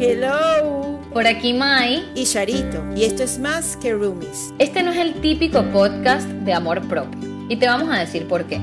Hello. 0.00 1.00
Por 1.12 1.26
aquí 1.26 1.52
Mai 1.52 2.08
y 2.14 2.24
Charito. 2.24 2.84
Y 2.94 3.02
esto 3.02 3.24
es 3.24 3.40
más 3.40 3.76
que 3.76 3.92
Roomies. 3.92 4.54
Este 4.60 4.84
no 4.84 4.92
es 4.92 4.98
el 4.98 5.14
típico 5.20 5.64
podcast 5.72 6.28
de 6.28 6.52
amor 6.52 6.86
propio. 6.86 7.18
Y 7.48 7.56
te 7.56 7.66
vamos 7.66 7.88
a 7.92 7.98
decir 7.98 8.28
por 8.28 8.44
qué. 8.44 8.60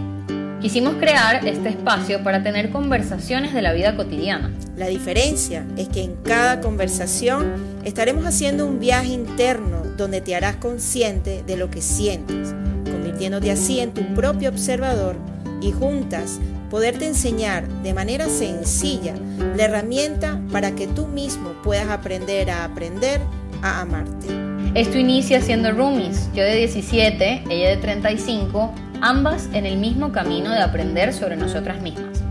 Quisimos 0.61 0.95
crear 0.95 1.45
este 1.45 1.67
espacio 1.67 2.23
para 2.23 2.41
tener 2.41 2.69
conversaciones 2.69 3.53
de 3.53 3.61
la 3.61 3.73
vida 3.73 3.97
cotidiana. 3.97 4.49
La 4.77 4.87
diferencia 4.87 5.65
es 5.75 5.89
que 5.89 6.03
en 6.03 6.15
cada 6.23 6.61
conversación 6.61 7.81
estaremos 7.83 8.25
haciendo 8.25 8.65
un 8.65 8.79
viaje 8.79 9.09
interno 9.09 9.83
donde 9.97 10.21
te 10.21 10.37
harás 10.37 10.55
consciente 10.55 11.43
de 11.45 11.57
lo 11.57 11.69
que 11.69 11.81
sientes, 11.81 12.55
convirtiéndote 12.85 13.51
así 13.51 13.81
en 13.81 13.93
tu 13.93 14.05
propio 14.13 14.47
observador 14.47 15.17
y 15.61 15.73
juntas 15.73 16.39
poderte 16.75 17.07
enseñar 17.07 17.65
de 17.83 17.93
manera 17.93 18.27
sencilla 18.27 19.13
la 19.55 19.63
herramienta 19.63 20.41
para 20.51 20.75
que 20.75 20.87
tú 20.87 21.07
mismo 21.07 21.53
puedas 21.63 21.87
aprender 21.87 22.51
a 22.51 22.65
aprender 22.65 23.21
a 23.61 23.79
amarte. 23.79 24.27
Esto 24.73 24.97
inicia 24.97 25.39
siendo 25.39 25.71
roomies, 25.71 26.29
yo 26.33 26.43
de 26.43 26.53
17, 26.57 27.45
ella 27.49 27.69
de 27.69 27.77
35, 27.77 28.73
ambas 28.99 29.47
en 29.53 29.65
el 29.65 29.77
mismo 29.77 30.11
camino 30.11 30.51
de 30.51 30.59
aprender 30.59 31.13
sobre 31.13 31.37
nosotras 31.37 31.81
mismas. 31.81 32.21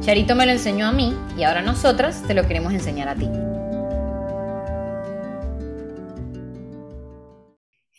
Charito 0.00 0.34
me 0.34 0.46
lo 0.46 0.50
enseñó 0.50 0.88
a 0.88 0.92
mí 0.92 1.16
y 1.38 1.44
ahora 1.44 1.62
nosotras 1.62 2.24
te 2.26 2.34
lo 2.34 2.44
queremos 2.48 2.72
enseñar 2.72 3.08
a 3.08 3.14
ti. 3.14 3.28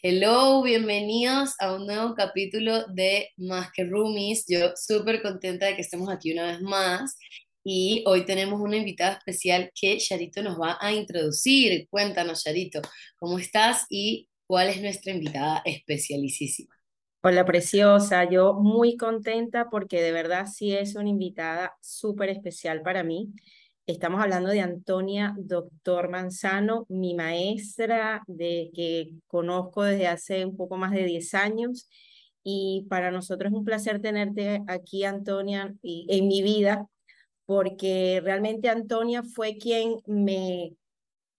Hello, 0.05 0.61
bienvenidos 0.61 1.55
a 1.59 1.73
un 1.73 1.87
nuevo 1.87 2.13
capítulo 2.13 2.85
de 2.87 3.29
Más 3.37 3.71
que 3.71 3.85
Roomies. 3.85 4.43
Yo 4.49 4.73
súper 4.75 5.21
contenta 5.21 5.67
de 5.67 5.75
que 5.75 5.81
estemos 5.81 6.09
aquí 6.09 6.33
una 6.33 6.47
vez 6.47 6.59
más 6.59 7.17
y 7.63 8.03
hoy 8.05 8.25
tenemos 8.25 8.59
una 8.59 8.75
invitada 8.75 9.13
especial 9.13 9.71
que 9.73 9.95
Charito 9.99 10.43
nos 10.43 10.59
va 10.59 10.77
a 10.81 10.91
introducir. 10.91 11.87
Cuéntanos, 11.89 12.43
Charito, 12.43 12.81
¿cómo 13.15 13.39
estás 13.39 13.85
y 13.89 14.27
cuál 14.45 14.67
es 14.67 14.81
nuestra 14.81 15.13
invitada 15.13 15.61
especialicísima? 15.63 16.75
Hola, 17.21 17.45
preciosa. 17.45 18.29
Yo 18.29 18.55
muy 18.55 18.97
contenta 18.97 19.69
porque 19.69 20.01
de 20.01 20.11
verdad 20.11 20.47
sí 20.53 20.73
es 20.73 20.95
una 20.95 21.07
invitada 21.07 21.77
súper 21.79 22.27
especial 22.27 22.81
para 22.81 23.03
mí. 23.03 23.31
Estamos 23.85 24.21
hablando 24.21 24.49
de 24.49 24.61
Antonia 24.61 25.35
Doctor 25.37 26.07
Manzano, 26.09 26.85
mi 26.87 27.15
maestra 27.15 28.23
de 28.27 28.71
que 28.73 29.09
conozco 29.27 29.83
desde 29.83 30.07
hace 30.07 30.45
un 30.45 30.55
poco 30.55 30.77
más 30.77 30.91
de 30.91 31.03
10 31.03 31.33
años 31.33 31.89
y 32.43 32.87
para 32.89 33.11
nosotros 33.11 33.51
es 33.51 33.57
un 33.57 33.65
placer 33.65 34.01
tenerte 34.01 34.61
aquí, 34.67 35.03
Antonia, 35.03 35.75
en 35.83 36.27
mi 36.29 36.41
vida, 36.41 36.87
porque 37.45 38.21
realmente 38.23 38.69
Antonia 38.69 39.21
fue 39.21 39.57
quien 39.57 39.97
me, 40.05 40.77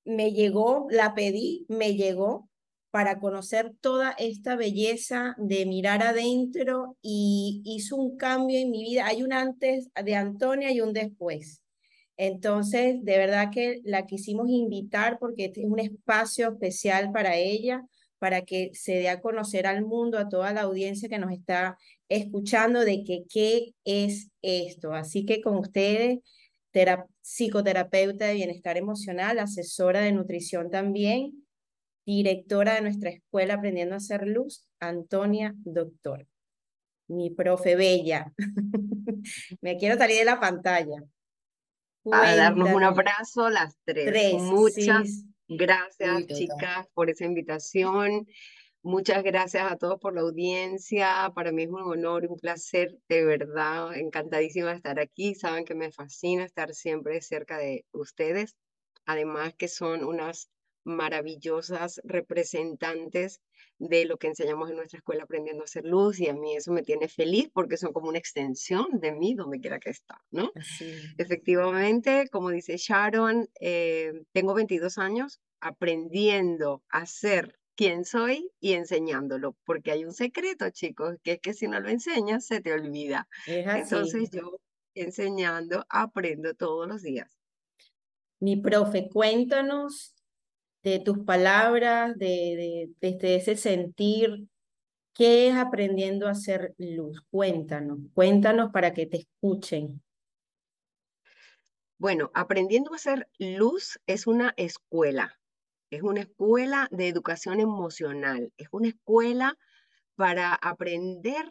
me 0.04 0.32
llegó, 0.32 0.86
la 0.90 1.14
pedí, 1.14 1.64
me 1.70 1.94
llegó 1.94 2.50
para 2.90 3.20
conocer 3.20 3.72
toda 3.80 4.10
esta 4.18 4.54
belleza 4.54 5.34
de 5.38 5.64
mirar 5.64 6.02
adentro 6.02 6.98
y 7.00 7.62
hizo 7.64 7.96
un 7.96 8.18
cambio 8.18 8.58
en 8.58 8.70
mi 8.70 8.82
vida. 8.84 9.06
Hay 9.06 9.22
un 9.22 9.32
antes 9.32 9.88
de 9.94 10.14
Antonia 10.14 10.70
y 10.72 10.82
un 10.82 10.92
después. 10.92 11.63
Entonces, 12.16 13.04
de 13.04 13.18
verdad 13.18 13.50
que 13.52 13.80
la 13.84 14.06
quisimos 14.06 14.48
invitar 14.48 15.18
porque 15.18 15.46
este 15.46 15.62
es 15.62 15.66
un 15.66 15.80
espacio 15.80 16.52
especial 16.52 17.10
para 17.12 17.36
ella, 17.36 17.82
para 18.18 18.42
que 18.42 18.70
se 18.74 18.92
dé 18.94 19.08
a 19.08 19.20
conocer 19.20 19.66
al 19.66 19.84
mundo, 19.84 20.18
a 20.18 20.28
toda 20.28 20.52
la 20.52 20.62
audiencia 20.62 21.08
que 21.08 21.18
nos 21.18 21.32
está 21.32 21.76
escuchando 22.08 22.80
de 22.84 23.02
que 23.04 23.24
qué 23.28 23.74
es 23.84 24.30
esto. 24.42 24.92
Así 24.92 25.24
que 25.26 25.40
con 25.40 25.56
ustedes, 25.56 26.20
psicoterapeuta 27.22 28.26
de 28.26 28.34
bienestar 28.34 28.76
emocional, 28.76 29.38
asesora 29.38 30.00
de 30.00 30.12
nutrición 30.12 30.70
también, 30.70 31.44
directora 32.06 32.74
de 32.74 32.82
nuestra 32.82 33.10
escuela 33.10 33.54
Aprendiendo 33.54 33.94
a 33.94 33.98
Hacer 33.98 34.26
Luz, 34.26 34.66
Antonia 34.80 35.54
Doctor. 35.64 36.26
Mi 37.08 37.30
profe 37.30 37.76
bella. 37.76 38.32
Me 39.60 39.76
quiero 39.76 39.96
salir 39.98 40.18
de 40.18 40.24
la 40.24 40.40
pantalla 40.40 41.02
a 42.12 42.36
darnos 42.36 42.70
un 42.70 42.82
abrazo 42.82 43.48
las 43.50 43.76
tres. 43.84 44.34
Muchas 44.42 45.24
gracias, 45.48 46.26
chicas, 46.26 46.86
por 46.94 47.10
esa 47.10 47.24
invitación. 47.24 48.26
Muchas 48.82 49.22
gracias 49.22 49.70
a 49.72 49.76
todos 49.76 49.98
por 49.98 50.14
la 50.14 50.20
audiencia. 50.20 51.32
Para 51.34 51.52
mí 51.52 51.62
es 51.62 51.70
un 51.70 51.80
honor 51.80 52.24
y 52.24 52.26
un 52.26 52.36
placer, 52.36 52.98
de 53.08 53.24
verdad, 53.24 53.96
encantadísima 53.96 54.70
de 54.70 54.76
estar 54.76 55.00
aquí. 55.00 55.34
Saben 55.34 55.64
que 55.64 55.74
me 55.74 55.90
fascina 55.90 56.44
estar 56.44 56.74
siempre 56.74 57.22
cerca 57.22 57.56
de 57.56 57.86
ustedes. 57.92 58.56
Además 59.06 59.54
que 59.54 59.68
son 59.68 60.04
unas 60.04 60.50
maravillosas 60.84 62.00
representantes 62.04 63.40
de 63.78 64.04
lo 64.04 64.16
que 64.16 64.28
enseñamos 64.28 64.70
en 64.70 64.76
nuestra 64.76 64.98
escuela 64.98 65.24
aprendiendo 65.24 65.62
a 65.62 65.64
hacer 65.64 65.84
luz 65.84 66.20
y 66.20 66.28
a 66.28 66.34
mí 66.34 66.56
eso 66.56 66.72
me 66.72 66.82
tiene 66.82 67.08
feliz 67.08 67.50
porque 67.52 67.76
son 67.76 67.92
como 67.92 68.08
una 68.08 68.18
extensión 68.18 68.86
de 69.00 69.12
mí 69.12 69.34
donde 69.34 69.60
quiera 69.60 69.80
que 69.80 69.90
está, 69.90 70.22
¿no? 70.30 70.52
Efectivamente, 71.18 72.28
como 72.30 72.50
dice 72.50 72.76
Sharon, 72.76 73.48
eh, 73.60 74.12
tengo 74.32 74.54
22 74.54 74.98
años 74.98 75.40
aprendiendo 75.60 76.82
a 76.88 77.06
ser 77.06 77.58
quien 77.76 78.04
soy 78.04 78.50
y 78.60 78.74
enseñándolo, 78.74 79.56
porque 79.64 79.90
hay 79.90 80.04
un 80.04 80.12
secreto, 80.12 80.70
chicos, 80.70 81.16
que 81.22 81.32
es 81.32 81.40
que 81.40 81.54
si 81.54 81.66
no 81.66 81.80
lo 81.80 81.88
enseñas, 81.88 82.46
se 82.46 82.60
te 82.60 82.72
olvida. 82.72 83.26
Entonces 83.46 84.30
yo 84.30 84.60
enseñando, 84.94 85.84
aprendo 85.88 86.54
todos 86.54 86.86
los 86.86 87.02
días. 87.02 87.28
Mi 88.40 88.56
profe, 88.56 89.08
cuéntanos 89.08 90.13
de 90.84 91.00
tus 91.00 91.18
palabras, 91.20 92.16
de, 92.18 92.90
ese 93.00 93.56
sentir, 93.56 94.46
¿qué 95.14 95.48
es 95.48 95.56
aprendiendo 95.56 96.28
a 96.28 96.32
hacer 96.32 96.74
luz? 96.76 97.22
Cuéntanos, 97.30 97.98
cuéntanos 98.12 98.70
para 98.70 98.92
que 98.92 99.06
te 99.06 99.16
escuchen. 99.16 100.02
Bueno, 101.98 102.30
aprendiendo 102.34 102.92
a 102.92 102.96
hacer 102.96 103.26
luz 103.38 103.98
es 104.06 104.26
una 104.26 104.52
escuela, 104.58 105.40
es 105.90 106.02
una 106.02 106.20
escuela 106.20 106.86
de 106.90 107.08
educación 107.08 107.60
emocional, 107.60 108.52
es 108.58 108.68
una 108.70 108.88
escuela 108.88 109.56
para 110.16 110.54
aprender 110.54 111.46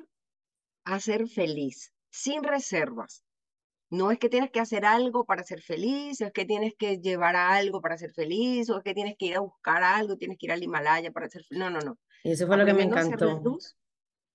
a 0.83 0.99
ser 0.99 1.27
feliz, 1.27 1.91
sin 2.11 2.43
reservas, 2.43 3.22
no 3.93 4.09
es 4.09 4.17
que 4.17 4.27
tienes 4.27 4.49
que 4.49 4.59
hacer 4.59 4.85
algo 4.85 5.23
para 5.23 5.43
ser 5.43 5.61
feliz, 5.61 6.19
o 6.21 6.25
es 6.25 6.33
que 6.33 6.45
tienes 6.45 6.73
que 6.75 6.97
llevar 6.97 7.35
a 7.35 7.53
algo 7.53 7.79
para 7.79 7.95
ser 7.95 8.11
feliz, 8.11 8.67
o 8.71 8.77
es 8.77 8.83
que 8.83 8.95
tienes 8.95 9.15
que 9.19 9.27
ir 9.27 9.35
a 9.35 9.41
buscar 9.41 9.83
algo, 9.83 10.17
tienes 10.17 10.39
que 10.39 10.47
ir 10.47 10.51
al 10.51 10.63
Himalaya 10.63 11.11
para 11.11 11.29
ser 11.29 11.43
feliz. 11.43 11.59
No, 11.59 11.69
no, 11.69 11.79
no. 11.79 11.99
Eso 12.23 12.47
fue 12.47 12.57
lo 12.57 12.65
que 12.65 12.73
me 12.73 12.83
encantó. 12.83 13.59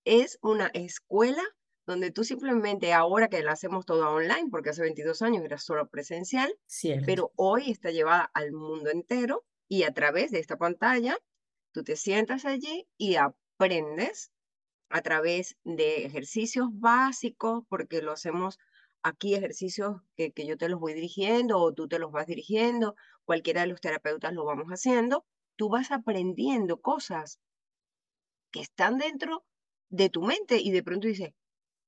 es 0.05 0.39
una 0.43 0.69
escuela 0.69 1.43
donde 1.87 2.13
tú 2.13 2.23
simplemente, 2.23 2.93
ahora 2.93 3.27
que 3.27 3.43
la 3.43 3.53
hacemos 3.53 3.85
toda 3.85 4.11
online, 4.11 4.49
porque 4.49 4.71
hace 4.71 4.83
22 4.83 5.23
años 5.23 5.45
era 5.45 5.59
solo 5.59 5.89
presencial, 5.89 6.55
pero 7.05 7.33
hoy 7.35 7.73
está 7.73 7.91
llevada 7.91 8.31
al 8.35 8.53
mundo 8.53 8.91
entero 8.91 9.45
y 9.67 9.83
a 9.83 9.93
través 9.93 10.31
de 10.31 10.39
esta 10.39 10.57
pantalla, 10.57 11.19
tú 11.73 11.83
te 11.83 11.97
sientas 11.97 12.45
allí 12.45 12.87
y 12.97 13.17
aprendes 13.17 14.31
a 14.89 15.03
través 15.03 15.57
de 15.65 16.05
ejercicios 16.05 16.69
básicos, 16.73 17.65
porque 17.69 18.03
lo 18.03 18.13
hacemos 18.13 18.59
aquí 19.03 19.35
ejercicios 19.35 20.03
que, 20.17 20.33
que, 20.33 20.47
yo 20.47 20.57
te 20.57 20.69
los 20.69 20.81
voy 20.81 20.95
dirigiendo 20.95 21.59
o 21.59 21.73
tú 21.73 21.89
te 21.89 21.99
los 21.99 22.13
vas 22.13 22.27
dirigiendo, 22.27 22.95
cualquiera 23.25 23.63
de 23.63 23.69
los 23.69 23.81
terapeutas 23.81 24.33
lo 24.33 24.45
vamos 24.45 24.69
haciendo, 24.69 25.25
tú 25.57 25.69
vas 25.69 25.91
aprendiendo 25.91 26.81
cosas 26.81 27.41
que 28.51 28.61
están 28.61 28.99
dentro 28.99 29.45
de 29.91 30.11
tu 30.11 30.23
mente 30.23 30.59
y 30.61 30.71
de 30.71 30.83
pronto 30.83 31.09
dices, 31.09 31.33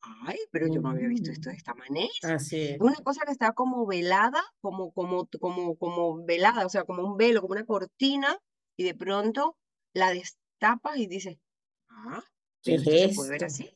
ay, 0.01 0.39
pero 0.51 0.67
yo 0.67 0.81
no 0.81 0.91
había 0.91 1.09
visto 1.09 1.31
esto 1.31 1.51
de 1.51 1.57
esta 1.57 1.75
manera. 1.75 2.11
Así 2.23 2.77
Una 2.81 2.97
cosa 2.97 3.25
que 3.25 3.33
está 3.33 3.53
como 3.53 3.87
velada, 3.87 4.43
como, 4.61 4.93
como, 4.93 5.29
como, 5.41 5.77
como 5.77 6.25
velada, 6.25 6.67
o 6.67 6.69
sea, 6.69 6.85
como 6.85 7.05
un 7.05 7.17
velo, 7.17 7.41
como 7.41 7.53
una 7.53 7.67
cortina, 7.67 8.39
y 8.77 8.85
de 8.85 8.95
pronto 8.95 9.57
la 9.93 10.11
destapas 10.11 10.97
y 10.97 11.07
dices, 11.07 11.39
ah, 11.89 12.23
¿Qué 12.63 12.75
así. 13.45 13.71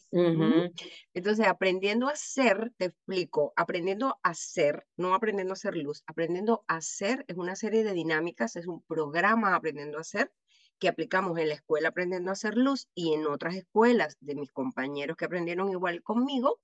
Entonces, 1.15 1.47
aprendiendo 1.47 2.09
a 2.09 2.17
ser, 2.17 2.73
te 2.77 2.87
explico, 2.87 3.53
aprendiendo 3.57 4.19
a 4.23 4.35
ser, 4.35 4.87
no 4.97 5.15
aprendiendo 5.15 5.53
a 5.53 5.55
hacer 5.55 5.77
luz, 5.77 6.03
aprendiendo 6.07 6.65
a 6.69 6.81
ser 6.81 7.25
es 7.29 7.37
una 7.37 7.57
serie 7.57 7.83
de 7.83 7.95
dinámicas, 7.95 8.57
es 8.57 8.67
un 8.67 8.83
programa 8.83 9.55
aprendiendo 9.55 9.99
a 9.99 10.05
ser 10.05 10.31
que 10.79 10.89
aplicamos 10.89 11.39
en 11.39 11.49
la 11.49 11.55
escuela 11.55 11.89
aprendiendo 11.89 12.31
a 12.31 12.35
hacer 12.35 12.57
luz 12.57 12.89
y 12.95 13.15
en 13.15 13.27
otras 13.27 13.55
escuelas 13.55 14.17
de 14.21 14.35
mis 14.35 14.53
compañeros 14.53 15.17
que 15.17 15.25
aprendieron 15.25 15.71
igual 15.71 16.03
conmigo, 16.03 16.61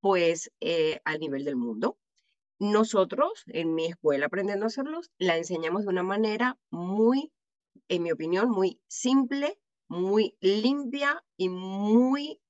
pues 0.00 0.52
eh, 0.60 1.00
al 1.04 1.20
nivel 1.20 1.44
del 1.44 1.56
mundo. 1.56 1.98
Nosotros, 2.58 3.44
en 3.46 3.74
mi 3.74 3.86
escuela 3.86 4.26
aprendiendo 4.26 4.64
a 4.64 4.68
hacer 4.68 4.86
luz, 4.86 5.10
la 5.18 5.36
enseñamos 5.36 5.82
de 5.82 5.88
una 5.88 6.02
manera 6.02 6.58
muy, 6.70 7.32
en 7.88 8.02
mi 8.02 8.12
opinión, 8.12 8.50
muy 8.50 8.80
simple, 8.88 9.58
muy 9.88 10.36
limpia 10.40 11.22
y 11.36 11.48
muy 11.48 12.40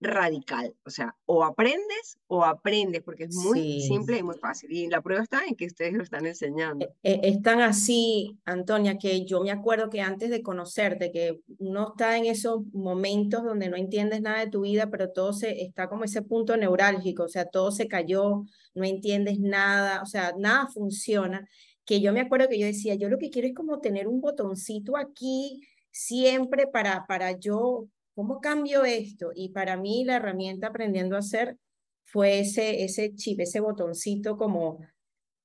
radical. 0.00 0.74
O 0.84 0.90
sea, 0.90 1.16
o 1.26 1.44
aprendes 1.44 2.18
o 2.26 2.44
aprendes, 2.44 3.02
porque 3.02 3.24
es 3.24 3.34
muy 3.34 3.80
simple 3.80 4.18
y 4.18 4.22
muy 4.22 4.36
fácil. 4.38 4.70
Y 4.72 4.86
la 4.88 5.02
prueba 5.02 5.22
está 5.22 5.44
en 5.46 5.56
que 5.56 5.66
ustedes 5.66 5.92
lo 5.92 6.02
están 6.02 6.26
enseñando. 6.26 6.86
E, 7.02 7.14
e, 7.14 7.20
es 7.24 7.42
tan 7.42 7.60
así, 7.60 8.38
Antonia, 8.44 8.98
que 8.98 9.24
yo 9.24 9.40
me 9.40 9.50
acuerdo 9.50 9.90
que 9.90 10.00
antes 10.00 10.30
de 10.30 10.42
conocerte, 10.42 11.10
que 11.10 11.40
uno 11.58 11.88
está 11.90 12.16
en 12.16 12.26
esos 12.26 12.62
momentos 12.72 13.42
donde 13.42 13.68
no 13.68 13.76
entiendes 13.76 14.20
nada 14.20 14.40
de 14.40 14.50
tu 14.50 14.62
vida, 14.62 14.88
pero 14.90 15.10
todo 15.10 15.32
se 15.32 15.62
está 15.62 15.88
como 15.88 16.04
ese 16.04 16.22
punto 16.22 16.56
neurálgico, 16.56 17.24
o 17.24 17.28
sea, 17.28 17.46
todo 17.46 17.72
se 17.72 17.88
cayó, 17.88 18.44
no 18.74 18.84
entiendes 18.84 19.40
nada, 19.40 20.02
o 20.02 20.06
sea, 20.06 20.34
nada 20.38 20.68
funciona. 20.68 21.48
Que 21.84 22.00
yo 22.00 22.12
me 22.12 22.20
acuerdo 22.20 22.48
que 22.48 22.58
yo 22.58 22.66
decía, 22.66 22.94
yo 22.94 23.08
lo 23.08 23.18
que 23.18 23.30
quiero 23.30 23.48
es 23.48 23.54
como 23.54 23.80
tener 23.80 24.08
un 24.08 24.20
botoncito 24.20 24.96
aquí 24.96 25.62
siempre 25.98 26.66
para, 26.66 27.06
para 27.06 27.32
yo 27.32 27.88
¿Cómo 28.18 28.40
cambio 28.40 28.84
esto? 28.84 29.30
Y 29.32 29.50
para 29.50 29.76
mí 29.76 30.04
la 30.04 30.16
herramienta 30.16 30.66
aprendiendo 30.66 31.14
a 31.14 31.20
hacer 31.20 31.56
fue 32.04 32.40
ese, 32.40 32.82
ese 32.82 33.14
chip, 33.14 33.38
ese 33.38 33.60
botoncito 33.60 34.36
como 34.36 34.80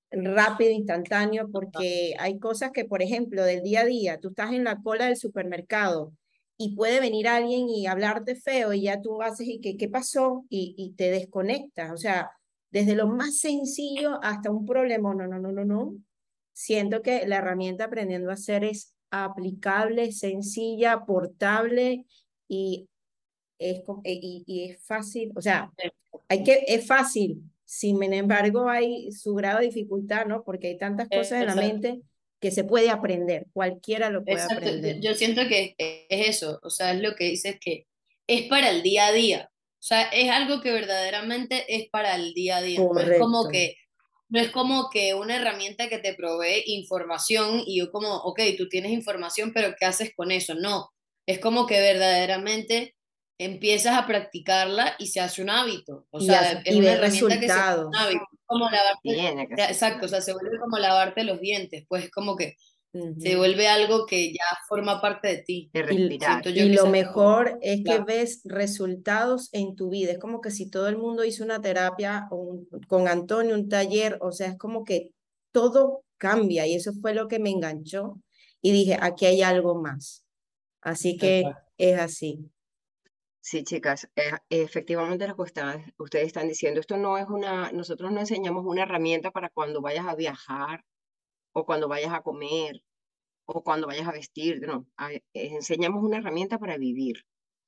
rápido, 0.10 0.72
instantáneo, 0.72 1.52
porque 1.52 2.16
hay 2.18 2.40
cosas 2.40 2.72
que, 2.72 2.86
por 2.86 3.04
ejemplo, 3.04 3.44
del 3.44 3.62
día 3.62 3.82
a 3.82 3.86
día, 3.86 4.20
tú 4.20 4.30
estás 4.30 4.54
en 4.54 4.64
la 4.64 4.82
cola 4.82 5.06
del 5.06 5.18
supermercado 5.18 6.14
y 6.58 6.76
puede 6.76 7.00
venir 7.00 7.28
alguien 7.28 7.70
y 7.70 7.86
hablarte 7.86 8.36
feo 8.36 8.74
y 8.74 8.82
ya 8.82 9.00
tú 9.02 9.22
haces 9.22 9.48
y 9.48 9.60
que, 9.62 9.78
¿qué 9.78 9.88
pasó? 9.88 10.44
Y, 10.50 10.74
y 10.76 10.94
te 10.96 11.12
desconectas. 11.12 11.92
O 11.92 11.98
sea, 11.98 12.32
desde 12.72 12.96
lo 12.96 13.06
más 13.06 13.38
sencillo 13.38 14.18
hasta 14.24 14.50
un 14.50 14.66
problema, 14.66 15.14
no, 15.14 15.28
no, 15.28 15.38
no, 15.38 15.52
no, 15.52 15.64
no. 15.64 15.94
Siento 16.54 17.04
que 17.04 17.28
la 17.28 17.38
herramienta 17.38 17.84
aprendiendo 17.84 18.32
a 18.32 18.34
hacer 18.34 18.64
es 18.64 18.93
aplicable, 19.14 20.12
sencilla, 20.12 21.06
portable 21.06 22.06
y 22.48 22.88
es, 23.60 23.80
eh, 24.04 24.20
y, 24.22 24.44
y 24.48 24.72
es 24.72 24.84
fácil, 24.84 25.32
o 25.36 25.42
sea, 25.42 25.72
hay 26.28 26.44
que, 26.44 26.66
es 26.68 26.88
fácil, 26.88 27.44
sin 27.64 28.02
embargo 28.02 28.68
hay 28.68 29.12
su 29.12 29.36
grado 29.36 29.60
de 29.60 29.68
dificultad, 29.68 30.26
¿no? 30.26 30.44
Porque 30.44 30.68
hay 30.68 30.78
tantas 30.78 31.08
cosas 31.10 31.42
en 31.42 31.46
la 31.46 31.56
mente 31.56 32.02
que 32.40 32.50
se 32.52 32.64
puede 32.64 32.90
aprender, 32.90 33.46
cualquiera 33.54 34.10
lo 34.10 34.26
puede 34.26 34.42
aprender. 34.42 35.00
Yo 35.00 35.14
siento 35.14 35.48
que 35.48 35.76
es 35.78 36.28
eso, 36.30 36.60
o 36.64 36.70
sea, 36.72 36.94
es 36.94 37.02
lo 37.02 37.16
que 37.16 37.26
dices 37.26 37.58
que 37.60 37.86
es 38.28 38.48
para 38.50 38.72
el 38.72 38.82
día 38.82 39.08
a 39.08 39.12
día, 39.12 39.52
o 39.54 39.86
sea, 39.86 40.04
es 40.04 40.30
algo 40.32 40.60
que 40.62 40.72
verdaderamente 40.72 41.66
es 41.68 41.88
para 41.90 42.16
el 42.16 42.34
día 42.34 42.58
a 42.58 42.62
día, 42.62 42.80
no 42.80 43.00
es 43.00 43.20
como 43.20 43.48
que 43.48 43.76
no 44.34 44.40
es 44.40 44.50
como 44.50 44.90
que 44.90 45.14
una 45.14 45.36
herramienta 45.36 45.90
que 45.90 46.00
te 46.00 46.16
provee 46.16 46.64
información 46.66 47.62
y 47.68 47.78
yo 47.78 47.92
como, 47.92 48.16
ok, 48.16 48.42
tú 48.58 48.68
tienes 48.68 48.92
información, 48.92 49.52
pero 49.54 49.76
¿qué 49.80 49.86
haces 49.86 50.12
con 50.16 50.32
eso? 50.32 50.56
No, 50.56 50.92
es 51.28 51.38
como 51.38 51.68
que 51.68 51.80
verdaderamente 51.80 52.96
empiezas 53.40 53.96
a 53.96 54.08
practicarla 54.08 54.96
y 54.98 55.08
se 55.08 55.20
hace 55.20 55.44
un 55.44 55.52
hábito. 55.52 56.08
O 56.10 56.20
sea, 56.20 56.64
es 56.66 56.76
una 56.76 56.94
herramienta 56.94 57.40
que 57.40 57.46
se 57.46 57.54
hace 57.54 57.86
un 57.86 57.96
hábito. 57.96 58.26
Como 58.48 58.70
lavarte, 58.72 59.54
exacto, 59.70 60.08
o 60.08 60.10
sea, 60.10 60.20
se 60.20 60.34
vuelve 60.34 60.58
como 60.58 60.80
lavarte 60.80 61.24
los 61.24 61.40
dientes, 61.40 61.86
pues 61.88 62.06
es 62.06 62.12
como 62.12 62.36
que 62.36 62.56
se 62.94 63.36
vuelve 63.36 63.68
algo 63.68 64.06
que 64.06 64.32
ya 64.32 64.46
forma 64.68 65.02
parte 65.02 65.28
de 65.28 65.38
ti. 65.38 65.72
y, 65.74 66.70
lo 66.70 66.86
mejor 66.88 67.58
es 67.62 67.84
que 67.84 68.00
ves 68.00 68.42
resultados 68.46 69.50
en 69.52 69.76
tu 69.76 69.90
vida. 69.90 70.12
Es 70.12 70.20
como 70.20 70.42
que 70.42 70.52
si 70.52 70.70
todo 70.70 70.88
el 70.88 70.98
mundo 70.98 71.24
hizo 71.24 71.44
una 71.44 71.60
terapia 71.60 72.28
con 72.88 73.08
Antonio, 73.08 73.56
un 73.56 73.68
taller, 73.68 74.20
o 74.22 74.32
sea, 74.32 74.50
es 74.50 74.58
como 74.58 74.84
que 74.84 75.10
todo 75.52 76.04
cambia 76.18 76.68
y 76.68 76.76
eso 76.76 76.94
fue 77.02 77.16
lo 77.16 77.28
que 77.28 77.40
me 77.40 77.50
enganchó 77.50 78.22
y 78.62 78.72
dije, 78.72 78.98
aquí 79.02 79.26
hay 79.26 79.42
algo 79.42 79.82
más. 79.82 80.24
Así 80.82 81.18
que 81.18 81.46
es 81.78 82.00
así. 82.00 82.50
Sí, 83.42 83.64
chicas, 83.64 84.08
eh, 84.16 84.32
efectivamente 84.50 85.28
lo 85.28 85.36
que 85.36 85.42
ustedes 85.98 86.28
están 86.28 86.48
diciendo, 86.48 86.80
esto 86.80 86.96
no 86.96 87.18
es 87.18 87.28
una, 87.28 87.72
nosotros 87.74 88.12
no 88.12 88.22
enseñamos 88.22 88.64
una 88.66 88.84
herramienta 88.84 89.32
para 89.32 89.50
cuando 89.50 89.82
vayas 89.82 90.08
a 90.08 90.16
viajar 90.16 90.86
o 91.54 91.66
cuando 91.66 91.88
vayas 91.88 92.14
a 92.14 92.22
comer 92.22 92.84
o 93.46 93.64
cuando 93.64 93.88
vayas 93.88 94.08
a 94.08 94.12
vestir, 94.12 94.62
no, 94.62 94.88
enseñamos 95.34 96.04
una 96.04 96.18
herramienta 96.18 96.58
para 96.60 96.78
vivir, 96.78 97.26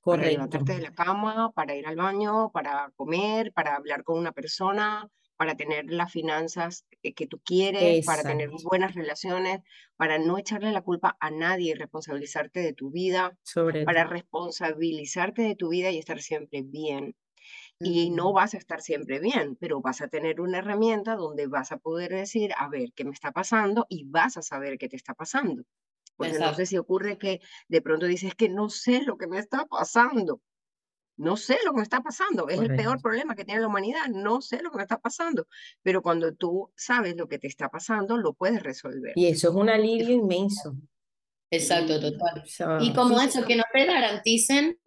para 0.07 0.27
levantarte 0.29 0.73
de 0.75 0.81
la 0.81 0.93
cama, 0.93 1.51
para 1.53 1.75
ir 1.75 1.87
al 1.87 1.97
baño, 1.97 2.51
para 2.51 2.91
comer, 2.95 3.51
para 3.53 3.75
hablar 3.75 4.03
con 4.03 4.17
una 4.19 4.31
persona, 4.31 5.09
para 5.37 5.55
tener 5.55 5.85
las 5.87 6.11
finanzas 6.11 6.85
que 7.15 7.27
tú 7.27 7.41
quieres, 7.43 8.01
para 8.01 8.23
tener 8.23 8.49
buenas 8.63 8.95
relaciones, 8.95 9.59
para 9.97 10.17
no 10.19 10.37
echarle 10.37 10.71
la 10.71 10.81
culpa 10.81 11.17
a 11.19 11.31
nadie, 11.31 11.75
responsabilizarte 11.75 12.61
de 12.61 12.73
tu 12.73 12.91
vida, 12.91 13.37
para 13.83 14.05
responsabilizarte 14.05 15.41
de 15.43 15.55
tu 15.55 15.69
vida 15.69 15.91
y 15.91 15.99
estar 15.99 16.21
siempre 16.21 16.61
bien. 16.63 17.15
Y 17.79 18.09
no 18.09 18.31
vas 18.31 18.53
a 18.53 18.57
estar 18.57 18.81
siempre 18.81 19.19
bien, 19.19 19.57
pero 19.59 19.81
vas 19.81 20.01
a 20.01 20.07
tener 20.07 20.39
una 20.39 20.59
herramienta 20.59 21.15
donde 21.15 21.47
vas 21.47 21.71
a 21.71 21.77
poder 21.77 22.11
decir, 22.11 22.51
a 22.57 22.69
ver, 22.69 22.93
¿qué 22.95 23.03
me 23.03 23.11
está 23.11 23.31
pasando? 23.31 23.85
Y 23.89 24.05
vas 24.05 24.37
a 24.37 24.41
saber 24.41 24.77
qué 24.77 24.87
te 24.87 24.95
está 24.95 25.13
pasando. 25.13 25.63
Porque 26.15 26.39
no 26.39 26.53
sé 26.53 26.65
si 26.65 26.77
ocurre 26.77 27.17
que 27.17 27.41
de 27.67 27.81
pronto 27.81 28.05
dices 28.05 28.33
que 28.35 28.47
no 28.47 28.69
sé 28.69 29.01
lo 29.01 29.17
que 29.17 29.27
me 29.27 29.39
está 29.39 29.65
pasando. 29.65 30.41
No 31.17 31.37
sé 31.37 31.57
lo 31.63 31.71
que 31.71 31.77
me 31.77 31.83
está 31.83 32.01
pasando, 32.01 32.49
es 32.49 32.59
el 32.59 32.75
peor 32.75 33.01
problema 33.01 33.35
que 33.35 33.45
tiene 33.45 33.61
la 33.61 33.67
humanidad, 33.67 34.07
no 34.09 34.41
sé 34.41 34.61
lo 34.61 34.69
que 34.69 34.77
me 34.77 34.83
está 34.83 34.99
pasando, 34.99 35.47
pero 35.81 36.01
cuando 36.01 36.33
tú 36.33 36.73
sabes 36.75 37.15
lo 37.15 37.29
que 37.29 37.39
te 37.39 37.47
está 37.47 37.69
pasando, 37.69 38.17
lo 38.17 38.33
puedes 38.33 38.61
resolver. 38.61 39.13
Y 39.15 39.27
eso 39.27 39.49
es 39.49 39.55
un 39.55 39.69
alivio 39.69 40.09
inmenso. 40.09 40.75
Exacto, 41.49 42.01
total. 42.01 42.43
y 42.81 42.93
como 42.93 43.21
eso, 43.21 43.45
que 43.45 43.55
no 43.55 43.63
te 43.71 43.85
garanticen, 43.85 44.77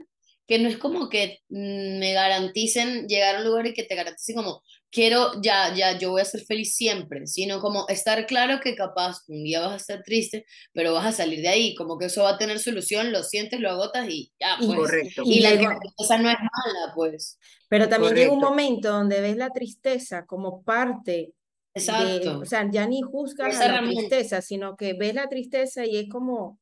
que 0.48 0.58
no 0.58 0.68
es 0.68 0.78
como 0.78 1.10
que 1.10 1.40
mm, 1.50 1.98
me 1.98 2.14
garanticen 2.14 3.06
llegar 3.06 3.36
a 3.36 3.38
un 3.40 3.46
lugar 3.46 3.66
y 3.66 3.74
que 3.74 3.84
te 3.84 3.94
garanticen 3.94 4.34
como, 4.34 4.62
quiero, 4.90 5.40
ya, 5.42 5.74
ya, 5.74 5.98
yo 5.98 6.10
voy 6.10 6.22
a 6.22 6.24
ser 6.24 6.40
feliz 6.40 6.74
siempre, 6.74 7.26
sino 7.26 7.60
como 7.60 7.86
estar 7.88 8.26
claro 8.26 8.58
que 8.60 8.74
capaz 8.74 9.18
un 9.28 9.44
día 9.44 9.60
vas 9.60 9.72
a 9.72 9.76
estar 9.76 10.02
triste, 10.02 10.46
pero 10.72 10.94
vas 10.94 11.06
a 11.06 11.12
salir 11.12 11.42
de 11.42 11.48
ahí, 11.48 11.74
como 11.74 11.98
que 11.98 12.06
eso 12.06 12.22
va 12.22 12.30
a 12.30 12.38
tener 12.38 12.58
solución, 12.58 13.12
lo 13.12 13.22
sientes, 13.22 13.60
lo 13.60 13.70
agotas 13.70 14.08
y 14.08 14.32
ya, 14.40 14.56
pues. 14.58 14.78
Correcto. 14.78 15.22
Y, 15.26 15.40
la 15.40 15.50
tristeza 15.50 16.18
no 16.18 16.30
es 16.30 16.36
mala, 16.38 16.94
pues. 16.94 17.38
Pero 17.68 17.88
también 17.88 18.14
llega 18.14 18.32
un 18.32 18.40
momento 18.40 18.90
donde 18.90 19.20
ves 19.20 19.36
la 19.36 19.50
tristeza 19.50 20.24
como 20.24 20.62
parte 20.62 21.34
Exacto. 21.74 22.40
o 22.40 22.44
sea, 22.44 22.68
ya 22.70 22.86
ni 22.86 23.02
juzgas 23.02 23.60
a 23.60 23.80
la 23.80 23.86
tristeza, 23.86 24.40
sino 24.40 24.76
que 24.76 24.94
ves 24.94 25.14
la 25.14 25.28
tristeza 25.28 25.84
y 25.86 25.98
es 25.98 26.08
como 26.08 26.58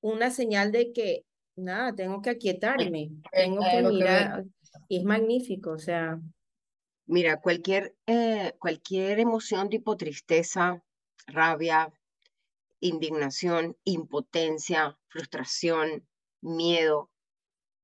una 0.00 0.30
señal 0.30 0.72
de 0.72 0.92
que, 0.92 1.24
nada, 1.56 1.94
tengo 1.94 2.20
que 2.20 2.30
aquietarme, 2.30 3.10
tengo 3.32 3.60
que 3.60 3.82
mirar, 3.82 4.44
y 4.88 4.98
es 4.98 5.04
magnífico, 5.04 5.72
o 5.72 5.78
sea. 5.78 6.20
Mira, 7.06 7.40
cualquier, 7.40 7.94
eh, 8.06 8.54
cualquier 8.58 9.20
emoción 9.20 9.68
tipo 9.68 9.96
tristeza, 9.96 10.82
rabia, 11.26 11.92
indignación, 12.80 13.76
impotencia, 13.84 14.98
frustración, 15.08 16.06
miedo, 16.40 17.10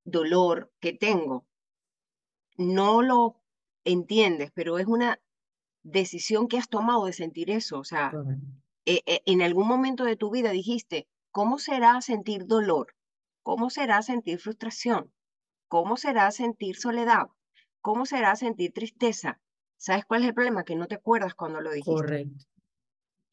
dolor 0.05 0.73
que 0.81 0.93
tengo, 0.93 1.47
no 2.57 3.03
lo 3.03 3.41
entiendes, 3.85 4.51
pero 4.55 4.79
es 4.79 4.87
una 4.87 5.21
decisión 5.83 6.49
que 6.49 6.59
has 6.59 6.69
tomado 6.69 7.07
de 7.07 7.13
sentir 7.13 7.51
eso. 7.51 7.79
O 7.79 7.85
sea, 7.85 8.13
eh, 8.85 9.01
eh, 9.07 9.23
en 9.27 9.43
algún 9.43 9.67
momento 9.67 10.05
de 10.05 10.17
tu 10.17 10.31
vida 10.31 10.51
dijiste, 10.51 11.09
¿cómo 11.31 11.59
será 11.59 12.01
sentir 12.01 12.47
dolor? 12.47 12.95
¿Cómo 13.51 13.69
será 13.69 14.01
sentir 14.01 14.39
frustración? 14.39 15.13
¿Cómo 15.67 15.97
será 15.97 16.31
sentir 16.31 16.77
soledad? 16.77 17.27
¿Cómo 17.81 18.07
será 18.07 18.37
sentir 18.37 18.73
tristeza? 18.73 19.41
¿Sabes 19.77 20.05
cuál 20.05 20.23
es 20.23 20.29
el 20.29 20.35
problema? 20.35 20.63
Que 20.63 20.77
no 20.77 20.87
te 20.87 20.95
acuerdas 20.95 21.35
cuando 21.35 21.61
lo 21.61 21.73
dijiste. 21.73 21.91
Correcto. 21.91 22.45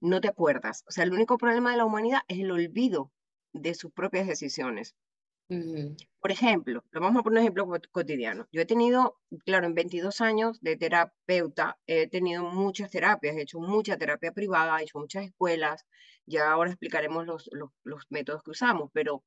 No 0.01 0.19
te 0.19 0.27
acuerdas. 0.27 0.83
O 0.87 0.91
sea, 0.91 1.03
el 1.03 1.13
único 1.13 1.37
problema 1.37 1.69
de 1.69 1.77
la 1.77 1.85
humanidad 1.85 2.21
es 2.27 2.39
el 2.39 2.49
olvido 2.49 3.11
de 3.53 3.75
sus 3.75 3.91
propias 3.91 4.25
decisiones. 4.25 4.95
Por 6.19 6.31
ejemplo, 6.31 6.83
lo 6.89 6.99
vamos 6.99 7.19
a 7.19 7.23
poner 7.23 7.37
un 7.37 7.43
ejemplo 7.43 7.67
cotidiano. 7.91 8.47
Yo 8.51 8.61
he 8.61 8.65
tenido, 8.65 9.19
claro, 9.45 9.67
en 9.67 9.75
22 9.75 10.19
años 10.21 10.59
de 10.61 10.77
terapeuta, 10.77 11.77
he 11.85 12.09
tenido 12.09 12.43
muchas 12.43 12.89
terapias, 12.89 13.35
he 13.35 13.43
hecho 13.43 13.59
mucha 13.59 13.97
terapia 13.97 14.31
privada, 14.31 14.79
he 14.79 14.83
hecho 14.85 14.97
muchas 14.97 15.25
escuelas, 15.25 15.85
ya 16.25 16.51
ahora 16.51 16.71
explicaremos 16.71 17.27
los, 17.27 17.47
los, 17.51 17.69
los 17.83 18.07
métodos 18.09 18.41
que 18.41 18.49
usamos, 18.49 18.89
pero, 18.91 19.23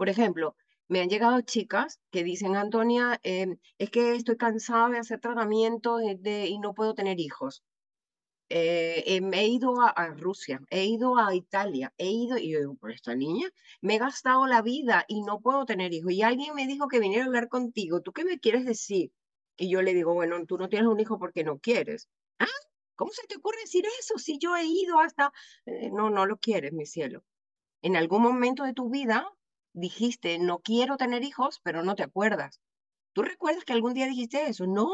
por 0.00 0.08
ejemplo, 0.08 0.56
me 0.88 1.02
han 1.02 1.10
llegado 1.10 1.42
chicas 1.42 2.00
que 2.10 2.24
dicen, 2.24 2.56
Antonia, 2.56 3.20
em, 3.22 3.58
es 3.76 3.90
que 3.90 4.14
estoy 4.14 4.38
cansada 4.38 4.88
de 4.88 4.98
hacer 4.98 5.20
tratamiento 5.20 5.98
de, 5.98 6.46
y 6.48 6.58
no 6.58 6.72
puedo 6.72 6.94
tener 6.94 7.20
hijos. 7.20 7.62
Eh, 8.48 9.04
em, 9.06 9.30
he 9.34 9.46
ido 9.48 9.74
a, 9.82 10.06
Rusia, 10.16 10.62
he 10.70 10.86
ido 10.86 11.18
a 11.18 11.34
Italia, 11.34 11.92
he 11.98 12.10
ido, 12.10 12.38
y 12.38 12.50
yo 12.50 12.60
digo, 12.60 12.76
por 12.76 12.92
esta 12.92 13.14
niña, 13.14 13.50
me 13.82 13.96
he 13.96 13.98
gastado 13.98 14.46
la 14.46 14.62
vida 14.62 15.04
y 15.06 15.20
no 15.20 15.40
puedo 15.40 15.66
tener 15.66 15.92
hijos. 15.92 16.12
Y 16.12 16.22
alguien 16.22 16.54
me 16.54 16.66
dijo 16.66 16.88
que 16.88 16.98
viniera 16.98 17.24
a 17.24 17.26
hablar 17.26 17.48
contigo, 17.48 18.00
¿tú 18.00 18.12
qué 18.14 18.24
me 18.24 18.40
quieres 18.40 18.64
decir? 18.64 19.12
Y 19.58 19.68
yo 19.68 19.82
le 19.82 19.92
digo, 19.92 20.14
bueno, 20.14 20.46
tú 20.46 20.56
no 20.56 20.70
tienes 20.70 20.88
un 20.88 20.98
hijo 20.98 21.18
porque 21.18 21.44
no 21.44 21.58
quieres. 21.58 22.08
¿Ah? 22.38 22.46
¿Cómo 22.96 23.12
se 23.12 23.26
te 23.26 23.36
ocurre 23.36 23.58
decir 23.60 23.84
eso 24.00 24.16
si 24.16 24.38
yo 24.38 24.56
he 24.56 24.64
ido 24.64 24.98
hasta... 24.98 25.30
Eh, 25.66 25.90
no, 25.92 26.08
no 26.08 26.24
lo 26.24 26.38
quieres, 26.38 26.72
mi 26.72 26.86
cielo. 26.86 27.22
En 27.82 27.96
algún 27.96 28.22
momento 28.22 28.64
de 28.64 28.72
tu 28.72 28.88
vida 28.88 29.30
dijiste, 29.72 30.38
no 30.38 30.58
quiero 30.60 30.96
tener 30.96 31.22
hijos, 31.24 31.60
pero 31.62 31.82
no 31.82 31.94
te 31.94 32.02
acuerdas. 32.02 32.60
¿Tú 33.12 33.22
recuerdas 33.22 33.64
que 33.64 33.72
algún 33.72 33.94
día 33.94 34.06
dijiste 34.06 34.48
eso? 34.48 34.66
No, 34.66 34.88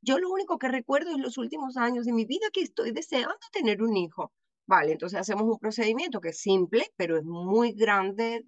yo 0.00 0.18
lo 0.18 0.30
único 0.30 0.58
que 0.58 0.68
recuerdo 0.68 1.10
es 1.10 1.18
los 1.18 1.38
últimos 1.38 1.76
años 1.76 2.06
de 2.06 2.12
mi 2.12 2.24
vida 2.24 2.46
que 2.52 2.62
estoy 2.62 2.92
deseando 2.92 3.34
tener 3.52 3.82
un 3.82 3.96
hijo. 3.96 4.32
Vale, 4.66 4.92
entonces 4.92 5.18
hacemos 5.18 5.44
un 5.44 5.58
procedimiento 5.58 6.20
que 6.20 6.30
es 6.30 6.40
simple, 6.40 6.92
pero 6.96 7.16
es 7.16 7.24
muy 7.24 7.72
grande, 7.72 8.44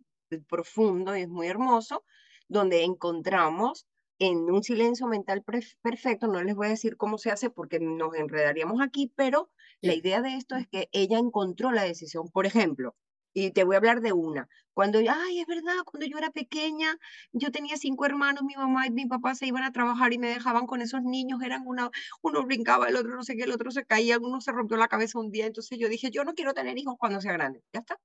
profundo 0.49 1.17
y 1.17 1.23
es 1.23 1.29
muy 1.29 1.47
hermoso, 1.47 2.05
donde 2.49 2.85
encontramos 2.85 3.87
en 4.19 4.51
un 4.51 4.63
silencio 4.63 5.07
mental 5.07 5.45
perfecto, 5.83 6.27
no 6.27 6.43
les 6.43 6.57
voy 6.57 6.67
a 6.67 6.71
decir 6.71 6.97
cómo 6.97 7.19
se 7.19 7.31
hace 7.31 7.51
porque 7.51 7.79
nos 7.79 8.15
enredaríamos 8.15 8.81
aquí, 8.81 9.13
pero 9.15 9.51
la 9.81 9.95
idea 9.95 10.23
de 10.23 10.35
esto 10.35 10.57
es 10.57 10.67
que 10.67 10.89
ella 10.93 11.19
encontró 11.19 11.71
la 11.71 11.85
decisión. 11.85 12.29
Por 12.29 12.47
ejemplo, 12.47 12.97
y 13.33 13.51
te 13.53 13.65
voy 13.65 13.75
a 13.75 13.79
hablar 13.79 14.01
de 14.01 14.13
una. 14.13 14.49
Cuando, 14.75 14.99
ay, 14.99 15.41
es 15.41 15.47
verdad, 15.47 15.75
cuando 15.85 16.07
yo 16.07 16.19
era 16.19 16.31
pequeña, 16.31 16.97
yo 17.33 17.51
tenía 17.51 17.77
cinco 17.77 18.07
hermanos, 18.07 18.45
mi 18.45 18.55
mamá 18.55 18.87
y 18.87 18.91
mi 18.91 19.07
papá 19.07 19.35
se 19.35 19.47
iban 19.47 19.65
a 19.65 19.73
trabajar 19.73 20.13
y 20.13 20.19
me 20.19 20.29
dejaban 20.29 20.67
con 20.67 20.81
esos 20.81 21.03
niños, 21.03 21.43
eran 21.43 21.63
una, 21.67 21.91
uno 22.23 22.45
brincaba, 22.45 22.89
el 22.89 22.97
otro 22.97 23.15
no 23.15 23.23
sé 23.25 23.37
qué, 23.37 23.45
el 23.45 23.53
otro 23.53 23.71
se 23.71 23.85
caía, 23.85 24.19
uno 24.19 24.41
se 24.41 24.53
rompió 24.53 24.77
la 24.77 24.89
cabeza 24.89 25.19
un 25.19 25.31
día, 25.31 25.47
entonces 25.47 25.79
yo 25.79 25.89
dije, 25.89 26.11
yo 26.11 26.25
no 26.25 26.35
quiero 26.35 26.55
tener 26.55 26.79
hijos 26.79 26.95
cuando 26.99 27.21
sea 27.21 27.33
grande, 27.33 27.63
ya 27.73 27.81
está. 27.81 27.99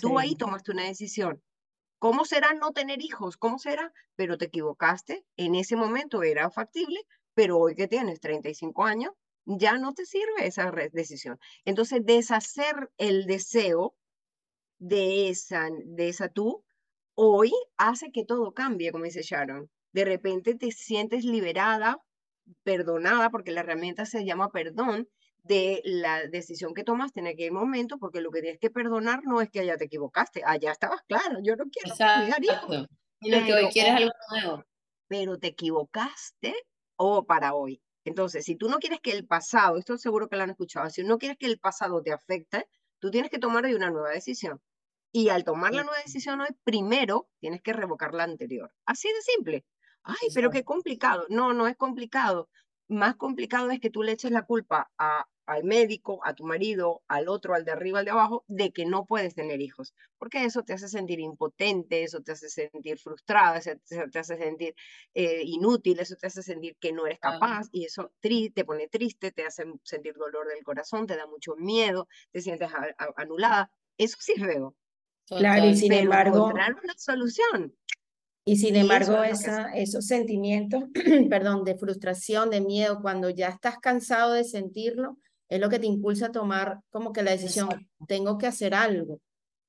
Tú 0.00 0.18
ahí 0.18 0.36
tomaste 0.36 0.72
una 0.72 0.84
decisión. 0.84 1.42
¿Cómo 1.98 2.24
será 2.24 2.54
no 2.54 2.72
tener 2.72 3.02
hijos? 3.02 3.36
¿Cómo 3.36 3.58
será? 3.58 3.92
Pero 4.16 4.38
te 4.38 4.46
equivocaste, 4.46 5.24
en 5.36 5.54
ese 5.54 5.76
momento 5.76 6.22
era 6.22 6.50
factible, 6.50 7.00
pero 7.34 7.58
hoy 7.58 7.74
que 7.74 7.88
tienes 7.88 8.20
35 8.20 8.84
años, 8.84 9.12
ya 9.44 9.78
no 9.78 9.94
te 9.94 10.06
sirve 10.06 10.46
esa 10.46 10.70
decisión. 10.92 11.38
Entonces, 11.64 12.00
deshacer 12.04 12.90
el 12.98 13.26
deseo 13.26 13.96
de 14.82 15.28
esa, 15.28 15.68
de 15.84 16.08
esa 16.08 16.28
tú, 16.28 16.64
hoy 17.14 17.52
hace 17.76 18.10
que 18.10 18.24
todo 18.24 18.52
cambie, 18.52 18.90
como 18.90 19.04
dice 19.04 19.22
Sharon. 19.22 19.70
De 19.92 20.04
repente 20.04 20.56
te 20.56 20.72
sientes 20.72 21.24
liberada, 21.24 21.98
perdonada, 22.64 23.30
porque 23.30 23.52
la 23.52 23.60
herramienta 23.60 24.06
se 24.06 24.24
llama 24.24 24.50
perdón, 24.50 25.08
de 25.44 25.82
la 25.84 26.26
decisión 26.26 26.74
que 26.74 26.82
tomaste 26.82 27.20
en 27.20 27.28
aquel 27.28 27.52
momento, 27.52 27.98
porque 27.98 28.20
lo 28.20 28.30
que 28.32 28.40
tienes 28.40 28.58
que 28.60 28.70
perdonar 28.70 29.20
no 29.24 29.40
es 29.40 29.50
que 29.50 29.60
allá 29.60 29.76
te 29.76 29.84
equivocaste, 29.84 30.42
allá 30.44 30.72
estabas 30.72 31.02
claro, 31.06 31.38
yo 31.42 31.54
no 31.54 31.64
quiero 31.70 31.90
Exacto. 31.90 32.86
Y 33.20 33.30
lo 33.30 33.44
que 33.44 33.54
hoy 33.54 33.66
quieres 33.72 33.94
algo 33.94 34.12
nuevo. 34.30 34.64
Pero 35.06 35.38
te 35.38 35.48
equivocaste 35.48 36.54
o 36.96 37.24
para 37.24 37.54
hoy. 37.54 37.80
Entonces, 38.04 38.44
si 38.44 38.56
tú 38.56 38.68
no 38.68 38.78
quieres 38.78 38.98
que 39.00 39.12
el 39.12 39.26
pasado, 39.26 39.78
esto 39.78 39.96
seguro 39.96 40.28
que 40.28 40.36
lo 40.36 40.42
han 40.42 40.50
escuchado, 40.50 40.90
si 40.90 41.04
no 41.04 41.18
quieres 41.18 41.38
que 41.38 41.46
el 41.46 41.60
pasado 41.60 42.02
te 42.02 42.12
afecte, 42.12 42.66
tú 42.98 43.12
tienes 43.12 43.30
que 43.30 43.38
tomar 43.38 43.64
hoy 43.64 43.74
una 43.74 43.90
nueva 43.90 44.10
decisión. 44.10 44.60
Y 45.12 45.28
al 45.28 45.44
tomar 45.44 45.74
la 45.74 45.84
nueva 45.84 46.00
decisión 46.02 46.40
hoy, 46.40 46.48
primero 46.64 47.28
tienes 47.38 47.60
que 47.60 47.74
revocar 47.74 48.14
la 48.14 48.24
anterior. 48.24 48.72
Así 48.86 49.08
de 49.08 49.20
simple. 49.20 49.66
Ay, 50.02 50.28
pero 50.34 50.50
qué 50.50 50.64
complicado. 50.64 51.26
No, 51.28 51.52
no 51.52 51.66
es 51.68 51.76
complicado. 51.76 52.48
Más 52.88 53.16
complicado 53.16 53.70
es 53.70 53.78
que 53.78 53.90
tú 53.90 54.02
le 54.02 54.12
eches 54.12 54.30
la 54.30 54.42
culpa 54.42 54.90
a, 54.98 55.26
al 55.46 55.64
médico, 55.64 56.20
a 56.24 56.34
tu 56.34 56.44
marido, 56.44 57.02
al 57.08 57.28
otro, 57.28 57.54
al 57.54 57.64
de 57.64 57.72
arriba, 57.72 57.98
al 57.98 58.04
de 58.04 58.10
abajo, 58.10 58.44
de 58.48 58.72
que 58.72 58.86
no 58.86 59.04
puedes 59.04 59.34
tener 59.34 59.60
hijos. 59.60 59.94
Porque 60.18 60.44
eso 60.44 60.62
te 60.62 60.72
hace 60.72 60.88
sentir 60.88 61.20
impotente, 61.20 62.02
eso 62.02 62.22
te 62.22 62.32
hace 62.32 62.48
sentir 62.48 62.98
frustrada, 62.98 63.58
eso 63.58 63.72
te, 64.10 64.18
hace 64.18 64.36
sentir 64.36 64.74
eh, 65.14 65.42
inútil, 65.44 66.00
eso 66.00 66.16
te 66.16 66.26
hace 66.26 66.42
sentir 66.42 66.76
que 66.78 66.92
no 66.92 67.06
eres 67.06 67.18
capaz 67.18 67.68
y 67.70 67.84
eso 67.84 68.12
te 68.20 68.64
pone 68.64 68.88
triste, 68.88 69.30
te 69.30 69.44
hace 69.44 69.64
sentir 69.84 70.14
dolor 70.14 70.48
del 70.48 70.64
corazón, 70.64 71.06
te 71.06 71.16
da 71.16 71.26
mucho 71.26 71.54
miedo, 71.56 72.08
te 72.30 72.40
sientes 72.40 72.70
anulada. 73.16 73.70
Eso 73.98 74.16
sí 74.20 74.32
es 74.36 74.42
feo. 74.42 74.74
Claro, 75.26 75.66
y 75.66 75.76
sin 75.76 75.92
embargo... 75.92 76.36
Encontrar 76.36 76.76
una 76.82 76.94
solución. 76.96 77.74
Y 78.44 78.56
sin 78.56 78.74
embargo, 78.74 79.22
esa, 79.22 79.72
esos 79.72 80.06
sentimientos, 80.06 80.84
perdón, 81.30 81.64
de 81.64 81.76
frustración, 81.76 82.50
de 82.50 82.60
miedo, 82.60 83.00
cuando 83.00 83.30
ya 83.30 83.48
estás 83.48 83.78
cansado 83.78 84.32
de 84.32 84.44
sentirlo, 84.44 85.18
es 85.48 85.60
lo 85.60 85.68
que 85.68 85.78
te 85.78 85.86
impulsa 85.86 86.26
a 86.26 86.32
tomar 86.32 86.80
como 86.90 87.12
que 87.12 87.22
la 87.22 87.30
decisión, 87.30 87.68
tengo 88.08 88.38
que 88.38 88.46
hacer 88.46 88.74
algo. 88.74 89.20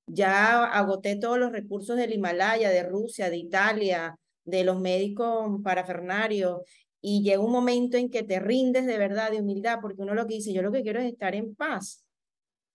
Ya 0.07 0.65
agoté 0.65 1.17
todos 1.17 1.37
los 1.37 1.51
recursos 1.51 1.97
del 1.97 2.13
Himalaya, 2.13 2.69
de 2.69 2.83
Rusia, 2.83 3.29
de 3.29 3.37
Italia, 3.37 4.17
de 4.43 4.63
los 4.63 4.79
médicos 4.79 5.61
parafernarios, 5.63 6.61
y 6.99 7.21
llega 7.21 7.41
un 7.41 7.51
momento 7.51 7.97
en 7.97 8.09
que 8.09 8.23
te 8.23 8.39
rindes 8.39 8.85
de 8.85 8.97
verdad, 8.97 9.29
de 9.29 9.41
humildad, 9.41 9.79
porque 9.81 10.01
uno 10.01 10.15
lo 10.15 10.25
que 10.25 10.35
dice, 10.35 10.53
yo 10.53 10.61
lo 10.61 10.71
que 10.71 10.83
quiero 10.83 10.99
es 10.99 11.11
estar 11.11 11.35
en 11.35 11.53
paz. 11.53 12.02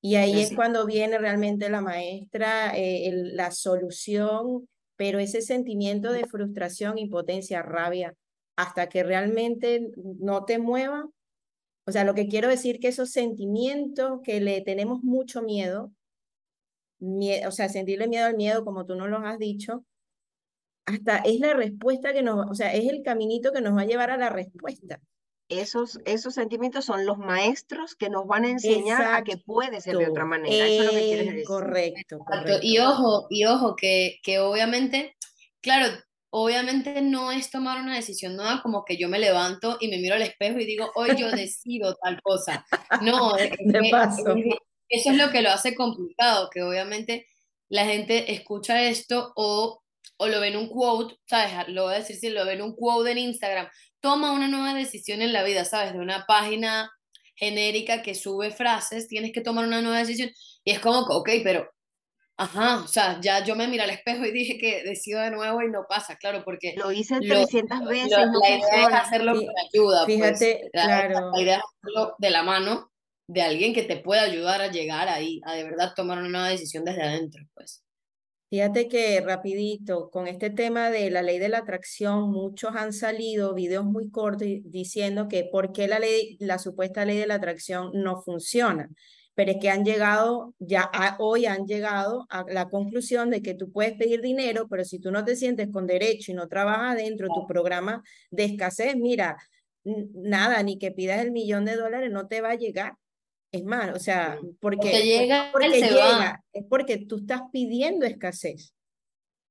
Y 0.01 0.15
ahí 0.15 0.41
es 0.41 0.55
cuando 0.55 0.87
viene 0.87 1.19
realmente 1.19 1.69
la 1.69 1.81
maestra, 1.81 2.73
eh, 2.77 3.11
la 3.13 3.51
solución, 3.51 4.69
pero 4.97 5.19
ese 5.19 5.43
sentimiento 5.43 6.13
de 6.13 6.27
frustración, 6.27 6.99
impotencia, 6.99 7.63
rabia, 7.63 8.15
hasta 8.57 8.89
que 8.89 9.03
realmente 9.03 9.91
no 10.21 10.45
te 10.45 10.59
mueva. 10.59 11.09
O 11.85 11.93
sea, 11.93 12.05
lo 12.05 12.15
que 12.15 12.29
quiero 12.29 12.49
decir 12.49 12.79
que 12.79 12.89
esos 12.89 13.11
sentimientos 13.11 14.21
que 14.23 14.41
le 14.41 14.61
tenemos 14.61 15.03
mucho 15.03 15.43
miedo, 15.43 15.93
o 17.01 17.51
sea, 17.51 17.69
sentirle 17.69 18.09
miedo 18.09 18.27
al 18.27 18.37
miedo, 18.37 18.65
como 18.65 18.87
tú 18.87 18.95
nos 18.95 19.09
lo 19.09 19.19
has 19.19 19.39
dicho, 19.39 19.85
hasta 20.87 21.19
es 21.19 21.41
la 21.41 21.55
respuesta 21.55 22.13
que 22.13 22.23
nos, 22.23 22.51
o 22.51 22.55
sea, 22.55 22.73
es 22.75 22.89
el 22.89 23.03
caminito 23.03 23.53
que 23.53 23.61
nos 23.61 23.77
va 23.77 23.83
a 23.83 23.87
llevar 23.87 24.11
a 24.11 24.17
la 24.17 24.31
respuesta 24.31 25.01
esos, 25.49 25.99
esos 26.05 26.35
sentimientos 26.35 26.85
son 26.85 27.07
los 27.07 27.19
maestros 27.19 27.95
que 27.95 28.11
nos 28.11 28.27
van 28.27 28.45
a 28.45 28.51
enseñar 28.51 29.15
a 29.15 29.25
que 29.25 29.39
puede 29.39 29.81
ser 29.81 29.97
de 29.97 30.09
otra 30.09 30.25
manera. 30.25 30.67
Eso 30.67 30.83
es 30.83 30.87
lo 30.87 30.93
que 30.93 31.07
quieres 31.07 31.27
decir. 31.27 31.45
Correcto, 31.45 32.19
correcto. 32.19 32.59
Y 32.63 32.79
ojo, 32.79 33.27
y 33.31 33.45
ojo, 33.47 33.75
que, 33.77 34.19
que 34.23 34.39
obviamente, 34.39 35.17
claro, 35.61 35.87
obviamente 36.31 37.01
no 37.01 37.33
es 37.33 37.51
tomar 37.51 37.81
una 37.81 37.95
decisión 37.95 38.37
nueva 38.37 38.61
como 38.63 38.85
que 38.85 38.97
yo 38.97 39.09
me 39.09 39.19
levanto 39.19 39.79
y 39.81 39.89
me 39.89 39.99
miro 39.99 40.15
al 40.15 40.23
espejo 40.23 40.59
y 40.59 40.67
digo, 40.67 40.91
hoy 40.95 41.17
yo 41.17 41.31
decido 41.33 41.97
tal 42.03 42.21
cosa. 42.23 42.67
No, 43.01 43.35
de 43.35 43.89
paso. 43.91 44.35
eso 44.89 45.11
es 45.11 45.17
lo 45.17 45.31
que 45.31 45.43
lo 45.43 45.51
hace 45.51 45.75
complicado, 45.75 46.51
que 46.53 46.63
obviamente 46.63 47.27
la 47.69 47.87
gente 47.87 48.33
escucha 48.33 48.83
esto 48.83 49.33
o, 49.37 49.83
o 50.19 50.27
lo 50.27 50.41
ve 50.41 50.49
en 50.49 50.57
un 50.57 50.69
quote, 50.69 51.17
¿sabes? 51.27 51.69
Lo 51.69 51.85
voy 51.85 51.95
a 51.95 51.99
decir 51.99 52.17
si 52.17 52.31
lo 52.31 52.45
ve 52.45 52.55
en 52.55 52.63
un 52.63 52.75
quote 52.75 53.11
en 53.13 53.19
Instagram 53.19 53.69
toma 54.01 54.33
una 54.33 54.49
nueva 54.49 54.75
decisión 54.75 55.23
en 55.23 55.33
la 55.33 55.43
vida, 55.43 55.65
¿sabes? 55.65 55.93
De 55.93 55.99
una 55.99 56.25
página 56.27 56.91
genérica 57.35 58.03
que 58.03 58.15
sube 58.15 58.51
frases, 58.51 59.09
tienes 59.09 59.33
que 59.33 59.41
tomar 59.41 59.65
una 59.65 59.81
nueva 59.81 59.99
decisión. 59.99 60.31
Y 60.65 60.73
es 60.73 60.81
como, 60.81 61.01
ok, 61.01 61.31
pero, 61.45 61.71
ajá, 62.37 62.83
o 62.83 62.89
sea, 62.89 63.21
ya 63.21 63.45
yo 63.45 63.55
me 63.57 63.69
miré 63.69 63.85
al 63.85 63.91
espejo 63.91 64.25
y 64.25 64.33
dije 64.33 64.59
que 64.59 64.83
decido 64.83 65.21
de 65.21 65.31
nuevo 65.31 65.63
y 65.63 65.71
no 65.71 65.87
pasa, 65.89 66.17
claro, 66.17 66.43
porque... 66.45 66.75
Lo 66.77 66.93
hice 66.93 67.21
300 67.21 67.85
veces. 67.87 68.11
la 68.11 68.49
idea 68.49 68.89
es 68.89 68.95
hacerlo 68.95 69.35
con 69.35 69.47
ayuda. 69.73 70.05
Pues. 70.05 70.17
Fíjate, 70.17 70.69
claro. 70.73 71.31
La 71.35 71.43
idea 71.43 71.57
es 71.57 71.63
hacerlo 71.63 72.15
de 72.19 72.31
la 72.31 72.43
mano 72.43 72.91
de 73.29 73.43
alguien 73.43 73.75
que 73.75 73.83
te 73.83 73.99
pueda 73.99 74.23
ayudar 74.23 74.63
a 74.63 74.71
llegar 74.71 75.09
ahí, 75.09 75.41
a 75.45 75.55
de 75.55 75.65
verdad 75.65 75.93
tomar 75.95 76.19
una 76.19 76.29
nueva 76.29 76.49
decisión 76.49 76.85
desde 76.85 77.03
adentro, 77.03 77.45
pues. 77.55 77.85
Fíjate 78.51 78.89
que 78.89 79.21
rapidito, 79.21 80.09
con 80.11 80.27
este 80.27 80.49
tema 80.49 80.91
de 80.91 81.11
la 81.11 81.21
ley 81.21 81.39
de 81.39 81.51
la 81.51 81.59
atracción, 81.59 82.31
muchos 82.31 82.75
han 82.75 82.95
salido 82.95 83.53
videos 83.53 83.85
muy 83.85 84.11
cortos 84.11 84.49
diciendo 84.65 85.29
que 85.29 85.45
por 85.45 85.73
qué 85.73 85.87
la 85.87 85.99
ley, 85.99 86.39
la 86.41 86.59
supuesta 86.59 87.05
ley 87.05 87.19
de 87.19 87.27
la 87.27 87.35
atracción 87.35 87.91
no 87.93 88.23
funciona. 88.23 88.89
Pero 89.35 89.53
es 89.53 89.59
que 89.61 89.69
han 89.69 89.85
llegado, 89.85 90.55
ya 90.59 90.91
hoy 91.19 91.45
han 91.45 91.67
llegado 91.67 92.27
a 92.31 92.45
la 92.49 92.71
conclusión 92.71 93.29
de 93.31 93.43
que 93.43 93.55
tú 93.55 93.71
puedes 93.71 93.95
pedir 93.99 94.23
dinero, 94.23 94.67
pero 94.69 94.83
si 94.85 94.99
tú 94.99 95.11
no 95.11 95.25
te 95.27 95.37
sientes 95.37 95.69
con 95.71 95.87
derecho 95.87 96.33
y 96.33 96.35
no 96.35 96.49
trabajas 96.49 96.97
dentro 96.97 97.29
de 97.29 97.35
tu 97.35 97.47
programa 97.47 98.03
de 98.31 98.45
escasez, 98.45 98.97
mira, 98.97 99.37
nada, 99.85 100.63
ni 100.63 100.79
que 100.79 100.91
pidas 100.91 101.21
el 101.21 101.33
millón 101.33 101.67
de 101.67 101.77
dólares, 101.77 102.11
no 102.11 102.27
te 102.29 102.41
va 102.41 102.51
a 102.53 102.55
llegar. 102.57 102.95
Es 103.51 103.65
más, 103.65 103.97
o 103.97 103.99
sea, 103.99 104.39
porque, 104.61 105.03
llega, 105.03 105.51
porque 105.53 105.81
llega, 105.81 106.45
es 106.53 106.65
porque 106.69 106.99
tú 106.99 107.17
estás 107.17 107.43
pidiendo 107.51 108.05
escasez. 108.05 108.75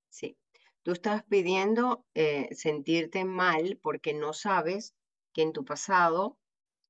Sí, 0.10 0.38
tú 0.84 0.92
estás 0.92 1.24
pidiendo 1.24 2.06
eh, 2.13 2.48
sentirte 2.51 3.25
mal 3.25 3.80
porque 3.82 4.13
no 4.13 4.34
sabes 4.34 4.94
que 5.34 5.42
en 5.42 5.51
tu 5.51 5.66
pasado 5.66 6.38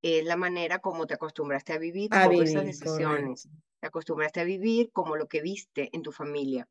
es 0.01 0.25
la 0.25 0.35
manera 0.35 0.79
como 0.79 1.07
te 1.07 1.13
acostumbraste 1.13 1.73
a 1.73 1.77
vivir 1.77 2.09
a 2.13 2.25
esas 2.25 2.65
decisiones. 2.65 3.49
Te 3.79 3.87
acostumbraste 3.87 4.41
a 4.41 4.43
vivir 4.43 4.91
como 4.91 5.15
lo 5.15 5.27
que 5.27 5.41
viste 5.41 5.89
en 5.93 6.01
tu 6.01 6.11
familia, 6.11 6.67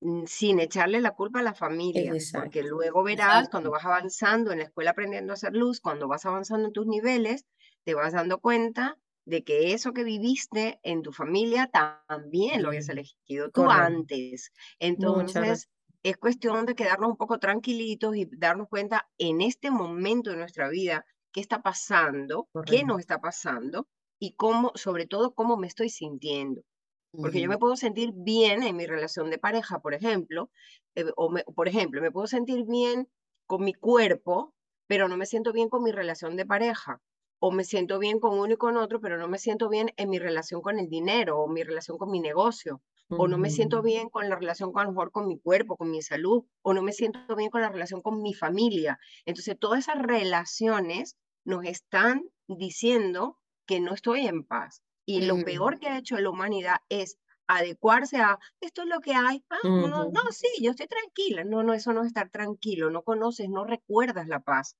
mm, 0.00 0.24
sin 0.26 0.58
echarle 0.60 1.00
la 1.00 1.12
culpa 1.12 1.40
a 1.40 1.44
la 1.44 1.54
familia, 1.54 2.12
porque 2.32 2.62
luego 2.62 3.04
verás 3.04 3.48
cuando 3.48 3.70
vas 3.70 3.84
avanzando 3.84 4.50
en 4.50 4.58
la 4.58 4.64
escuela 4.64 4.90
aprendiendo 4.90 5.32
a 5.32 5.34
hacer 5.34 5.54
luz, 5.54 5.80
cuando 5.80 6.08
vas 6.08 6.26
avanzando 6.26 6.66
en 6.66 6.72
tus 6.72 6.86
niveles, 6.86 7.44
te 7.84 7.94
vas 7.94 8.12
dando 8.12 8.40
cuenta 8.40 8.98
de 9.26 9.44
que 9.44 9.72
eso 9.72 9.92
que 9.92 10.04
viviste 10.04 10.80
en 10.82 11.02
tu 11.02 11.12
familia 11.12 11.68
también 12.08 12.62
lo 12.62 12.68
habías 12.68 12.88
elegido 12.88 13.50
tú 13.50 13.68
antes. 13.70 14.52
Entonces, 14.78 15.68
es 16.04 16.16
cuestión 16.16 16.64
de 16.64 16.76
quedarnos 16.76 17.10
un 17.10 17.16
poco 17.16 17.38
tranquilitos 17.38 18.16
y 18.16 18.28
darnos 18.30 18.68
cuenta 18.68 19.08
en 19.18 19.40
este 19.40 19.70
momento 19.70 20.30
de 20.30 20.36
nuestra 20.36 20.68
vida 20.68 21.04
qué 21.32 21.40
está 21.40 21.60
pasando, 21.60 22.48
qué 22.64 22.84
nos 22.84 23.00
está 23.00 23.20
pasando 23.20 23.88
y 24.20 24.34
cómo, 24.36 24.70
sobre 24.76 25.06
todo, 25.06 25.34
cómo 25.34 25.56
me 25.56 25.66
estoy 25.66 25.90
sintiendo. 25.90 26.62
Porque 27.10 27.40
yo 27.40 27.48
me 27.48 27.58
puedo 27.58 27.76
sentir 27.76 28.12
bien 28.14 28.62
en 28.62 28.76
mi 28.76 28.86
relación 28.86 29.30
de 29.30 29.38
pareja, 29.38 29.80
por 29.80 29.94
ejemplo, 29.94 30.50
eh, 30.94 31.06
o 31.16 31.34
por 31.54 31.66
ejemplo, 31.66 32.00
me 32.00 32.12
puedo 32.12 32.26
sentir 32.28 32.64
bien 32.66 33.08
con 33.46 33.64
mi 33.64 33.74
cuerpo, 33.74 34.54
pero 34.86 35.08
no 35.08 35.16
me 35.16 35.26
siento 35.26 35.52
bien 35.52 35.68
con 35.68 35.82
mi 35.82 35.92
relación 35.92 36.36
de 36.36 36.46
pareja. 36.46 37.00
O 37.46 37.50
me 37.56 37.64
siento 37.72 37.94
bien 38.04 38.18
con 38.20 38.32
uno 38.38 38.52
y 38.54 38.56
con 38.64 38.76
otro, 38.76 39.00
pero 39.00 39.16
no 39.18 39.28
me 39.28 39.38
siento 39.38 39.68
bien 39.68 39.88
en 39.96 40.10
mi 40.10 40.18
relación 40.18 40.60
con 40.66 40.78
el 40.78 40.88
dinero 40.88 41.38
o 41.38 41.48
mi 41.48 41.62
relación 41.62 41.96
con 41.98 42.10
mi 42.10 42.20
negocio. 42.20 42.82
O 43.14 43.28
no 43.28 43.38
me 43.38 43.50
siento 43.50 43.82
bien 43.82 44.08
con 44.10 44.28
la 44.28 44.36
relación 44.36 44.72
con, 44.72 44.82
a 44.82 44.84
lo 44.84 44.90
mejor 44.92 45.12
con 45.12 45.28
mi 45.28 45.38
cuerpo, 45.38 45.76
con 45.76 45.90
mi 45.90 46.02
salud. 46.02 46.44
O 46.62 46.74
no 46.74 46.82
me 46.82 46.92
siento 46.92 47.36
bien 47.36 47.50
con 47.50 47.60
la 47.62 47.70
relación 47.70 48.02
con 48.02 48.20
mi 48.20 48.34
familia. 48.34 48.98
Entonces, 49.24 49.56
todas 49.58 49.80
esas 49.80 49.98
relaciones 50.02 51.16
nos 51.44 51.64
están 51.64 52.24
diciendo 52.48 53.38
que 53.66 53.80
no 53.80 53.94
estoy 53.94 54.26
en 54.26 54.44
paz. 54.44 54.82
Y 55.06 55.22
lo 55.22 55.42
peor 55.44 55.78
que 55.78 55.88
ha 55.88 55.98
hecho 55.98 56.18
la 56.18 56.30
humanidad 56.30 56.78
es 56.88 57.18
adecuarse 57.46 58.16
a 58.18 58.38
esto 58.60 58.82
es 58.82 58.88
lo 58.88 59.00
que 59.00 59.14
hay. 59.14 59.44
Ah, 59.50 59.58
no, 59.62 60.04
no, 60.06 60.22
sí, 60.32 60.48
yo 60.60 60.72
estoy 60.72 60.88
tranquila. 60.88 61.44
No, 61.44 61.62
no, 61.62 61.74
eso 61.74 61.92
no 61.92 62.00
es 62.00 62.08
estar 62.08 62.30
tranquilo. 62.30 62.90
No 62.90 63.02
conoces, 63.02 63.48
no 63.48 63.64
recuerdas 63.64 64.26
la 64.26 64.40
paz. 64.40 64.76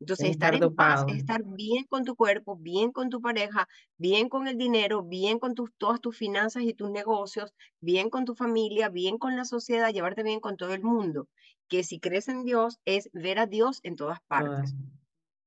Entonces, 0.00 0.30
estar 0.30 0.54
en 0.54 0.70
paz 0.70 1.02
estar 1.06 1.42
bien 1.44 1.84
con 1.88 2.04
tu 2.04 2.14
cuerpo, 2.16 2.56
bien 2.56 2.92
con 2.92 3.08
tu 3.10 3.20
pareja, 3.20 3.68
bien 3.96 4.28
con 4.28 4.48
el 4.48 4.56
dinero, 4.58 5.02
bien 5.02 5.38
con 5.38 5.54
tus, 5.54 5.70
todas 5.78 6.00
tus 6.00 6.16
finanzas 6.16 6.62
y 6.64 6.74
tus 6.74 6.90
negocios, 6.90 7.54
bien 7.80 8.10
con 8.10 8.24
tu 8.24 8.34
familia, 8.34 8.88
bien 8.90 9.18
con 9.18 9.36
la 9.36 9.44
sociedad, 9.44 9.92
llevarte 9.92 10.22
bien 10.22 10.40
con 10.40 10.56
todo 10.56 10.74
el 10.74 10.82
mundo. 10.82 11.28
Que 11.68 11.82
si 11.84 12.00
crees 12.00 12.28
en 12.28 12.44
Dios 12.44 12.78
es 12.84 13.08
ver 13.12 13.38
a 13.38 13.46
Dios 13.46 13.80
en 13.82 13.96
todas 13.96 14.20
partes. 14.26 14.76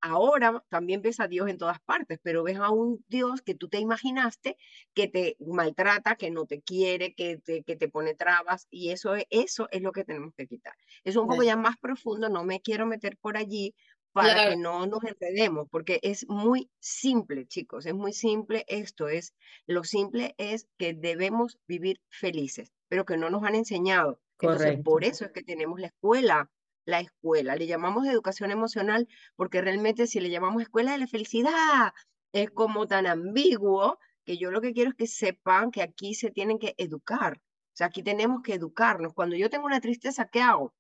Ahora 0.01 0.63
también 0.70 1.01
ves 1.01 1.20
a 1.20 1.27
Dios 1.27 1.50
en 1.50 1.58
todas 1.58 1.79
partes, 1.82 2.20
pero 2.22 2.44
ves 2.44 2.58
a 2.58 2.70
un 2.70 3.03
Dios 3.08 3.41
que 3.41 3.56
tú 3.56 3.67
te 3.67 3.79
imaginaste 3.79 4.56
que 4.94 5.08
te 5.08 5.36
maltrata, 5.39 6.15
que 6.15 6.29
no 6.29 6.46
te 6.46 6.62
quiere, 6.62 7.15
que 7.15 7.38
te, 7.39 7.63
que 7.63 7.75
te 7.75 7.89
pone 7.89 8.13
trabas, 8.13 8.67
y 8.70 8.91
eso, 8.91 9.15
eso 9.32 9.67
es 9.72 9.82
lo 9.82 9.91
que 9.91 10.03
tenemos 10.03 10.34
que 10.36 10.48
quitar. 10.48 10.75
Es 11.03 11.15
un 11.15 11.27
poco 11.27 11.44
ya 11.44 11.58
más 11.58 11.77
profundo, 11.82 12.29
no 12.29 12.44
me 12.44 12.62
quiero 12.62 12.86
meter 12.86 13.17
por 13.17 13.38
allí 13.38 13.74
para 14.18 14.50
que 14.50 14.58
no 14.58 14.86
nos 14.88 15.04
enredemos, 15.04 15.68
porque 15.70 16.00
es 16.02 16.28
muy 16.28 16.70
simple, 16.80 17.46
chicos, 17.46 17.86
es 17.86 17.94
muy 17.94 18.14
simple 18.14 18.66
esto, 18.68 19.08
es, 19.08 19.34
lo 19.66 19.84
simple 19.84 20.36
es 20.38 20.68
que 20.78 20.94
debemos 20.94 21.60
vivir 21.68 22.02
felices, 22.10 22.72
pero 22.88 23.06
que 23.06 23.18
no 23.18 23.30
nos 23.30 23.44
han 23.44 23.56
enseñado. 23.56 24.20
Entonces, 24.40 24.80
por 24.84 25.04
eso 25.04 25.26
es 25.26 25.32
que 25.32 25.44
tenemos 25.44 25.80
la 25.80 25.88
escuela, 25.88 26.52
la 26.86 27.00
escuela. 27.00 27.56
Le 27.56 27.68
llamamos 27.68 28.08
educación 28.08 28.52
emocional 28.52 29.08
porque 29.36 29.62
realmente 29.62 30.08
si 30.08 30.20
le 30.20 30.30
llamamos 30.30 30.62
escuela 30.62 30.92
de 30.92 31.00
la 31.00 31.08
felicidad 31.08 31.94
es 32.32 32.52
como 32.52 32.88
tan 32.88 33.08
ambiguo 33.08 34.00
que 34.26 34.38
yo 34.38 34.52
lo 34.52 34.62
que 34.62 34.74
quiero 34.74 34.92
es 34.92 34.96
que 34.96 35.08
sepan 35.08 35.72
que 35.72 35.82
aquí 35.82 36.14
se 36.14 36.32
tienen 36.32 36.60
que 36.60 36.76
educar. 36.78 37.38
O 37.38 37.78
sea, 37.78 37.88
aquí 37.88 38.04
tenemos 38.04 38.42
que 38.42 38.54
educarnos. 38.56 39.14
Cuando 39.14 39.36
yo 39.36 39.50
tengo 39.50 39.66
una 39.66 39.82
tristeza, 39.82 40.28
¿qué 40.32 40.42
hago? 40.42 40.74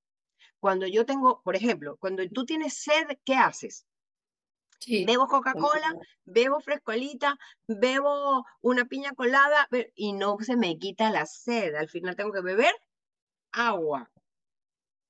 Cuando 0.59 0.87
yo 0.87 1.05
tengo, 1.05 1.41
por 1.43 1.55
ejemplo, 1.55 1.97
cuando 1.97 2.27
tú 2.29 2.45
tienes 2.45 2.73
sed, 2.73 3.05
¿qué 3.23 3.35
haces? 3.35 3.85
Bebo 5.05 5.27
Coca-Cola, 5.27 5.95
bebo 6.25 6.59
frescolita, 6.59 7.37
bebo 7.67 8.45
una 8.61 8.85
piña 8.85 9.13
colada 9.13 9.67
y 9.95 10.13
no 10.13 10.37
se 10.39 10.55
me 10.55 10.77
quita 10.77 11.09
la 11.09 11.25
sed. 11.25 11.75
Al 11.75 11.89
final 11.89 12.15
tengo 12.15 12.31
que 12.31 12.41
beber 12.41 12.73
agua. 13.51 14.09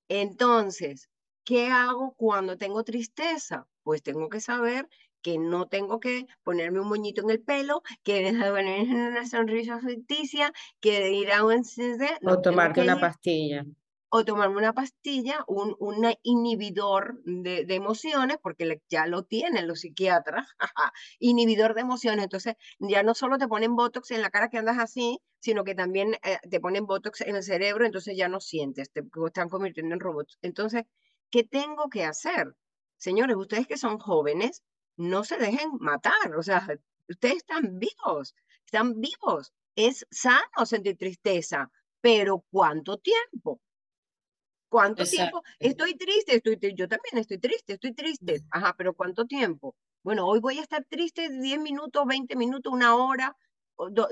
Entonces, 0.10 1.10
¿qué 1.44 1.68
hago 1.68 2.14
cuando 2.16 2.58
tengo 2.58 2.84
tristeza? 2.84 3.68
Pues 3.84 4.02
tengo 4.02 4.30
que 4.30 4.40
saber 4.40 4.88
que 5.22 5.38
no 5.38 5.68
tengo 5.68 6.00
que 6.00 6.28
ponerme 6.44 6.80
un 6.80 6.88
moñito 6.88 7.22
en 7.22 7.30
el 7.30 7.42
pelo, 7.42 7.82
que 8.04 8.32
ponerme 8.32 9.10
una 9.10 9.26
sonrisa 9.26 9.80
ficticia, 9.80 10.54
que 10.80 11.12
ir 11.12 11.32
a 11.32 11.44
un... 11.44 11.64
o 12.26 12.42
tomarte 12.42 12.82
una 12.82 13.00
pastilla 13.00 13.66
o 14.10 14.24
tomarme 14.24 14.58
una 14.58 14.74
pastilla, 14.74 15.44
un, 15.48 15.76
un 15.80 16.16
inhibidor 16.24 17.20
de, 17.26 17.66
emociones, 17.76 18.38
porque 18.42 18.82
ya 18.90 19.06
lo 19.06 19.24
tienen 19.24 19.68
los 19.68 19.82
psiquiatras, 19.82 20.48
inhibidor 21.20 21.74
de 21.74 21.82
emociones. 21.82 22.24
Entonces, 22.24 22.56
ya 22.80 23.04
no 23.04 23.14
solo 23.14 23.38
te 23.38 23.48
ponen 23.48 23.76
Botox 23.76 24.12
en 24.12 24.22
la 24.22 24.30
cara 24.30 24.50
que 24.50 24.58
andas 24.58 24.80
así, 24.80 25.20
sino 25.40 25.64
que 25.64 25.76
también 25.76 26.14
eh, 26.24 26.40
te 26.50 26.60
ponen 26.60 26.86
Botox 26.86 27.22
en 27.22 27.36
el 27.36 27.44
cerebro, 27.44 27.86
entonces 27.86 28.16
ya 28.18 28.30
no 28.30 28.40
sientes, 28.40 28.92
te 28.92 29.04
están 29.26 29.50
convirtiendo 29.50 29.94
en 29.94 30.00
robots. 30.00 30.38
Entonces, 30.42 30.84
¿qué 31.30 31.44
tengo 31.44 31.90
que 31.90 32.06
hacer? 32.06 32.56
Señores, 32.98 33.36
ustedes 33.36 33.68
que 33.68 33.78
son 33.78 34.00
jóvenes, 34.00 34.64
no 34.96 35.24
se 35.24 35.38
dejen 35.38 35.72
matar, 35.80 36.36
o 36.38 36.44
sea, 36.44 36.68
ustedes 37.08 37.38
están 37.38 37.78
vivos, 37.78 38.36
están 38.66 39.00
vivos. 39.00 39.54
Es 39.76 40.08
sano 40.10 40.66
sentir 40.66 40.98
tristeza, 40.98 41.70
pero 42.02 42.44
¿cuánto 42.50 42.98
tiempo? 42.98 43.62
¿Cuánto 44.70 45.06
tiempo? 45.06 45.44
Estoy 45.60 45.96
triste, 45.96 46.36
estoy 46.36 46.58
yo 46.76 46.88
también 46.88 47.18
estoy 47.18 47.38
triste, 47.38 47.74
estoy 47.74 47.94
triste. 47.94 48.42
Ajá, 48.52 48.76
pero 48.78 48.94
¿cuánto 48.94 49.26
tiempo? 49.26 49.76
Bueno, 50.04 50.28
hoy 50.28 50.40
voy 50.40 50.60
a 50.60 50.62
estar 50.62 50.86
triste 50.86 51.30
10 51.30 51.60
minutos, 51.60 52.06
20 52.06 52.36
minutos, 52.36 52.72
una 52.74 52.96
hora. 52.96 53.36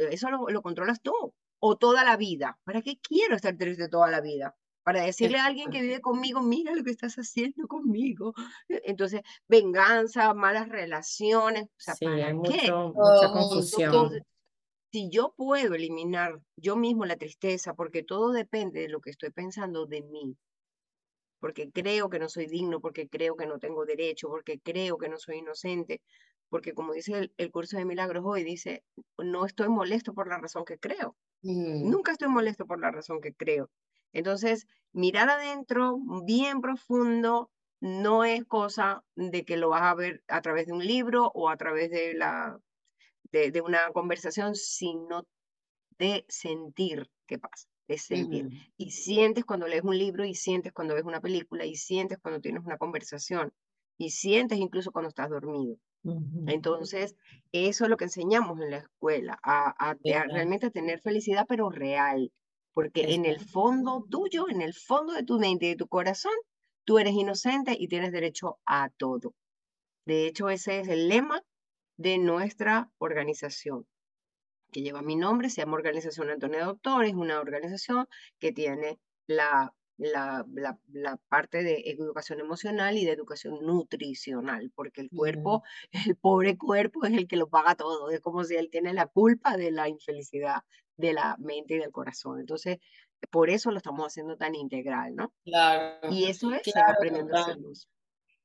Eso 0.10 0.30
lo, 0.30 0.62
controlas 0.62 1.02
tú. 1.02 1.14
O 1.60 1.78
toda 1.78 2.04
la 2.04 2.16
vida. 2.18 2.60
¿Para 2.64 2.82
qué 2.82 3.00
quiero 3.00 3.36
estar 3.36 3.56
triste 3.58 3.90
toda 3.90 4.10
la 4.10 4.22
vida? 4.22 4.56
Para 4.84 5.02
decirle 5.02 5.40
a 5.40 5.46
alguien 5.46 5.72
que 5.72 5.82
vive 5.82 6.00
conmigo, 6.00 6.42
mira 6.42 6.76
lo 6.76 6.84
que 6.84 6.92
estás 6.92 7.16
haciendo 7.16 7.68
conmigo. 7.68 8.34
E, 8.70 8.82
entonces, 8.86 9.22
venganza, 9.48 10.34
malas 10.34 10.70
relaciones. 10.70 11.66
O 11.66 11.80
sea, 11.80 11.96
sí, 11.96 12.06
hay 12.06 12.34
mucha 12.34 13.32
confusión. 13.32 14.12
Si 14.96 15.10
yo 15.10 15.34
puedo 15.36 15.76
eliminar 15.76 16.40
yo 16.56 16.78
mismo 16.78 17.04
la 17.06 17.18
tristeza, 17.18 17.74
porque 17.74 18.02
todo 18.02 18.32
depende 18.32 18.80
de 18.80 18.88
lo 18.88 19.02
que 19.02 19.10
estoy 19.10 19.30
pensando 19.30 19.86
de 19.86 20.02
mí, 20.02 20.38
porque 21.42 21.70
creo 21.70 22.10
que 22.10 22.18
no 22.18 22.30
soy 22.30 22.46
digno, 22.46 22.80
porque 22.80 23.10
creo 23.10 23.36
que 23.36 23.46
no 23.46 23.60
tengo 23.60 23.86
derecho, 23.86 24.30
porque 24.30 24.58
creo 24.58 24.98
que 24.98 25.10
no 25.10 25.18
soy 25.18 25.40
inocente, 25.40 26.02
porque 26.48 26.74
como 26.74 26.94
dice 26.94 27.30
el, 27.36 27.52
curso 27.52 27.76
de 27.76 27.84
milagros 27.84 28.24
hoy, 28.26 28.46
dice, 28.46 28.86
no 29.18 29.46
estoy 29.46 29.68
molesto 29.68 30.14
por 30.14 30.30
la 30.30 30.38
razón 30.38 30.64
que 30.64 30.78
creo. 30.78 31.18
Mm. 31.42 31.90
Nunca 31.90 32.14
estoy 32.14 32.30
molesto 32.30 32.66
por 32.66 32.80
la 32.80 32.90
razón 32.90 33.20
que 33.20 33.34
creo. 33.34 33.70
Entonces, 34.14 34.66
mirar 34.94 35.30
adentro, 35.30 36.00
bien 36.24 36.62
profundo, 36.62 37.52
no 37.82 38.24
es 38.24 38.46
cosa 38.46 39.04
de 39.18 39.44
que 39.44 39.58
lo 39.58 39.68
vas 39.68 39.82
a 39.82 39.96
ver 39.96 40.24
a 40.30 40.42
través 40.42 40.68
de 40.68 40.72
un 40.72 40.88
libro 40.88 41.32
o 41.34 41.50
a 41.50 41.58
través 41.58 41.92
de, 41.92 42.14
la, 42.14 42.58
de, 43.36 43.52
de 43.52 43.62
una 43.62 43.92
conversación, 43.92 44.56
sino 44.56 45.28
de 45.98 46.26
sentir 46.28 47.10
qué 47.28 47.38
pasa 47.38 47.68
de 47.88 47.98
sentir. 47.98 48.50
Y 48.78 48.92
sientes 48.92 49.46
cuando 49.46 49.68
lees 49.68 49.84
un 49.84 49.98
libro, 49.98 50.26
y 50.26 50.34
sientes 50.34 50.74
cuando 50.74 50.96
ves 50.96 51.04
una 51.04 51.22
película, 51.22 51.66
y 51.66 51.76
sientes 51.76 52.18
cuando 52.20 52.42
tienes 52.42 52.64
una 52.66 52.78
conversación, 52.78 53.54
y 53.98 54.10
sientes 54.10 54.58
incluso 54.58 54.92
cuando 54.92 55.10
estás 55.10 55.30
dormido. 55.30 55.78
Entonces, 56.46 57.16
eso 57.52 57.84
es 57.84 57.90
lo 57.90 57.98
que 57.98 58.04
enseñamos 58.04 58.60
en 58.60 58.70
la 58.70 58.78
escuela, 58.78 59.40
a, 59.44 59.96
realmente 60.04 60.68
a 60.68 60.72
tener 60.72 61.00
felicidad, 61.00 61.46
pero 61.48 61.70
real. 61.70 62.32
Porque 62.74 63.14
en 63.16 63.26
el 63.26 63.40
fondo 63.40 64.06
tuyo, 64.10 64.48
en 64.50 64.62
el 64.62 64.74
fondo 64.74 65.14
de 65.14 65.24
tu 65.24 65.40
mente 65.40 65.66
y 65.66 65.70
de 65.70 65.76
tu 65.78 65.88
corazón, 65.88 66.34
tú 66.84 67.00
eres 67.00 67.14
inocente 67.14 67.76
y 67.80 67.88
tienes 67.88 68.12
derecho 68.12 68.60
a 68.66 68.90
todo. 68.90 69.34
De 70.06 70.28
hecho, 70.28 70.50
ese 70.50 70.82
es 70.82 70.90
el 70.90 71.08
lema 71.08 71.42
de 71.98 72.18
nuestra 72.18 72.92
organización 72.98 73.86
que 74.72 74.82
lleva 74.82 75.02
mi 75.02 75.16
nombre, 75.16 75.50
se 75.50 75.62
llama 75.62 75.78
Organización 75.78 76.30
Antonio 76.30 76.66
Doctor, 76.66 77.06
es 77.06 77.14
una 77.14 77.40
organización 77.40 78.08
que 78.40 78.52
tiene 78.52 79.00
la, 79.26 79.74
la, 79.98 80.46
la, 80.92 81.18
parte 81.30 81.64
de 81.64 81.84
educación 81.86 82.42
emocional 82.42 82.98
y 82.98 83.06
de 83.06 83.12
educación 83.12 83.66
nutricional, 83.66 84.72
porque 84.76 85.02
el 85.02 85.10
cuerpo, 85.10 85.64
el 86.10 86.16
pobre 86.18 86.58
cuerpo 86.58 87.06
es 87.06 87.14
el 87.14 87.28
que 87.28 87.38
lo 87.38 87.48
paga 87.48 87.76
todo, 87.76 88.10
es 88.10 88.20
como 88.20 88.44
si 88.44 88.56
él 88.56 88.70
tiene 88.70 88.94
la 88.94 89.08
culpa 89.08 89.56
de 89.56 89.72
la 89.72 89.88
infelicidad 89.88 90.64
de 90.98 91.14
la 91.14 91.38
mente 91.40 91.76
y 91.76 91.78
del 91.78 91.92
corazón. 91.92 92.40
Entonces, 92.40 92.80
por 93.32 93.50
eso 93.50 93.72
lo 93.72 93.78
estamos 93.78 94.06
haciendo 94.06 94.38
tan 94.38 94.56
integral, 94.56 95.16
¿no? 95.16 95.34
Claro. 95.44 96.12
Y 96.12 96.26
eso 96.26 96.52
es 96.54 96.62
claro, 96.64 96.94
aprendiendo 96.94 97.36
a 97.36 97.46
ser 97.46 97.58
luz. 97.58 97.88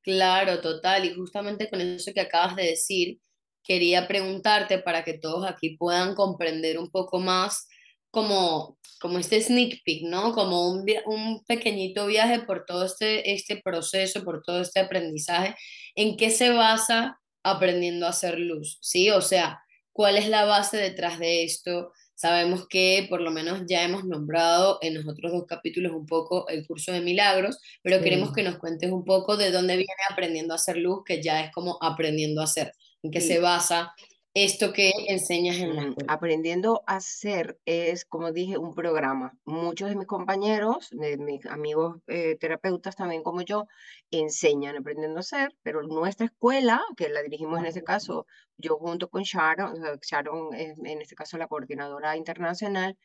Claro, 0.03 0.61
total. 0.61 1.05
Y 1.05 1.15
justamente 1.15 1.69
con 1.69 1.81
eso 1.81 2.13
que 2.15 2.21
acabas 2.21 2.57
de 2.57 2.63
decir, 2.65 3.21
quería 3.63 4.09
preguntarte 4.09 4.79
para 4.79 5.05
que 5.05 5.19
todos 5.19 5.47
aquí 5.49 5.77
puedan 5.77 6.15
comprender 6.15 6.79
un 6.79 6.91
poco 6.91 7.19
más 7.19 7.69
como, 8.11 8.79
como 9.01 9.19
este 9.19 9.41
sneak 9.41 9.83
peek, 9.85 10.03
¿no? 10.05 10.33
Como 10.33 10.71
un, 10.71 10.85
un 11.07 11.45
pequeñito 11.45 12.07
viaje 12.07 12.41
por 12.41 12.65
todo 12.67 12.85
este, 12.85 13.33
este 13.33 13.61
proceso, 13.63 14.25
por 14.25 14.43
todo 14.43 14.61
este 14.61 14.81
aprendizaje. 14.81 15.55
¿En 15.95 16.17
qué 16.17 16.31
se 16.31 16.51
basa 16.51 17.21
aprendiendo 17.43 18.07
a 18.07 18.11
hacer 18.11 18.39
luz? 18.39 18.79
¿Sí? 18.83 19.11
O 19.11 19.21
sea, 19.21 19.61
¿cuál 19.93 20.17
es 20.17 20.29
la 20.29 20.45
base 20.45 20.77
detrás 20.77 21.19
de 21.19 21.45
esto? 21.45 21.93
Sabemos 22.15 22.67
que 22.69 23.07
por 23.09 23.23
lo 23.23 23.31
menos 23.31 23.63
ya 23.67 23.83
hemos 23.83 24.05
nombrado 24.05 24.79
en 24.83 24.95
los 24.95 25.09
otros 25.09 25.33
dos 25.33 25.47
capítulos 25.47 25.93
un 25.93 26.05
poco 26.05 26.47
el 26.49 26.67
curso 26.67 26.93
de 26.93 27.01
milagros, 27.01 27.59
pero 27.83 28.03
queremos 28.03 28.33
que 28.35 28.43
nos 28.43 28.59
cuentes 28.59 28.91
un 28.91 29.05
poco 29.05 29.39
de 29.39 29.51
dónde 29.51 29.77
viene 29.77 29.93
aprendiendo 30.11 30.53
a 30.53 30.57
hacer 30.57 30.77
luz, 30.77 31.03
que 31.07 31.23
ya 31.23 31.43
es 31.43 31.51
como 31.53 31.79
aprendiendo 31.81 32.43
a 32.43 32.45
hacer 32.45 32.73
en 33.03 33.11
qué 33.11 33.21
se 33.21 33.39
basa 33.39 33.95
esto 34.35 34.73
que 34.73 34.93
enseñas 35.09 35.57
en 35.57 35.75
la 35.75 35.93
Aprendiendo 36.07 36.85
a 36.87 36.97
hacer 36.97 37.59
es, 37.65 38.05
como 38.05 38.31
dije, 38.31 38.59
un 38.59 38.77
programa. 38.77 39.37
Muchos 39.45 39.89
de 39.89 39.97
mis 39.97 40.07
compañeros, 40.07 40.89
de 40.93 41.17
mis 41.19 41.45
amigos 41.47 41.97
eh, 42.07 42.37
terapeutas 42.39 42.95
también 42.95 43.25
como 43.25 43.43
yo, 43.43 43.67
enseñan 44.13 44.77
aprendiendo 44.77 45.17
a 45.17 45.21
hacer, 45.21 45.57
pero 45.63 45.83
nuestra 45.83 46.27
escuela, 46.27 46.81
que 46.97 47.09
la 47.09 47.23
dirigimos 47.23 47.59
en 47.59 47.67
este 47.67 47.83
caso, 47.83 48.25
yo 48.57 48.77
junto 48.77 49.09
con 49.11 49.25
Sharon, 49.25 49.75
Sharon 50.01 50.55
es 50.55 50.79
en 50.79 51.03
este 51.03 51.17
caso 51.17 51.37
la 51.37 51.49
coordinadora 51.49 52.17
internacional, 52.17 52.97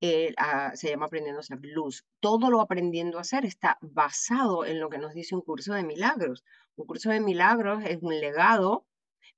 eh, 0.00 0.34
ah, 0.36 0.72
se 0.74 0.90
llama 0.90 1.06
Aprendiendo 1.06 1.38
a 1.38 1.42
hacer 1.42 1.60
luz. 1.62 2.04
Todo 2.18 2.50
lo 2.50 2.60
aprendiendo 2.60 3.18
a 3.18 3.20
hacer 3.20 3.44
está 3.44 3.78
basado 3.82 4.64
en 4.64 4.80
lo 4.80 4.90
que 4.90 4.98
nos 4.98 5.14
dice 5.14 5.36
un 5.36 5.42
curso 5.42 5.74
de 5.74 5.84
milagros. 5.84 6.42
Un 6.74 6.86
curso 6.86 7.10
de 7.10 7.20
milagros 7.20 7.84
es 7.86 7.98
un 8.02 8.18
legado 8.18 8.84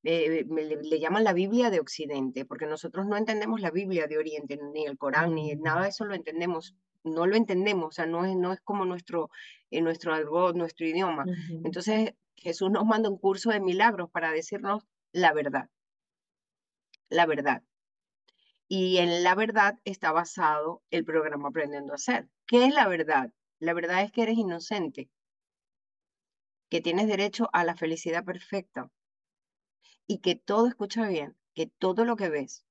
eh, 0.05 0.45
le, 0.47 1.01
llaman 1.01 1.25
la 1.25 1.33
Biblia 1.33 1.71
de 1.71 1.81
Occidente, 1.81 2.45
porque 2.45 2.67
nosotros 2.67 3.07
no 3.07 3.17
entendemos 3.17 3.63
la 3.63 3.71
Biblia 3.71 4.07
de 4.07 4.19
Oriente, 4.19 4.59
ni 4.75 4.85
el 4.85 4.99
Corán, 4.99 5.35
ni 5.35 5.55
nada 5.57 5.83
de 5.83 5.89
eso 5.89 6.05
lo 6.05 6.15
entendemos, 6.15 6.77
no 7.05 7.27
lo 7.27 7.37
entendemos, 7.37 7.87
o 7.87 7.93
sea, 7.93 8.07
no 8.07 8.27
es, 8.27 8.37
no 8.37 8.53
es 8.53 8.61
como 8.61 8.85
nuestro, 8.85 9.31
eh, 9.71 9.81
nuestro 9.81 10.13
algo, 10.13 10.53
nuestro 10.53 10.87
idioma. 10.87 11.25
Entonces, 11.65 12.13
Jesús 12.37 12.71
nos 12.71 12.85
manda 12.85 13.09
un 13.09 13.19
curso 13.19 13.51
de 13.51 13.61
milagros 13.61 14.11
para 14.11 14.31
decirnos 14.31 14.85
la 15.13 15.33
verdad, 15.33 15.71
la 17.09 17.25
verdad. 17.25 17.63
Y 18.69 18.99
en 18.99 19.23
la 19.23 19.35
verdad 19.35 19.79
está 19.85 20.13
basado 20.13 20.83
el 20.91 21.05
programa 21.05 21.49
Aprendiendo 21.49 21.95
a 21.95 21.99
Ser. 21.99 22.29
¿Qué 22.47 22.67
es 22.67 22.75
la 22.75 22.89
verdad? 22.89 23.31
La 23.59 23.73
verdad 23.73 24.03
es 24.03 24.13
que 24.13 24.23
eres 24.23 24.37
inocente, 24.37 25.09
que 26.69 26.83
tienes 26.83 27.07
derecho 27.07 27.49
a 27.53 27.65
la 27.65 27.77
felicidad 27.77 28.25
perfecta, 28.25 28.91
y 30.07 30.19
que 30.19 30.35
todo, 30.37 30.67
escucha 30.67 31.07
bien, 31.09 31.37
que 31.55 31.67
todo 31.67 32.05
lo 32.05 32.17
que 32.17 32.29
ves, 32.31 32.65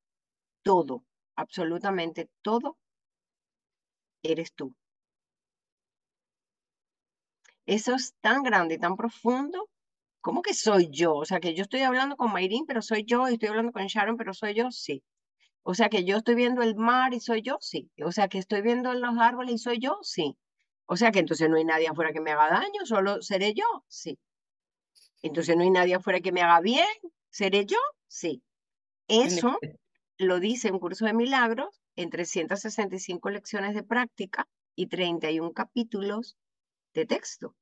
todo, 0.63 1.05
absolutamente 1.35 2.29
todo, 2.41 2.77
eres 4.23 4.53
tú. 4.53 4.73
Eso 7.65 7.93
es 7.95 8.13
tan 8.21 8.41
grande 8.43 8.75
y 8.75 8.77
tan 8.79 8.95
profundo. 8.95 9.69
¿Cómo 10.21 10.41
que 10.41 10.53
soy 10.53 10.89
yo? 10.91 11.15
O 11.15 11.25
sea, 11.25 11.39
que 11.41 11.53
yo 11.55 11.63
estoy 11.63 11.81
hablando 11.81 12.17
con 12.17 12.31
Mayrin, 12.33 12.65
pero 12.67 12.81
soy 12.81 13.05
yo, 13.05 13.29
y 13.29 13.33
estoy 13.33 13.49
hablando 13.49 13.71
con 13.73 13.85
Sharon, 13.87 14.17
pero 14.17 14.33
soy 14.33 14.53
yo, 14.55 14.71
sí. 14.71 15.03
O 15.63 15.75
sea, 15.75 15.89
que 15.89 16.05
yo 16.05 16.17
estoy 16.17 16.35
viendo 16.35 16.61
el 16.63 16.75
mar 16.75 17.13
y 17.13 17.19
soy 17.21 17.41
yo, 17.43 17.57
sí. 17.61 17.91
O 18.05 18.11
sea, 18.13 18.27
que 18.29 18.39
estoy 18.39 18.61
viendo 18.61 18.93
los 18.93 19.17
árboles 19.19 19.55
y 19.55 19.57
soy 19.59 19.79
yo, 19.79 19.99
sí. 20.03 20.37
O 20.87 20.97
sea, 20.97 21.11
que 21.11 21.19
entonces 21.19 21.49
no 21.49 21.57
hay 21.57 21.65
nadie 21.65 21.87
afuera 21.89 22.13
que 22.13 22.21
me 22.21 22.31
haga 22.31 22.49
daño, 22.49 22.85
solo 22.85 23.21
seré 23.21 23.53
yo, 23.53 23.65
sí. 23.87 24.19
Entonces 25.23 25.55
no 25.57 25.63
hay 25.63 25.71
nadie 25.71 25.95
afuera 25.95 26.19
que 26.19 26.31
me 26.31 26.41
haga 26.43 26.59
bien, 26.61 26.87
¿Seré 27.33 27.65
yo? 27.65 27.79
Sí. 28.07 28.43
Eso 29.07 29.57
lo 30.19 30.39
dice 30.39 30.71
un 30.71 30.77
curso 30.77 31.05
de 31.05 31.13
milagros 31.13 31.81
en 31.95 32.11
365 32.11 33.31
lecciones 33.31 33.73
de 33.73 33.81
práctica 33.81 34.47
y 34.75 34.85
31 34.85 35.51
capítulos 35.51 36.37
de 36.93 37.07
texto. 37.07 37.55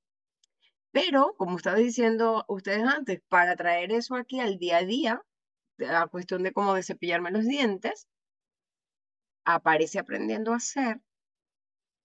Pero, 0.92 1.36
como 1.38 1.56
estaba 1.56 1.78
diciendo 1.78 2.44
ustedes 2.50 2.84
antes, 2.84 3.22
para 3.30 3.56
traer 3.56 3.94
eso 3.94 4.16
aquí 4.16 4.42
al 4.42 4.58
día 4.58 4.80
a 4.80 4.84
día, 4.84 5.22
la 5.78 6.06
cuestión 6.08 6.44
de 6.44 6.52
cómo 6.52 6.74
de 6.74 6.84
cepillarme 6.84 7.32
los 7.32 7.46
dientes, 7.46 8.10
aparece 9.46 10.00
aprendiendo 10.00 10.52
a 10.52 10.58
hacer 10.58 11.00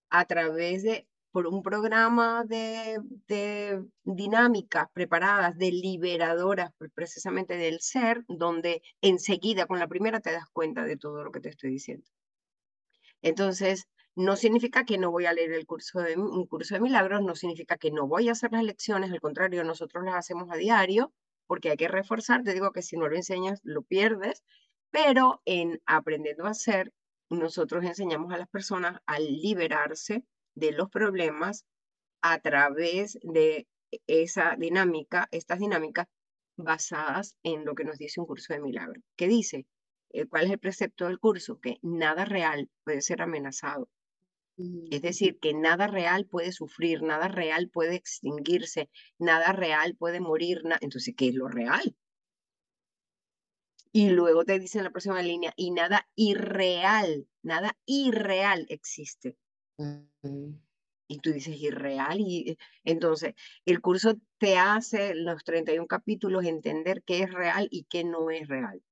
a 0.09 0.25
través 0.25 0.85
de 0.85 1.09
por 1.37 1.49
un 1.49 1.63
programa 1.63 2.47
de, 2.47 2.99
dinámicas 4.05 4.87
preparadas, 4.95 5.59
deliberadoras 5.59 6.71
precisamente 6.95 7.59
del 7.59 7.81
ser, 7.81 8.25
donde 8.27 8.81
enseguida 9.03 9.67
con 9.67 9.79
la 9.79 9.87
primera 9.87 10.21
te 10.21 10.33
das 10.33 10.47
cuenta 10.51 10.85
de 10.85 10.97
todo 10.97 11.23
lo 11.25 11.33
que 11.33 11.41
te 11.41 11.51
estoy 11.51 11.73
diciendo. 11.73 12.07
Entonces, 13.21 13.85
no 14.15 14.35
significa 14.35 14.87
que 14.87 14.97
no 14.97 15.11
voy 15.11 15.27
a 15.27 15.35
leer 15.35 15.53
el 15.53 15.67
curso 15.67 16.01
de, 16.01 16.17
un 16.17 16.47
curso 16.47 16.75
de 16.75 16.81
milagros, 16.81 17.21
no 17.21 17.35
significa 17.35 17.77
que 17.77 17.91
no 17.91 18.07
voy 18.07 18.31
a 18.31 18.33
hacer 18.33 18.53
las 18.53 18.65
lecciones, 18.65 19.13
al 19.13 19.21
contrario, 19.21 19.63
nosotros 19.63 20.05
las 20.05 20.15
hacemos 20.15 20.51
a 20.51 20.57
diario, 20.57 21.13
porque 21.47 21.69
hay 21.69 21.77
que 21.77 21.89
reforzar, 21.89 22.45
te 22.45 22.55
digo 22.55 22.73
que 22.73 22.81
si 22.81 22.97
no 22.97 23.09
lo 23.09 23.15
enseñas, 23.15 23.61
lo 23.63 23.83
pierdes, 23.83 24.43
pero 24.91 25.43
en 25.45 25.83
aprendiendo 25.85 26.47
a 26.47 26.53
hacer, 26.53 26.95
nosotros 27.29 27.85
enseñamos 27.85 28.33
a 28.33 28.39
las 28.39 28.49
personas 28.49 29.03
a 29.05 29.19
liberarse 29.21 30.25
de 30.57 30.73
los 30.73 30.91
problemas 30.91 31.65
a 32.23 32.41
través 32.41 33.19
de 33.23 33.69
esa 34.09 34.57
dinámica, 34.59 35.29
estas 35.31 35.61
dinámicas 35.61 36.09
basadas 36.57 37.37
en 37.45 37.65
lo 37.65 37.75
que 37.75 37.85
nos 37.85 37.99
dice 37.99 38.21
un 38.21 38.27
curso 38.27 38.53
de 38.53 38.61
milagro. 38.61 39.01
¿Qué 39.17 39.29
dice? 39.29 39.67
Eh, 40.11 40.27
¿Cuál 40.27 40.47
es 40.47 40.51
el 40.51 40.59
precepto 40.59 41.07
del 41.07 41.21
curso? 41.21 41.61
Que 41.61 41.79
nada 41.83 42.25
real 42.25 42.69
puede 42.85 43.03
ser 43.03 43.23
amenazado. 43.23 43.89
Es 44.91 45.03
decir, 45.03 45.39
que 45.39 45.53
nada 45.53 45.87
real 45.87 46.27
puede 46.27 46.51
sufrir, 46.51 47.03
nada 47.03 47.29
real 47.29 47.69
puede 47.69 47.95
extinguirse, 47.95 48.89
nada 49.19 49.53
real 49.53 49.95
puede 49.97 50.21
morir. 50.21 50.63
Entonces, 50.81 51.15
¿qué 51.15 51.29
es 51.29 51.35
lo 51.35 51.49
real? 51.49 51.95
Y 53.93 54.09
luego 54.11 54.45
te 54.45 54.59
dice 54.59 54.79
en 54.79 54.85
la 54.85 54.91
próxima 54.91 55.21
línea, 55.21 55.53
y 55.57 55.73
nada 55.73 56.09
irreal, 56.15 57.29
nada 57.43 57.77
irreal 57.85 58.65
existe. 58.71 59.37
Y 61.09 61.19
tú 61.21 61.33
dices, 61.33 61.57
irreal. 61.61 62.21
Y 62.21 62.51
eh, 62.51 62.57
entonces, 62.85 63.35
el 63.65 63.81
curso 63.81 64.15
te 64.39 64.59
hace 64.59 65.15
los 65.15 65.45
31 65.45 65.87
capítulos 65.87 66.45
entender 66.45 67.03
qué 67.05 67.23
es 67.23 67.33
real 67.33 67.69
y 67.71 67.85
qué 67.85 68.05
no 68.05 68.31
es 68.31 68.49
real. 68.49 68.83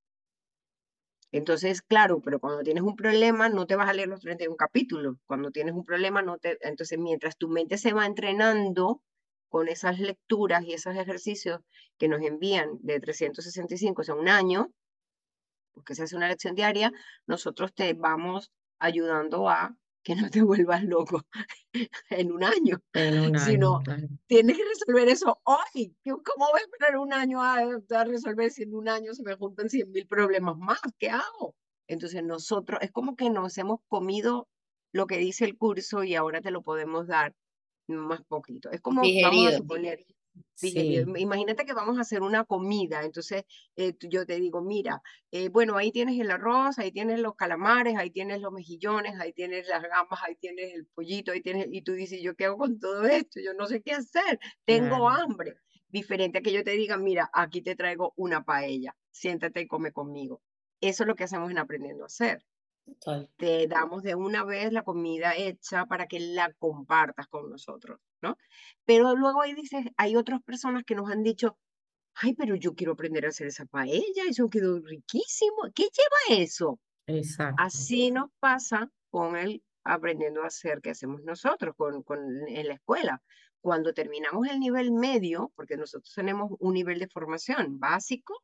Entonces, 1.33 1.83
claro, 1.83 2.20
pero 2.20 2.38
cuando 2.38 2.62
tienes 2.62 2.85
un 2.85 2.94
problema, 2.94 3.49
no 3.49 3.66
te 3.66 3.75
vas 3.75 3.88
a 3.88 3.92
leer 3.92 4.09
los 4.09 4.20
31 4.20 4.57
capítulos. 4.57 5.16
Cuando 5.27 5.51
tienes 5.51 5.75
un 5.75 5.85
problema, 5.85 6.23
no 6.23 6.38
te. 6.38 6.59
Entonces, 6.61 6.99
mientras 6.99 7.37
tu 7.37 7.49
mente 7.49 7.77
se 7.77 7.92
va 7.92 8.07
entrenando 8.07 9.03
con 9.49 9.68
esas 9.68 9.99
lecturas 9.99 10.64
y 10.64 10.75
esos 10.75 10.97
ejercicios 10.97 11.61
que 11.99 12.09
nos 12.09 12.23
envían 12.23 12.79
de 12.83 13.01
365, 13.01 14.03
o 14.03 14.05
sea, 14.05 14.14
un 14.14 14.29
año, 14.29 14.73
porque 15.73 15.94
se 15.94 16.05
hace 16.05 16.16
una 16.16 16.29
lección 16.29 16.55
diaria, 16.55 16.92
nosotros 17.27 17.75
te 17.75 17.94
vamos 17.94 18.53
ayudando 18.79 19.49
a 19.49 19.77
que 20.04 20.14
no 20.14 20.30
te 20.30 20.42
vuelvas 20.42 20.84
loco 20.84 21.24
en 22.10 22.30
un 22.30 22.44
año, 22.44 22.80
sino 23.44 23.82
tienes 24.26 24.56
que 24.56 24.64
resolver 24.64 25.08
eso 25.08 25.40
hoy. 25.44 25.96
¿Cómo 26.04 26.46
voy 26.52 26.60
a 26.60 26.64
esperar 26.64 26.98
un 26.98 27.12
año 27.12 27.42
a, 27.42 27.64
resolver 28.04 28.50
si 28.50 28.64
en 28.64 28.74
un 28.74 28.88
año 28.88 29.14
se 29.14 29.22
me 29.22 29.34
juntan 29.34 29.70
100 29.70 29.90
mil 29.90 30.06
problemas 30.06 30.56
más? 30.58 30.80
¿Qué 30.98 31.08
hago? 31.08 31.56
Entonces 31.88 32.22
nosotros, 32.22 32.78
es 32.82 32.92
como 32.92 33.16
que 33.16 33.30
nos 33.30 33.56
hemos 33.58 33.80
comido 33.88 34.46
lo 34.92 35.06
que 35.06 35.16
dice 35.16 35.44
el 35.44 35.56
curso 35.56 36.04
y 36.04 36.14
ahora 36.14 36.40
te 36.40 36.50
lo 36.50 36.62
podemos 36.62 37.06
dar 37.06 37.34
más 37.88 38.22
poquito. 38.22 38.70
Es 38.70 38.80
como, 38.80 39.02
vamos 39.22 39.46
a 39.46 39.56
suponer, 39.56 40.04
Imagínate 40.62 41.64
que 41.64 41.73
vamos 41.75 41.99
a 41.99 42.03
hacer 42.03 42.23
una 42.23 42.44
comida, 42.44 43.03
entonces 43.03 43.44
eh, 43.77 43.94
yo 44.09 44.25
te 44.25 44.38
digo, 44.40 44.62
mira, 44.62 45.03
eh, 45.31 45.49
bueno, 45.49 45.77
ahí 45.77 45.90
tienes 45.92 46.18
el 46.18 46.31
arroz, 46.31 46.79
ahí 46.79 46.92
tienes 46.92 47.20
los 47.20 47.35
calamares, 47.35 47.97
ahí 47.97 48.11
tienes 48.11 48.40
los 48.40 48.53
mejillones, 48.53 49.18
ahí 49.20 49.33
tienes 49.33 49.68
las 49.68 49.83
gambas, 49.83 50.20
ahí 50.23 50.37
tienes 50.37 50.75
el 50.75 50.87
pollito, 50.87 51.33
ahí 51.33 51.42
tienes, 51.42 51.66
y 51.70 51.83
tú 51.83 51.92
dices, 51.92 52.20
¿yo 52.23 52.35
qué 52.35 52.47
hago 52.47 52.59
con 52.59 52.79
todo 52.79 53.05
esto? 53.05 53.40
Yo 53.44 53.53
no 53.55 53.66
sé 53.66 53.83
qué 53.83 53.92
hacer, 53.92 54.38
tengo 54.64 55.09
hambre. 55.09 55.57
Diferente 55.88 56.38
a 56.38 56.42
que 56.42 56.53
yo 56.53 56.64
te 56.64 56.73
diga, 56.73 56.97
mira, 56.97 57.31
aquí 57.33 57.62
te 57.62 57.77
traigo 57.77 58.12
una 58.16 58.44
paella, 58.44 58.97
siéntate 59.12 59.61
y 59.61 59.68
come 59.68 59.92
conmigo. 59.92 60.42
Eso 60.81 61.05
es 61.05 61.07
lo 61.07 61.14
que 61.14 61.25
hacemos 61.25 61.51
en 61.51 61.59
Aprendiendo 61.59 62.03
a 62.05 62.07
Hacer. 62.07 62.44
Te 63.37 63.66
damos 63.66 64.03
de 64.03 64.14
una 64.14 64.44
vez 64.44 64.73
la 64.73 64.83
comida 64.83 65.35
hecha 65.37 65.87
para 65.87 66.07
que 66.07 66.20
la 66.20 66.53
compartas 66.55 67.29
con 67.29 67.51
nosotros, 67.51 68.01
¿no? 68.20 68.37
Pero 68.85 69.14
luego 69.16 69.42
ahí 69.42 69.55
dices, 69.55 69.87
hay 69.97 70.16
otras 70.16 70.42
personas 70.42 70.85
que 70.85 70.94
nos 70.94 71.11
han 71.11 71.23
dicho, 71.23 71.59
ay, 72.14 72.35
pero 72.35 72.55
yo 72.57 72.75
quiero 72.75 72.92
aprender 72.92 73.25
a 73.25 73.29
hacer 73.29 73.47
esa 73.47 73.66
paella, 73.66 74.25
eso 74.29 74.49
quedó 74.49 74.81
riquísimo. 74.81 75.70
¿Qué 75.75 75.85
lleva 75.85 76.42
eso? 76.42 76.79
Exacto. 77.07 77.62
Así 77.62 78.11
nos 78.11 78.31
pasa 78.38 78.90
con 79.11 79.37
el 79.37 79.62
aprendiendo 79.85 80.42
a 80.42 80.47
hacer 80.47 80.81
que 80.81 80.90
hacemos 80.90 81.23
nosotros 81.23 81.75
con, 81.77 82.03
con, 82.03 82.49
en 82.49 82.68
la 82.68 82.75
escuela. 82.75 83.23
Cuando 83.61 83.92
terminamos 83.92 84.47
el 84.49 84.61
nivel 84.61 84.92
medio, 84.92 85.53
porque 85.55 85.77
nosotros 85.77 86.12
tenemos 86.14 86.53
un 86.59 86.75
nivel 86.75 86.99
de 86.99 87.09
formación 87.09 87.79
básico, 87.79 88.42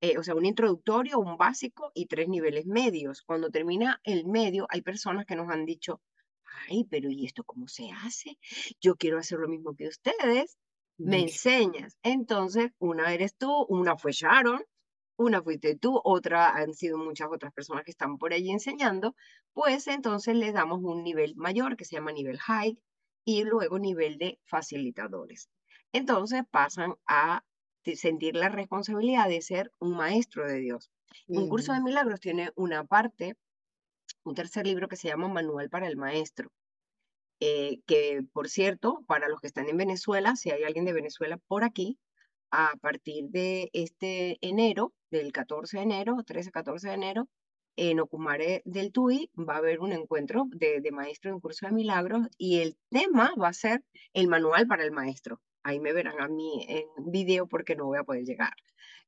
eh, 0.00 0.18
o 0.18 0.22
sea, 0.22 0.34
un 0.34 0.46
introductorio, 0.46 1.18
un 1.18 1.36
básico 1.36 1.90
y 1.94 2.06
tres 2.06 2.28
niveles 2.28 2.66
medios. 2.66 3.22
Cuando 3.22 3.50
termina 3.50 4.00
el 4.04 4.26
medio, 4.26 4.66
hay 4.70 4.82
personas 4.82 5.26
que 5.26 5.36
nos 5.36 5.50
han 5.50 5.66
dicho, 5.66 6.00
ay, 6.68 6.84
pero 6.90 7.10
¿y 7.10 7.26
esto 7.26 7.44
cómo 7.44 7.68
se 7.68 7.90
hace? 7.90 8.38
Yo 8.80 8.96
quiero 8.96 9.18
hacer 9.18 9.38
lo 9.38 9.48
mismo 9.48 9.74
que 9.76 9.88
ustedes, 9.88 10.58
me 10.98 11.20
enseñas. 11.20 11.96
Entonces, 12.02 12.72
una 12.78 13.12
eres 13.12 13.36
tú, 13.36 13.64
una 13.68 13.96
fue 13.96 14.12
Sharon, 14.12 14.62
una 15.16 15.42
fuiste 15.42 15.76
tú, 15.76 16.00
otra 16.02 16.50
han 16.50 16.74
sido 16.74 16.98
muchas 16.98 17.28
otras 17.30 17.52
personas 17.52 17.84
que 17.84 17.90
están 17.90 18.16
por 18.16 18.32
allí 18.32 18.50
enseñando, 18.50 19.14
pues 19.52 19.86
entonces 19.86 20.34
les 20.34 20.54
damos 20.54 20.80
un 20.82 21.02
nivel 21.02 21.34
mayor 21.36 21.76
que 21.76 21.84
se 21.84 21.96
llama 21.96 22.12
nivel 22.12 22.38
high 22.38 22.78
y 23.24 23.44
luego 23.44 23.78
nivel 23.78 24.16
de 24.18 24.38
facilitadores. 24.44 25.50
Entonces 25.92 26.42
pasan 26.50 26.94
a 27.06 27.42
sentir 27.94 28.36
la 28.36 28.48
responsabilidad 28.48 29.28
de 29.28 29.42
ser 29.42 29.72
un 29.78 29.96
maestro 29.96 30.46
de 30.46 30.58
Dios. 30.58 30.90
Un 31.26 31.48
curso 31.48 31.72
de 31.72 31.80
milagros 31.80 32.20
tiene 32.20 32.50
una 32.54 32.84
parte, 32.84 33.36
un 34.24 34.34
tercer 34.34 34.66
libro 34.66 34.88
que 34.88 34.96
se 34.96 35.08
llama 35.08 35.28
Manual 35.28 35.70
para 35.70 35.88
el 35.88 35.96
Maestro. 35.96 36.50
Eh, 37.40 37.80
que 37.86 38.22
por 38.32 38.48
cierto, 38.50 39.02
para 39.06 39.28
los 39.28 39.40
que 39.40 39.46
están 39.46 39.68
en 39.68 39.78
Venezuela, 39.78 40.36
si 40.36 40.50
hay 40.50 40.62
alguien 40.62 40.84
de 40.84 40.92
Venezuela 40.92 41.38
por 41.48 41.64
aquí, 41.64 41.98
a 42.50 42.74
partir 42.80 43.28
de 43.28 43.70
este 43.72 44.38
enero, 44.40 44.92
del 45.10 45.32
14 45.32 45.78
de 45.78 45.82
enero, 45.82 46.16
13-14 46.16 46.80
de 46.80 46.92
enero, 46.92 47.28
en 47.76 48.00
Ocumare 48.00 48.62
del 48.64 48.92
TUI 48.92 49.30
va 49.36 49.54
a 49.54 49.58
haber 49.58 49.80
un 49.80 49.92
encuentro 49.92 50.44
de, 50.50 50.80
de 50.80 50.90
maestro 50.90 51.30
en 51.30 51.40
curso 51.40 51.66
de 51.66 51.72
milagros 51.72 52.26
y 52.36 52.60
el 52.60 52.76
tema 52.90 53.32
va 53.40 53.48
a 53.48 53.52
ser 53.54 53.82
el 54.12 54.28
manual 54.28 54.66
para 54.66 54.84
el 54.84 54.92
maestro. 54.92 55.40
Ahí 55.62 55.80
me 55.80 55.92
verán 55.92 56.20
a 56.20 56.28
mí 56.28 56.66
en 56.68 57.10
video 57.10 57.46
porque 57.46 57.76
no 57.76 57.86
voy 57.86 57.98
a 57.98 58.04
poder 58.04 58.24
llegar. 58.24 58.52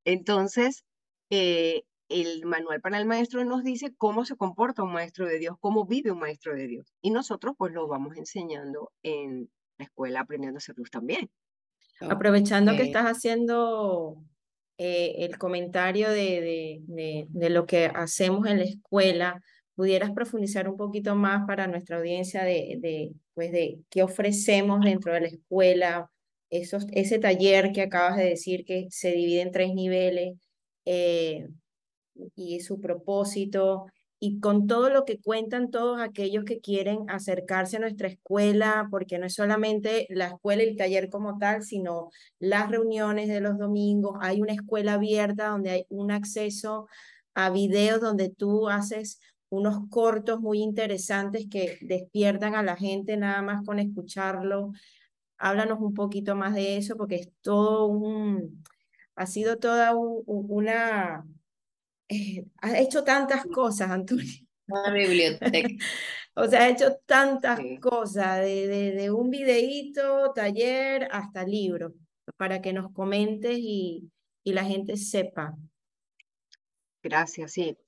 Entonces, 0.05 0.85
eh, 1.31 1.83
el 2.09 2.45
manual 2.45 2.81
para 2.81 2.99
el 2.99 3.07
maestro 3.07 3.45
nos 3.45 3.65
dice 3.65 3.95
cómo 3.97 4.25
se 4.25 4.37
comporta 4.37 4.83
un 4.83 4.93
maestro 4.93 5.27
de 5.27 5.39
Dios, 5.39 5.57
cómo 5.61 5.87
vive 5.87 6.11
un 6.11 6.19
maestro 6.19 6.55
de 6.55 6.67
Dios. 6.67 6.93
Y 7.01 7.11
nosotros 7.11 7.55
pues 7.57 7.73
lo 7.73 7.89
vamos 7.89 8.17
enseñando 8.17 8.93
en 9.03 9.51
la 9.79 9.87
escuela 9.87 10.21
aprendiendo 10.21 10.59
a 10.59 10.61
ser 10.61 10.77
luz 10.77 10.91
también. 10.91 11.31
Aprovechando 12.01 12.77
que 12.77 12.83
estás 12.83 13.05
haciendo 13.05 14.17
eh, 14.77 15.15
el 15.19 15.39
comentario 15.39 16.11
de, 16.11 16.83
de, 16.87 17.27
de, 17.29 17.51
lo 17.51 17.65
que 17.65 17.87
hacemos 17.87 18.47
en 18.47 18.59
la 18.59 18.65
escuela, 18.65 19.41
pudieras 19.77 20.11
profundizar 20.11 20.69
un 20.69 20.77
poquito 20.77 21.15
más 21.15 21.47
para 21.47 21.69
nuestra 21.69 21.99
audiencia 21.99 22.43
de, 22.43 22.79
de, 22.81 23.13
pues 23.35 23.53
de 23.53 23.79
qué 23.89 24.03
ofrecemos 24.03 24.81
dentro 24.81 25.15
de 25.15 25.21
la 25.21 25.27
escuela, 25.29 26.11
esos, 26.53 26.87
ese 26.93 27.19
taller 27.19 27.73
que 27.73 27.83
acabas 27.83 28.17
de 28.17 28.25
decir 28.25 28.65
que 28.65 28.87
se 28.91 29.11
divide 29.13 29.41
en 29.43 29.53
tres 29.53 29.75
niveles, 29.75 30.37
eh, 30.85 31.49
y 32.37 32.61
su 32.61 32.81
propósito 32.81 33.87
y 34.25 34.39
con 34.39 34.69
todo 34.69 34.89
lo 34.89 35.05
que 35.05 35.19
cuentan 35.21 35.73
todos 35.73 36.01
aquellos 36.01 36.45
que 36.45 36.61
quieren 36.61 36.99
acercarse 37.09 37.77
a 37.79 37.81
nuestra 37.81 38.07
escuela, 38.07 38.87
porque 38.89 39.19
no 39.19 39.27
es 39.27 39.35
solamente 39.35 40.07
la 40.11 40.27
escuela 40.27 40.63
y 40.63 40.69
el 40.69 40.77
taller 40.77 41.11
como 41.11 41.39
tal, 41.39 41.65
sino 41.65 42.11
las 42.39 42.71
reuniones 42.71 43.29
de 43.29 43.41
los 43.41 43.59
domingos. 43.59 44.17
Hay 44.21 44.41
una 44.41 44.53
escuela 44.53 44.95
abierta 44.95 45.49
donde 45.49 45.71
hay 45.71 45.87
un 45.89 46.13
acceso 46.13 46.87
a 47.35 47.51
videos 47.51 48.01
donde 48.01 48.31
tú 48.31 48.69
haces 48.69 49.19
unos 49.49 49.89
cortos 49.91 50.41
muy 50.41 50.61
interesantes 50.61 51.47
que 51.51 51.79
despiertan 51.81 52.55
a 52.55 52.63
la 52.63 52.77
gente 52.77 53.17
nada 53.17 53.43
más 53.43 53.67
con 53.67 53.81
escucharlo. 53.81 54.71
Háblanos 55.43 55.81
un 55.81 55.95
poquito 55.95 56.37
más 56.37 56.55
de 56.55 56.77
eso, 56.77 56.97
porque 56.97 57.17
es 57.17 57.31
todo 57.43 57.87
un, 57.87 58.65
ha 59.17 59.27
sido 59.27 59.59
toda 59.59 59.95
una 59.95 61.25
eh, 62.09 62.45
ha 62.61 62.79
hecho 62.79 63.05
tantas 63.05 63.45
cosas, 63.47 63.91
Antonio. 63.91 64.27
Una 64.67 64.93
biblioteca. 64.93 65.69
o 66.35 66.47
sea, 66.47 66.65
ha 66.65 66.69
hecho 66.69 66.97
tantas 67.07 67.59
cosas, 67.81 68.41
de, 68.41 68.67
de, 68.69 68.93
de, 68.93 69.11
un 69.11 69.31
videíto, 69.31 70.31
taller, 70.35 71.09
hasta 71.11 71.45
libro, 71.45 71.95
para 72.37 72.61
que 72.61 72.75
nos 72.75 72.93
comentes 72.93 73.57
y, 73.59 74.11
y 74.45 74.53
la 74.53 74.65
gente 74.65 74.99
sepa. 74.99 75.57
Gracias, 77.03 77.53
sí. 77.53 77.79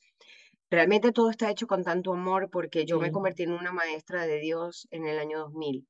Realmente 0.71 1.13
todo 1.13 1.29
está 1.29 1.51
hecho 1.51 1.67
con 1.67 1.85
tanto 1.85 2.13
amor 2.13 2.49
porque 2.51 2.87
yo 2.87 2.99
me 2.99 3.13
convertí 3.13 3.43
en 3.43 3.53
una 3.53 3.73
maestra 3.73 4.27
de 4.27 4.41
Dios 4.41 4.89
en 4.91 5.07
el 5.07 5.19
año 5.19 5.41
2000. 5.41 5.87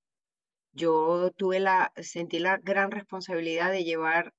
Yo 0.75 1.31
tuve 1.37 1.61
la, 1.61 1.93
sentí 1.97 2.41
la 2.41 2.59
gran 2.59 2.91
responsabilidad 2.91 3.71
de 3.71 3.85
llevar 3.85 4.35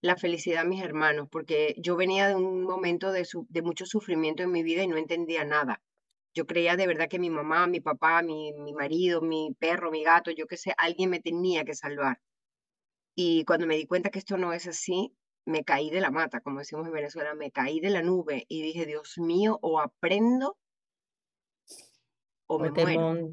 la 0.00 0.16
felicidad 0.16 0.62
a 0.62 0.68
mis 0.68 0.82
hermanos, 0.82 1.28
porque 1.30 1.74
yo 1.78 1.96
venía 1.96 2.28
de 2.28 2.36
un 2.36 2.62
momento 2.62 3.10
de, 3.10 3.26
de 3.48 3.62
mucho 3.62 3.84
sufrimiento 3.84 4.44
en 4.44 4.52
mi 4.52 4.62
vida 4.62 4.84
y 4.84 4.86
no 4.86 4.96
entendía 4.96 5.44
nada. 5.44 5.82
Yo 6.32 6.46
creía 6.46 6.76
de 6.76 6.86
verdad 6.86 7.08
que 7.08 7.18
mi 7.18 7.30
mamá, 7.30 7.66
mi 7.66 7.80
papá, 7.80 8.22
mi, 8.22 8.52
mi 8.52 8.72
marido, 8.72 9.20
mi 9.20 9.56
perro, 9.58 9.90
mi 9.90 10.04
gato, 10.04 10.30
yo 10.30 10.46
qué 10.46 10.56
sé, 10.56 10.74
alguien 10.78 11.10
me 11.10 11.20
tenía 11.20 11.64
que 11.64 11.74
salvar. 11.74 12.20
Y 13.16 13.44
cuando 13.44 13.66
me 13.66 13.76
di 13.76 13.86
cuenta 13.86 14.10
que 14.10 14.20
esto 14.20 14.36
no 14.36 14.52
es 14.52 14.68
así, 14.68 15.12
me 15.44 15.64
caí 15.64 15.90
de 15.90 16.00
la 16.00 16.12
mata, 16.12 16.40
como 16.40 16.60
decimos 16.60 16.86
en 16.86 16.92
Venezuela, 16.92 17.34
me 17.34 17.50
caí 17.50 17.80
de 17.80 17.90
la 17.90 18.02
nube 18.02 18.44
y 18.48 18.62
dije, 18.62 18.86
Dios 18.86 19.18
mío, 19.18 19.58
o 19.62 19.80
aprendo 19.80 20.56
o, 22.48 22.58
me 22.58 22.70
muero. 22.70 23.30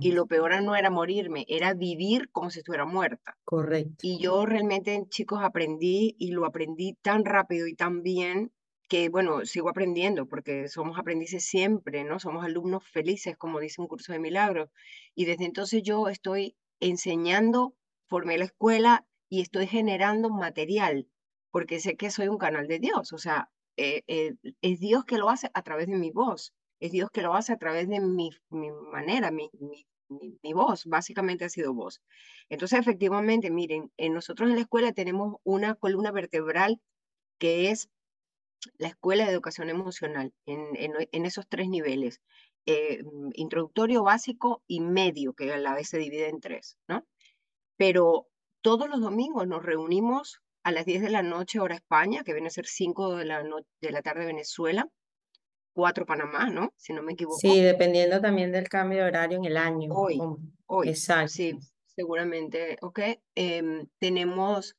y 0.00 0.12
lo 0.12 0.26
peor 0.26 0.62
no 0.62 0.74
era 0.74 0.90
morirme, 0.90 1.44
era 1.46 1.74
vivir 1.74 2.30
como 2.32 2.50
si 2.50 2.60
estuviera 2.60 2.86
muerta. 2.86 3.36
Correcto. 3.44 3.96
Y 4.00 4.18
yo 4.18 4.46
realmente, 4.46 5.04
chicos, 5.10 5.40
aprendí 5.42 6.16
y 6.18 6.32
lo 6.32 6.46
aprendí 6.46 6.94
tan 7.02 7.26
rápido 7.26 7.66
y 7.66 7.74
tan 7.74 8.02
bien 8.02 8.52
que, 8.88 9.10
bueno, 9.10 9.44
sigo 9.44 9.68
aprendiendo 9.68 10.26
porque 10.26 10.68
somos 10.68 10.98
aprendices 10.98 11.44
siempre, 11.44 12.02
¿no? 12.02 12.18
Somos 12.18 12.44
alumnos 12.44 12.82
felices, 12.88 13.36
como 13.36 13.60
dice 13.60 13.82
un 13.82 13.88
curso 13.88 14.12
de 14.12 14.20
milagros. 14.20 14.70
Y 15.14 15.26
desde 15.26 15.44
entonces 15.44 15.82
yo 15.82 16.08
estoy 16.08 16.56
enseñando, 16.80 17.74
formé 18.08 18.38
la 18.38 18.46
escuela 18.46 19.06
y 19.28 19.42
estoy 19.42 19.66
generando 19.66 20.30
material 20.30 21.08
porque 21.50 21.78
sé 21.78 21.96
que 21.96 22.10
soy 22.10 22.28
un 22.28 22.38
canal 22.38 22.68
de 22.68 22.78
Dios. 22.78 23.12
O 23.12 23.18
sea, 23.18 23.50
eh, 23.76 24.02
eh, 24.06 24.34
es 24.62 24.80
Dios 24.80 25.04
que 25.04 25.18
lo 25.18 25.28
hace 25.28 25.50
a 25.52 25.62
través 25.62 25.88
de 25.88 25.96
mi 25.96 26.10
voz 26.10 26.54
es 26.80 26.92
Dios 26.92 27.10
que 27.10 27.22
lo 27.22 27.34
hace 27.34 27.52
a 27.52 27.58
través 27.58 27.88
de 27.88 28.00
mi, 28.00 28.30
mi 28.50 28.70
manera, 28.70 29.30
mi, 29.30 29.50
mi, 29.58 29.86
mi, 30.42 30.52
voz, 30.52 30.84
básicamente 30.86 31.44
ha 31.44 31.48
sido 31.48 31.74
voz. 31.74 32.00
Entonces, 32.48 32.78
efectivamente, 32.78 33.50
miren, 33.50 33.90
en 33.96 34.14
nosotros 34.14 34.48
en 34.48 34.56
la 34.56 34.62
escuela 34.62 34.92
tenemos 34.92 35.36
una 35.44 35.74
columna 35.74 36.12
vertebral 36.12 36.80
que 37.38 37.70
es 37.70 37.88
la 38.78 38.88
escuela 38.88 39.24
de 39.26 39.32
educación 39.32 39.70
emocional 39.70 40.32
en, 40.46 40.68
en, 40.76 41.26
esos 41.26 41.46
tres 41.48 41.68
niveles, 41.68 42.20
eh, 42.66 43.02
introductorio, 43.34 44.02
básico 44.02 44.62
y 44.66 44.80
medio, 44.80 45.34
que 45.34 45.52
a 45.52 45.58
la 45.58 45.74
vez 45.74 45.88
se 45.88 45.98
divide 45.98 46.28
en 46.28 46.40
tres, 46.40 46.78
¿no? 46.88 47.06
Pero 47.76 48.26
todos 48.62 48.88
los 48.88 49.00
domingos 49.00 49.46
nos 49.46 49.64
reunimos 49.64 50.40
a 50.64 50.72
las 50.72 50.84
10 50.84 51.02
de 51.02 51.10
la 51.10 51.22
noche 51.22 51.60
hora 51.60 51.76
España, 51.76 52.24
que 52.24 52.32
viene 52.32 52.48
a 52.48 52.50
ser 52.50 52.66
5 52.66 53.16
de 53.16 53.24
la, 53.24 53.44
de 53.80 53.90
la 53.92 54.02
tarde 54.02 54.26
Venezuela, 54.26 54.88
cuatro 55.76 56.06
Panamá, 56.06 56.48
¿no? 56.48 56.72
Si 56.78 56.94
no 56.94 57.02
me 57.02 57.12
equivoco. 57.12 57.36
Sí, 57.38 57.60
dependiendo 57.60 58.18
también 58.18 58.50
del 58.50 58.66
cambio 58.66 59.00
de 59.00 59.04
horario 59.04 59.36
en 59.36 59.44
el 59.44 59.58
año. 59.58 59.92
Hoy, 59.92 60.18
hoy. 60.64 60.88
Exacto. 60.88 61.28
Sí, 61.28 61.58
seguramente. 61.84 62.78
Ok. 62.80 63.00
Em, 63.34 63.86
tenemos 63.98 64.74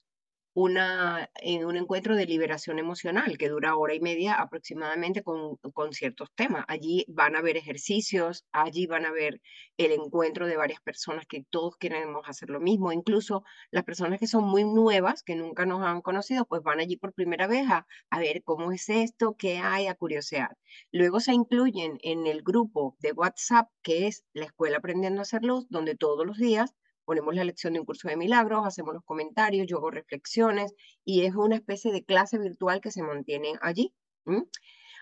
una, 0.60 1.30
en 1.36 1.66
un 1.66 1.78
encuentro 1.78 2.16
de 2.16 2.26
liberación 2.26 2.80
emocional 2.80 3.38
que 3.38 3.48
dura 3.48 3.76
hora 3.76 3.94
y 3.94 4.00
media 4.00 4.34
aproximadamente 4.34 5.22
con, 5.22 5.58
con 5.58 5.94
ciertos 5.94 6.32
temas. 6.34 6.66
Allí 6.68 7.06
van 7.10 7.36
a 7.36 7.40
haber 7.40 7.58
ejercicios, 7.58 8.44
allí 8.52 8.88
van 8.88 9.06
a 9.06 9.12
ver 9.12 9.40
el 9.78 9.92
encuentro 9.92 10.48
de 10.48 10.58
varias 10.58 10.82
personas 10.82 11.28
que 11.28 11.46
todos 11.52 11.78
queremos 11.78 12.28
hacer 12.28 12.50
lo 12.50 12.60
mismo. 12.60 12.92
Incluso 12.92 13.44
las 13.70 13.84
personas 13.84 14.20
que 14.20 14.26
son 14.26 14.46
muy 14.46 14.64
nuevas, 14.64 15.22
que 15.22 15.36
nunca 15.36 15.68
nos 15.68 15.84
han 15.84 16.02
conocido, 16.02 16.46
pues 16.46 16.64
van 16.64 16.80
allí 16.80 16.98
por 16.98 17.14
primera 17.14 17.46
vez 17.46 17.70
a, 17.70 17.86
a 18.10 18.20
ver 18.20 18.42
cómo 18.44 18.72
es 18.72 18.90
esto, 18.90 19.36
qué 19.38 19.60
hay, 19.60 19.86
a 19.86 19.94
curiosear. 19.94 20.58
Luego 20.92 21.20
se 21.20 21.34
incluyen 21.34 22.00
en 22.02 22.26
el 22.26 22.42
grupo 22.42 22.98
de 22.98 23.12
WhatsApp, 23.12 23.70
que 23.84 24.08
es 24.08 24.26
la 24.34 24.46
Escuela 24.46 24.78
Aprendiendo 24.78 25.22
a 25.22 25.22
Hacer 25.22 25.44
Luz, 25.44 25.68
donde 25.70 25.94
todos 25.94 26.26
los 26.26 26.40
días 26.40 26.74
ponemos 27.08 27.36
la 27.36 27.46
lección 27.46 27.72
de 27.72 27.80
un 27.80 27.86
curso 27.86 28.10
de 28.10 28.18
milagros, 28.18 28.68
hacemos 28.68 28.94
los 28.94 29.04
comentarios, 29.06 29.66
yo 29.66 29.78
hago 29.78 29.92
reflexiones 29.92 30.76
y 31.06 31.24
es 31.24 31.34
una 31.36 31.56
especie 31.56 31.94
de 31.94 32.04
clase 32.04 32.38
virtual 32.38 32.82
que 32.82 32.92
se 32.92 33.02
mantiene 33.02 33.54
allí. 33.62 33.94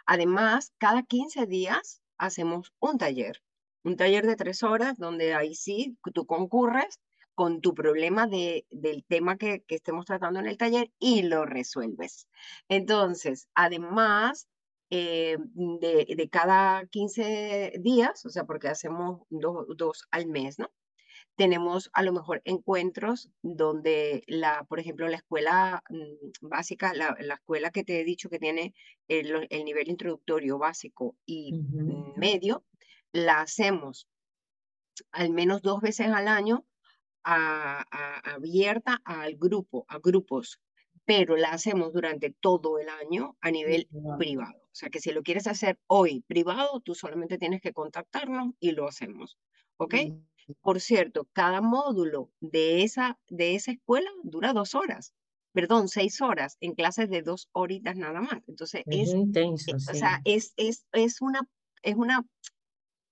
Además, 0.05 0.71
cada 0.77 1.01
15 1.01 1.47
días 1.47 2.03
hacemos 2.19 2.71
un 2.79 2.99
taller, 2.99 3.41
un 3.83 3.97
taller 3.97 4.27
de 4.27 4.35
tres 4.35 4.61
horas 4.61 4.99
donde 4.99 5.33
ahí 5.33 5.55
sí 5.55 5.97
tú 6.13 6.27
concurres 6.27 6.99
con 7.33 7.59
tu 7.59 7.73
problema 7.73 8.27
de, 8.27 8.67
del 8.69 9.03
tema 9.03 9.37
que, 9.37 9.63
estemos 9.67 10.05
tratando 10.05 10.39
en 10.39 10.45
el 10.45 10.57
taller 10.59 10.91
y 10.99 11.23
lo 11.23 11.43
resuelves. 11.47 12.27
Entonces, 12.69 13.47
además, 13.55 14.47
eh, 14.91 15.37
de, 15.39 16.05
de, 16.15 16.29
cada 16.29 16.85
15 16.85 17.79
días, 17.79 18.23
o 18.27 18.29
sea, 18.29 18.43
porque 18.43 18.67
hacemos 18.67 19.23
dos 19.31 20.07
al 20.11 20.27
mes, 20.27 20.59
¿no? 20.59 20.69
Tenemos 21.35 21.89
a 21.93 22.03
lo 22.03 22.13
mejor 22.13 22.41
encuentros 22.45 23.29
donde, 23.41 24.23
la, 24.27 24.63
por 24.65 24.79
ejemplo, 24.79 25.07
la 25.07 25.17
escuela 25.17 25.83
mm, 25.89 26.47
básica, 26.47 26.93
la, 26.93 27.15
escuela 27.19 27.71
que 27.71 27.83
te 27.83 27.99
he 27.99 28.03
dicho 28.03 28.29
que 28.29 28.39
tiene 28.39 28.73
el, 29.07 29.47
nivel 29.65 29.89
introductorio 29.89 30.57
básico 30.57 31.15
y 31.25 31.53
medio, 32.15 32.63
la 33.11 33.41
hacemos 33.41 34.07
al 35.11 35.29
menos 35.31 35.61
dos 35.61 35.81
veces 35.81 36.07
al 36.07 36.27
año 36.27 36.65
abierta 37.23 39.01
al 39.03 39.35
grupo, 39.35 39.85
a 39.87 39.99
grupos, 39.99 40.61
pero 41.05 41.35
la 41.35 41.49
hacemos 41.49 41.91
durante 41.91 42.31
todo 42.39 42.77
el 42.79 42.87
año 42.87 43.35
a 43.41 43.51
nivel 43.51 43.87
privado. 44.17 44.57
O 44.57 44.75
sea 44.75 44.89
que 44.89 44.99
si 44.99 45.11
lo 45.11 45.23
quieres 45.23 45.47
hacer 45.47 45.79
hoy 45.87 46.21
privado, 46.27 46.81
tú 46.81 46.93
solamente 46.93 47.37
tienes 47.37 47.61
que 47.61 47.73
contactarnos 47.73 48.53
y 48.59 48.71
lo 48.71 48.87
hacemos. 48.87 49.37
¿Ok? 49.77 49.95
Por 50.61 50.79
cierto, 50.79 51.27
cada 51.33 51.61
módulo 51.61 52.31
de 52.39 52.83
esa, 52.83 53.19
de 53.29 53.55
esa 53.55 53.71
escuela 53.71 54.09
dura 54.23 54.53
dos 54.53 54.75
horas. 54.75 55.13
perdón, 55.53 55.87
seis 55.87 56.21
horas 56.21 56.57
en 56.59 56.75
clases 56.75 57.09
de 57.09 57.21
dos 57.21 57.49
horitas 57.53 57.95
nada 57.95 58.21
más. 58.21 58.43
Entonces 58.47 58.83
es, 58.85 59.13
intenso, 59.13 59.75
o 59.75 59.79
sea, 59.79 60.21
es, 60.25 60.53
es, 60.57 60.85
es 60.91 61.21
una, 61.21 61.47
es 61.81 61.95
una, 61.95 62.25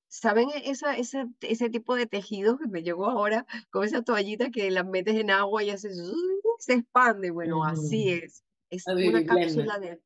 ¿saben 0.09 0.49
esa, 0.63 0.97
ese, 0.97 1.25
ese 1.41 1.69
tipo 1.69 1.95
de 1.95 2.05
tejido 2.05 2.57
que 2.57 2.67
me 2.67 2.83
llegó 2.83 3.09
ahora 3.09 3.45
con 3.71 3.85
esa 3.85 4.01
toallita 4.03 4.51
que 4.51 4.69
la 4.71 4.83
metes 4.83 5.15
en 5.15 5.31
agua 5.31 5.63
y 5.63 5.69
hace, 5.69 5.89
se 6.59 6.73
expande? 6.73 7.31
Bueno, 7.31 7.63
así 7.63 8.09
es. 8.09 8.43
Es 8.69 8.85
una 8.87 9.23
cápsula 9.25 9.79
de, 9.79 9.99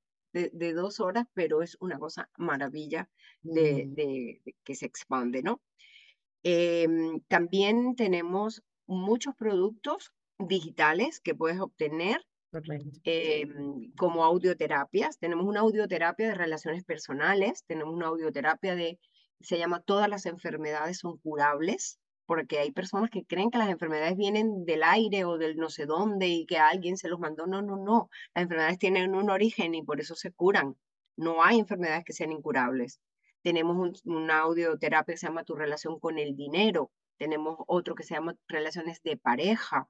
de, 0.53 0.73
dos 0.73 0.99
horas, 0.99 1.25
pero 1.33 1.61
es 1.61 1.77
una 1.79 1.97
cosa 1.97 2.29
maravilla 2.37 3.09
de, 3.41 3.85
de, 3.87 4.41
que 4.63 4.75
se 4.75 4.85
expande, 4.85 5.41
¿no? 5.41 5.61
Em, 6.43 7.19
también 7.27 7.95
tenemos 7.95 8.63
muchos 8.87 9.35
productos 9.35 10.11
digitales 10.39 11.19
que 11.19 11.35
puedes 11.35 11.59
obtener 11.59 12.25
em, 13.03 13.91
como 13.97 14.23
audioterapias. 14.23 15.19
Tenemos 15.19 15.45
una 15.45 15.61
audioterapia 15.61 16.29
de 16.29 16.35
relaciones 16.35 16.83
personales, 16.83 17.63
tenemos 17.67 17.93
una 17.93 18.07
audioterapia 18.07 18.75
de, 18.75 18.99
se 19.41 19.57
llama 19.57 19.81
Todas 19.81 20.09
las 20.09 20.25
enfermedades 20.25 20.99
son 20.99 21.17
curables, 21.17 21.99
porque 22.25 22.59
hay 22.59 22.71
personas 22.71 23.09
que 23.09 23.25
creen 23.25 23.49
que 23.51 23.57
las 23.57 23.69
enfermedades 23.69 24.17
vienen 24.17 24.65
del 24.65 24.83
aire 24.83 25.25
o 25.25 25.37
del 25.37 25.55
no 25.57 25.69
sé 25.69 25.85
dónde 25.85 26.27
y 26.27 26.45
que 26.45 26.57
alguien 26.59 26.97
se 26.97 27.09
los 27.09 27.19
mandó. 27.19 27.47
No, 27.47 27.61
no, 27.61 27.77
no. 27.77 28.09
Las 28.35 28.43
enfermedades 28.43 28.79
tienen 28.79 29.15
un 29.15 29.29
origen 29.29 29.75
y 29.75 29.83
por 29.83 29.99
eso 30.01 30.15
se 30.15 30.31
curan. 30.33 30.75
No 31.17 31.43
hay 31.43 31.59
enfermedades 31.59 32.03
que 32.05 32.13
sean 32.13 32.31
incurables. 32.31 32.99
Tenemos 33.47 34.01
una 34.03 34.39
audioterapia 34.39 35.13
que 35.13 35.17
se 35.17 35.25
llama 35.25 35.45
Tu 35.45 35.55
relación 35.55 36.01
con 36.01 36.19
el 36.19 36.35
dinero. 36.35 36.91
Tenemos 37.17 37.55
otro 37.65 37.95
que 37.95 38.03
se 38.03 38.13
llama 38.13 38.35
Relaciones 38.49 39.01
de 39.03 39.15
pareja 39.15 39.87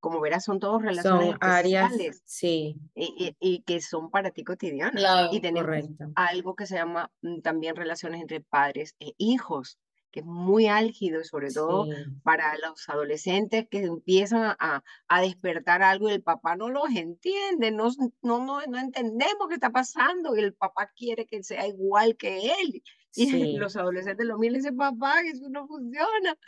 como 0.00 0.20
verás, 0.20 0.42
son 0.42 0.58
todos 0.58 0.82
relaciones 0.82 1.28
son 1.28 1.38
áreas, 1.40 1.92
sí. 2.24 2.76
Y, 2.96 3.62
que 3.62 3.80
son 3.80 4.10
para 4.10 4.32
ti 4.32 4.42
cotidianas. 4.42 5.00
y 5.30 5.38
tenemos 5.38 5.88
algo 6.16 6.56
que 6.56 6.66
se 6.66 6.74
llama 6.74 7.12
mm, 7.22 7.38
también 7.42 7.76
relaciones 7.76 8.20
entre 8.20 8.40
padres 8.40 8.96
e 8.98 9.14
hijos, 9.16 9.78
que 10.12 10.20
es 10.20 10.26
muy 10.26 10.66
álgido, 10.66 11.24
sobre 11.24 11.50
todo 11.50 11.86
para 12.22 12.56
los 12.58 12.88
adolescentes 12.88 13.66
que 13.68 13.78
empiezan 13.82 14.54
a, 14.58 14.84
a, 15.08 15.20
despertar 15.22 15.82
algo 15.82 16.08
y 16.08 16.12
el 16.12 16.22
papá 16.22 16.54
no 16.54 16.68
los 16.68 16.90
entiende, 16.94 17.70
no, 17.70 17.88
no, 18.22 18.44
no, 18.44 18.60
no 18.66 18.78
entendemos 18.78 19.48
qué 19.48 19.54
está 19.54 19.70
pasando 19.70 20.36
y 20.36 20.40
el 20.40 20.54
papá 20.54 20.92
quiere 20.94 21.26
que 21.26 21.42
sea 21.42 21.66
igual 21.66 22.16
que 22.16 22.52
él. 22.60 22.82
Y 23.14 23.56
los 23.58 23.76
adolescentes 23.76 24.26
lo 24.26 24.38
miran 24.38 24.56
y 24.56 24.58
dicen, 24.58 24.76
papá, 24.76 25.20
eso 25.22 25.48
no 25.48 25.66
funciona. 25.66 26.38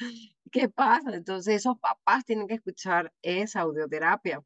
¿Qué 0.51 0.69
pasa? 0.69 1.15
Entonces 1.15 1.57
esos 1.57 1.79
papás 1.79 2.25
tienen 2.25 2.47
que 2.47 2.55
escuchar 2.55 3.13
esa 3.23 3.63
audioterapia. 3.63 4.43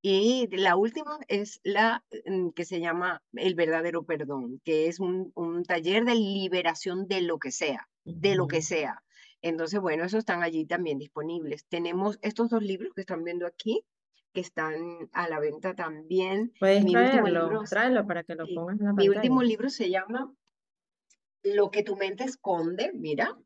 Y 0.00 0.48
la 0.56 0.76
última 0.76 1.18
es 1.26 1.60
la 1.64 2.04
mm, 2.26 2.50
que 2.50 2.64
se 2.64 2.80
llama 2.80 3.22
El 3.32 3.54
verdadero 3.54 4.04
perdón, 4.04 4.60
que 4.64 4.86
es 4.86 5.00
un, 5.00 5.32
un 5.34 5.64
taller 5.64 6.04
de 6.04 6.14
liberación 6.14 7.08
de 7.08 7.22
lo 7.22 7.38
que 7.38 7.50
sea, 7.50 7.88
de 8.04 8.36
lo 8.36 8.46
que 8.46 8.62
sea. 8.62 9.02
Entonces, 9.42 9.80
bueno, 9.80 10.04
esos 10.04 10.20
están 10.20 10.42
allí 10.42 10.66
también 10.66 10.98
disponibles. 10.98 11.66
Tenemos 11.66 12.18
estos 12.22 12.50
dos 12.50 12.62
libros 12.62 12.92
que 12.94 13.02
están 13.02 13.24
viendo 13.24 13.46
aquí, 13.46 13.84
que 14.32 14.40
están 14.40 15.08
a 15.12 15.28
la 15.28 15.40
venta 15.40 15.74
también. 15.74 16.52
Puedes 16.58 16.84
mi 16.84 16.92
traerlo, 16.92 17.62
tráelo 17.68 18.06
para 18.06 18.24
que 18.24 18.34
lo 18.34 18.46
pongas 18.54 18.78
en 18.80 18.86
la 18.86 18.92
Mi 18.92 19.08
último 19.08 19.42
libro 19.42 19.68
se 19.68 19.90
llama 19.90 20.32
Lo 21.42 21.70
que 21.70 21.82
tu 21.82 21.96
mente 21.96 22.24
esconde, 22.24 22.92
mira, 22.94 23.36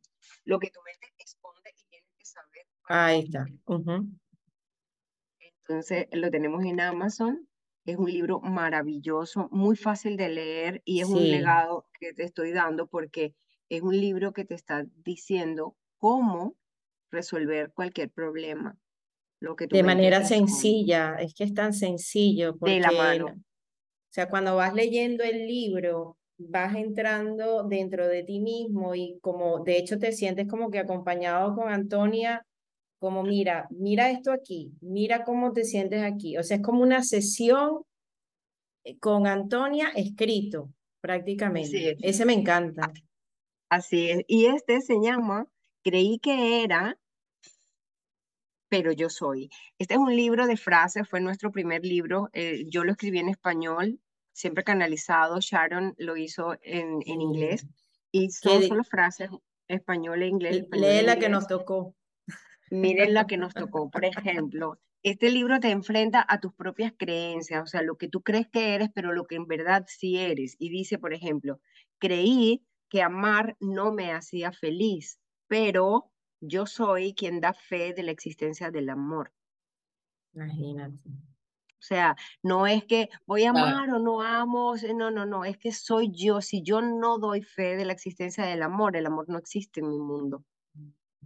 lo 0.45 0.59
que 0.59 0.71
tu 0.71 0.81
mente 0.83 1.13
esconde 1.19 1.71
y 1.77 1.85
tienes 1.89 2.11
que 2.19 2.25
saber. 2.25 2.67
Ahí 2.85 3.21
está. 3.25 3.47
Entonces 5.73 6.07
lo 6.13 6.31
tenemos 6.31 6.63
en 6.65 6.81
Amazon. 6.81 7.49
Es 7.87 7.97
un 7.97 8.11
libro 8.11 8.41
maravilloso, 8.41 9.49
muy 9.51 9.75
fácil 9.75 10.19
de 10.19 10.29
leer 10.29 10.83
y 10.85 11.01
es 11.01 11.09
un 11.09 11.27
legado 11.29 11.87
que 11.99 12.13
te 12.13 12.25
estoy 12.25 12.53
dando 12.53 12.87
porque 12.87 13.35
es 13.71 13.81
un 13.81 13.99
libro 13.99 14.35
que 14.35 14.45
te 14.45 14.55
está 14.55 14.85
diciendo 15.03 15.75
cómo 15.97 16.57
resolver 17.11 17.73
cualquier 17.75 18.11
problema. 18.11 18.77
Lo 19.41 19.57
que 19.57 19.67
de 19.67 19.83
manera 19.83 20.25
sencilla, 20.25 21.17
es 21.19 21.33
que 21.35 21.45
es 21.45 21.55
tan 21.55 21.73
sencillo. 21.73 22.57
Porque, 22.59 22.75
de 22.75 22.81
la 22.81 22.93
mano. 22.93 23.27
O 23.29 24.13
sea, 24.13 24.29
cuando 24.29 24.55
vas 24.55 24.75
leyendo 24.75 25.25
el 25.25 25.47
libro, 25.47 26.19
vas 26.37 26.77
entrando 26.77 27.65
dentro 27.65 28.07
de 28.07 28.23
ti 28.25 28.41
mismo 28.41 28.95
y 28.95 29.19
como 29.23 29.65
de 29.65 29.79
hecho 29.79 29.99
te 29.99 30.13
sientes 30.13 30.47
como 30.49 30.71
que 30.71 30.79
acompañado 30.79 31.57
con 31.57 31.73
Antonia 31.73 32.47
como 33.03 33.25
mira, 33.25 33.67
mira 33.71 34.13
esto 34.13 34.31
aquí, 34.31 34.71
mira 34.81 35.25
cómo 35.25 35.53
te 35.53 35.65
sientes 35.65 36.05
aquí. 36.05 36.37
O 36.37 36.45
sea, 36.45 36.59
es 36.59 36.63
como 36.63 36.83
una 36.83 37.03
sesión 37.03 37.81
eh, 38.85 38.97
con 39.01 39.27
Antonia 39.27 39.89
escrito, 39.97 40.73
prácticamente. 41.01 41.97
Ese 42.01 42.25
me 42.25 42.33
encanta. 42.33 42.93
Así 43.69 44.09
es. 44.09 44.23
Y 44.29 44.47
este 44.47 44.81
se 44.83 45.01
llama 45.03 45.49
Creí 45.83 46.21
que 46.21 46.63
era, 46.63 46.97
pero 48.69 48.93
yo 48.93 49.11
soy. 49.11 49.51
Este 49.79 49.95
es 49.95 49.99
un 49.99 50.15
libro 50.15 50.47
de 50.47 50.57
frases, 50.57 51.09
fue 51.09 51.21
nuestro 51.21 51.51
primer 51.51 51.85
libro. 51.85 52.29
Eh, 52.33 52.67
yo 52.69 52.85
lo 52.85 52.93
escribí 52.93 53.19
en 53.19 53.31
español, 53.31 53.99
siempre 54.33 54.63
canalizado. 54.63 55.41
Sharon 55.41 55.97
lo 55.99 56.17
hizo 56.17 56.57
en, 56.63 57.01
en 57.05 57.21
inglés. 57.21 57.67
Y 58.13 58.31
son 58.31 58.63
solo 58.63 58.85
frases 58.85 59.29
español 59.67 60.23
e 60.23 60.29
inglés. 60.29 60.67
Lee 60.71 61.03
la 61.05 61.19
que 61.19 61.29
nos 61.29 61.49
tocó. 61.49 61.97
Miren 62.73 63.13
la 63.13 63.27
que 63.27 63.37
nos 63.37 63.53
tocó, 63.53 63.91
por 63.91 64.03
ejemplo, 64.03 64.79
este 65.03 65.31
libro 65.31 65.61
te 65.61 65.71
enfrenta 65.71 66.25
a 66.27 66.41
tus 66.41 66.55
propias 66.55 66.95
creencias, 66.97 67.63
o 67.63 67.67
sea, 67.67 67.83
lo 67.83 67.97
que 67.97 68.09
tú 68.09 68.23
crees 68.23 68.49
que 68.49 68.75
eres, 68.75 68.89
pero 68.95 69.13
lo 69.13 69.27
que 69.27 69.35
en 69.35 69.47
verdad 69.47 69.85
sí 69.87 70.17
eres. 70.17 70.57
Y 70.59 70.71
dice, 70.71 70.99
por 70.99 71.13
ejemplo, 71.13 71.61
creí 71.99 72.65
que 72.89 73.03
amar 73.03 73.57
no 73.61 73.93
me 73.93 74.13
hacía 74.13 74.53
feliz, 74.53 75.19
pero 75.49 76.11
yo 76.41 76.65
soy 76.65 77.13
quien 77.13 77.41
da 77.41 77.53
fe 77.53 77.93
de 77.93 78.05
la 78.05 78.11
existencia 78.11 78.71
del 78.71 78.89
amor. 78.89 79.33
Imagínate. 80.33 81.11
O 81.11 81.85
sea, 81.85 82.17
no 82.43 82.67
es 82.67 82.85
que 82.85 83.11
voy 83.27 83.45
a 83.45 83.51
amar 83.51 83.91
o 83.91 83.99
no 83.99 84.23
amo, 84.23 84.77
no, 84.95 85.11
no, 85.11 85.27
no, 85.27 85.45
es 85.45 85.59
que 85.59 85.73
soy 85.73 86.11
yo. 86.11 86.41
Si 86.41 86.63
yo 86.63 86.81
no 86.81 87.19
doy 87.19 87.43
fe 87.43 87.77
de 87.77 87.85
la 87.85 87.93
existencia 87.93 88.47
del 88.47 88.63
amor, 88.63 88.97
el 88.97 89.05
amor 89.05 89.29
no 89.29 89.37
existe 89.37 89.81
en 89.81 89.91
mi 89.91 89.99
mundo. 89.99 90.43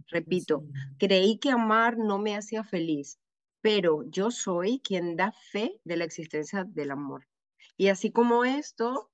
Repito, 0.07 0.63
creí 0.97 1.37
que 1.37 1.51
amar 1.51 1.97
no 1.97 2.17
me 2.19 2.35
hacía 2.35 2.63
feliz, 2.63 3.19
pero 3.61 4.03
yo 4.09 4.31
soy 4.31 4.79
quien 4.79 5.15
da 5.15 5.33
fe 5.51 5.79
de 5.83 5.97
la 5.97 6.05
existencia 6.05 6.63
del 6.63 6.91
amor. 6.91 7.27
Y 7.75 7.89
así 7.89 8.11
como 8.11 8.45
esto, 8.45 9.11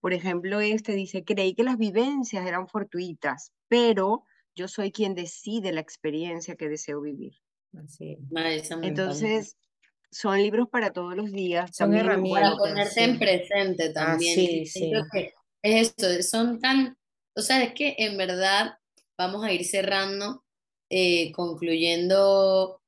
por 0.00 0.12
ejemplo, 0.12 0.60
este 0.60 0.92
dice, 0.92 1.24
creí 1.24 1.54
que 1.54 1.64
las 1.64 1.78
vivencias 1.78 2.46
eran 2.46 2.68
fortuitas, 2.68 3.52
pero 3.68 4.24
yo 4.54 4.68
soy 4.68 4.92
quien 4.92 5.14
decide 5.14 5.72
la 5.72 5.80
experiencia 5.80 6.56
que 6.56 6.68
deseo 6.68 7.00
vivir. 7.00 7.34
Así. 7.72 8.18
Entonces, 8.82 9.56
son 10.10 10.38
libros 10.38 10.68
para 10.68 10.92
todos 10.92 11.14
los 11.14 11.30
días. 11.30 11.70
Son 11.74 11.94
herramientas. 11.94 12.54
Para 12.54 12.56
ponerte 12.56 13.04
en 13.04 13.18
presente 13.18 13.90
también. 13.90 14.34
sí, 14.34 14.66
sí. 14.66 14.92
es 15.62 15.88
esto, 15.88 16.22
son 16.22 16.58
tan, 16.60 16.96
o 17.36 17.40
sea, 17.40 17.62
es 17.62 17.74
que 17.74 17.94
en 17.98 18.16
verdad 18.16 18.74
vamos 19.20 19.44
a 19.44 19.52
ir 19.52 19.66
cerrando, 19.66 20.42
eh, 20.88 21.30
concluyendo, 21.32 22.80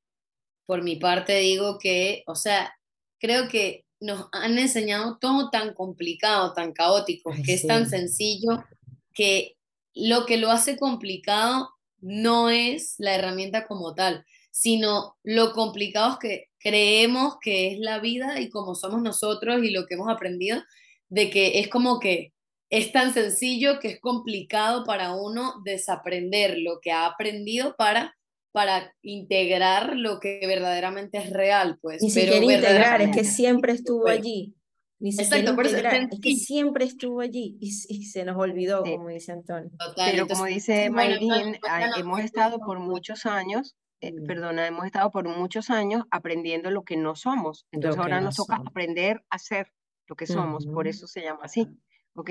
por 0.64 0.82
mi 0.82 0.96
parte 0.96 1.38
digo 1.40 1.78
que, 1.78 2.24
o 2.26 2.34
sea, 2.34 2.74
creo 3.20 3.48
que 3.48 3.84
nos 4.00 4.28
han 4.32 4.58
enseñado 4.58 5.18
todo 5.20 5.50
tan 5.50 5.74
complicado, 5.74 6.54
tan 6.54 6.72
caótico, 6.72 7.32
que 7.44 7.52
es 7.52 7.66
tan 7.66 7.88
sencillo, 7.88 8.64
que 9.12 9.58
lo 9.94 10.24
que 10.24 10.38
lo 10.38 10.50
hace 10.50 10.78
complicado 10.78 11.68
no 12.00 12.48
es 12.48 12.94
la 12.96 13.14
herramienta 13.14 13.66
como 13.66 13.94
tal, 13.94 14.24
sino 14.50 15.18
lo 15.22 15.52
complicado 15.52 16.12
es 16.12 16.18
que 16.18 16.44
creemos 16.58 17.36
que 17.42 17.72
es 17.72 17.78
la 17.78 17.98
vida 18.00 18.40
y 18.40 18.48
como 18.48 18.74
somos 18.74 19.02
nosotros 19.02 19.62
y 19.62 19.70
lo 19.70 19.84
que 19.86 19.94
hemos 19.94 20.08
aprendido, 20.08 20.62
de 21.10 21.28
que 21.28 21.60
es 21.60 21.68
como 21.68 22.00
que 22.00 22.32
es 22.72 22.90
tan 22.90 23.12
sencillo 23.12 23.78
que 23.80 23.88
es 23.88 24.00
complicado 24.00 24.84
para 24.84 25.14
uno 25.14 25.60
desaprender 25.62 26.56
lo 26.58 26.80
que 26.80 26.90
ha 26.90 27.04
aprendido 27.04 27.76
para, 27.76 28.16
para 28.50 28.94
integrar 29.02 29.94
lo 29.94 30.18
que 30.18 30.40
verdaderamente 30.46 31.18
es 31.18 31.28
real, 31.28 31.78
pues. 31.82 32.02
Ni 32.02 32.08
siquiera 32.08 32.42
integrar, 32.42 33.02
es 33.02 33.14
que 33.14 33.24
siempre 33.24 33.72
estuvo 33.74 34.08
allí. 34.08 34.56
Ni 34.98 35.10
Exacto, 35.10 35.54
por 35.54 35.66
es, 35.66 35.74
que 36.22 36.34
siempre 36.34 36.86
estuvo 36.86 37.20
allí 37.20 37.58
y, 37.60 37.72
se 37.72 38.24
nos 38.24 38.38
olvidó, 38.38 38.82
como 38.84 39.08
dice 39.08 39.32
Antonio. 39.32 39.70
Pero 39.96 40.26
como 40.26 40.46
dice 40.46 40.88
Mayrin, 40.88 41.58
hemos 41.98 42.20
estado 42.20 42.58
por 42.58 42.78
muchos 42.78 43.26
años, 43.26 43.76
eh, 44.00 44.12
mm. 44.12 44.26
perdona, 44.26 44.66
hemos 44.66 44.86
estado 44.86 45.10
por 45.10 45.28
muchos 45.28 45.68
años 45.68 46.04
aprendiendo 46.10 46.70
lo 46.70 46.84
que 46.84 46.96
no 46.96 47.16
somos. 47.16 47.66
Entonces 47.70 48.00
ahora 48.00 48.22
nos 48.22 48.36
toca 48.36 48.62
aprender 48.64 49.22
a 49.28 49.38
ser 49.38 49.72
lo 50.06 50.16
que 50.16 50.26
somos, 50.26 50.66
por 50.66 50.88
eso 50.88 51.06
se 51.06 51.20
llama 51.20 51.40
así, 51.42 51.68
¿ok? 52.14 52.30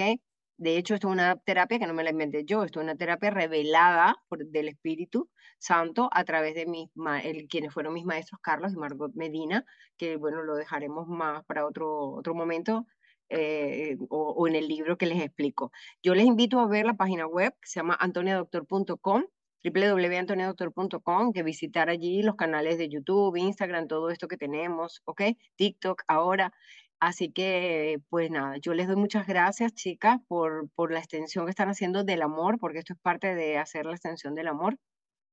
De 0.62 0.78
hecho, 0.78 0.94
esto 0.94 1.08
es 1.08 1.14
una 1.14 1.38
terapia 1.38 1.80
que 1.80 1.88
no 1.88 1.96
me 1.96 2.04
la 2.04 2.12
inventé 2.12 2.46
yo, 2.46 2.64
esto 2.64 2.80
es 2.80 2.84
una 2.84 2.96
terapia 2.96 3.32
revelada 3.32 4.16
por, 4.30 4.46
del 4.46 4.68
Espíritu 4.68 5.28
Santo 5.58 6.08
a 6.14 6.24
través 6.24 6.54
de 6.54 6.68
mis, 6.68 6.88
el, 7.24 7.48
quienes 7.48 7.74
fueron 7.74 7.96
mis 7.96 8.06
maestros 8.06 8.40
Carlos 8.44 8.72
y 8.72 8.76
Margot 8.76 9.12
Medina, 9.16 9.66
que 9.98 10.18
bueno, 10.18 10.44
lo 10.44 10.54
dejaremos 10.54 11.08
más 11.08 11.44
para 11.46 11.66
otro, 11.66 12.12
otro 12.12 12.36
momento, 12.36 12.86
eh, 13.30 13.98
o, 14.10 14.48
en 14.48 14.56
el 14.56 14.68
libro 14.68 15.00
que 15.00 15.08
les 15.08 15.24
explico. 15.24 15.72
Yo 16.04 16.14
les 16.14 16.28
invito 16.28 16.60
a 16.60 16.68
ver 16.68 16.86
la 16.86 16.94
página 16.94 17.26
web 17.26 17.54
que 17.60 17.68
se 17.68 17.80
llama 17.80 17.98
antoniadoctor.com 18.00 19.24
www.antoniadoctor.com, 19.64 21.34
que 21.34 21.44
visitar 21.44 21.90
allí 21.90 22.24
los 22.24 22.36
canales 22.36 22.78
de 22.78 22.90
YouTube, 22.90 23.36
Instagram, 23.36 23.88
todo 23.88 24.10
esto 24.10 24.28
que 24.28 24.38
tenemos, 24.38 25.02
¿ok? 25.06 25.22
TikTok 25.56 26.04
ahora. 26.08 26.54
Así 27.02 27.32
que, 27.32 27.98
pues 28.10 28.30
nada, 28.30 28.58
yo 28.58 28.76
les 28.76 28.86
doy 28.86 28.96
muchas 28.96 29.26
gracias, 29.26 29.74
chicas, 29.74 30.20
por, 30.28 30.70
por 30.76 30.94
la 30.94 31.00
extensión 31.00 31.46
que 31.46 31.50
están 31.50 31.68
haciendo 31.68 32.04
del 32.04 32.22
amor, 32.22 32.60
porque 32.60 32.78
esto 32.78 32.94
es 32.94 33.00
parte 33.00 33.34
de 33.34 33.58
hacer 33.58 33.88
la 33.88 33.94
extensión 33.94 34.36
del 34.36 34.48
amor 34.48 34.78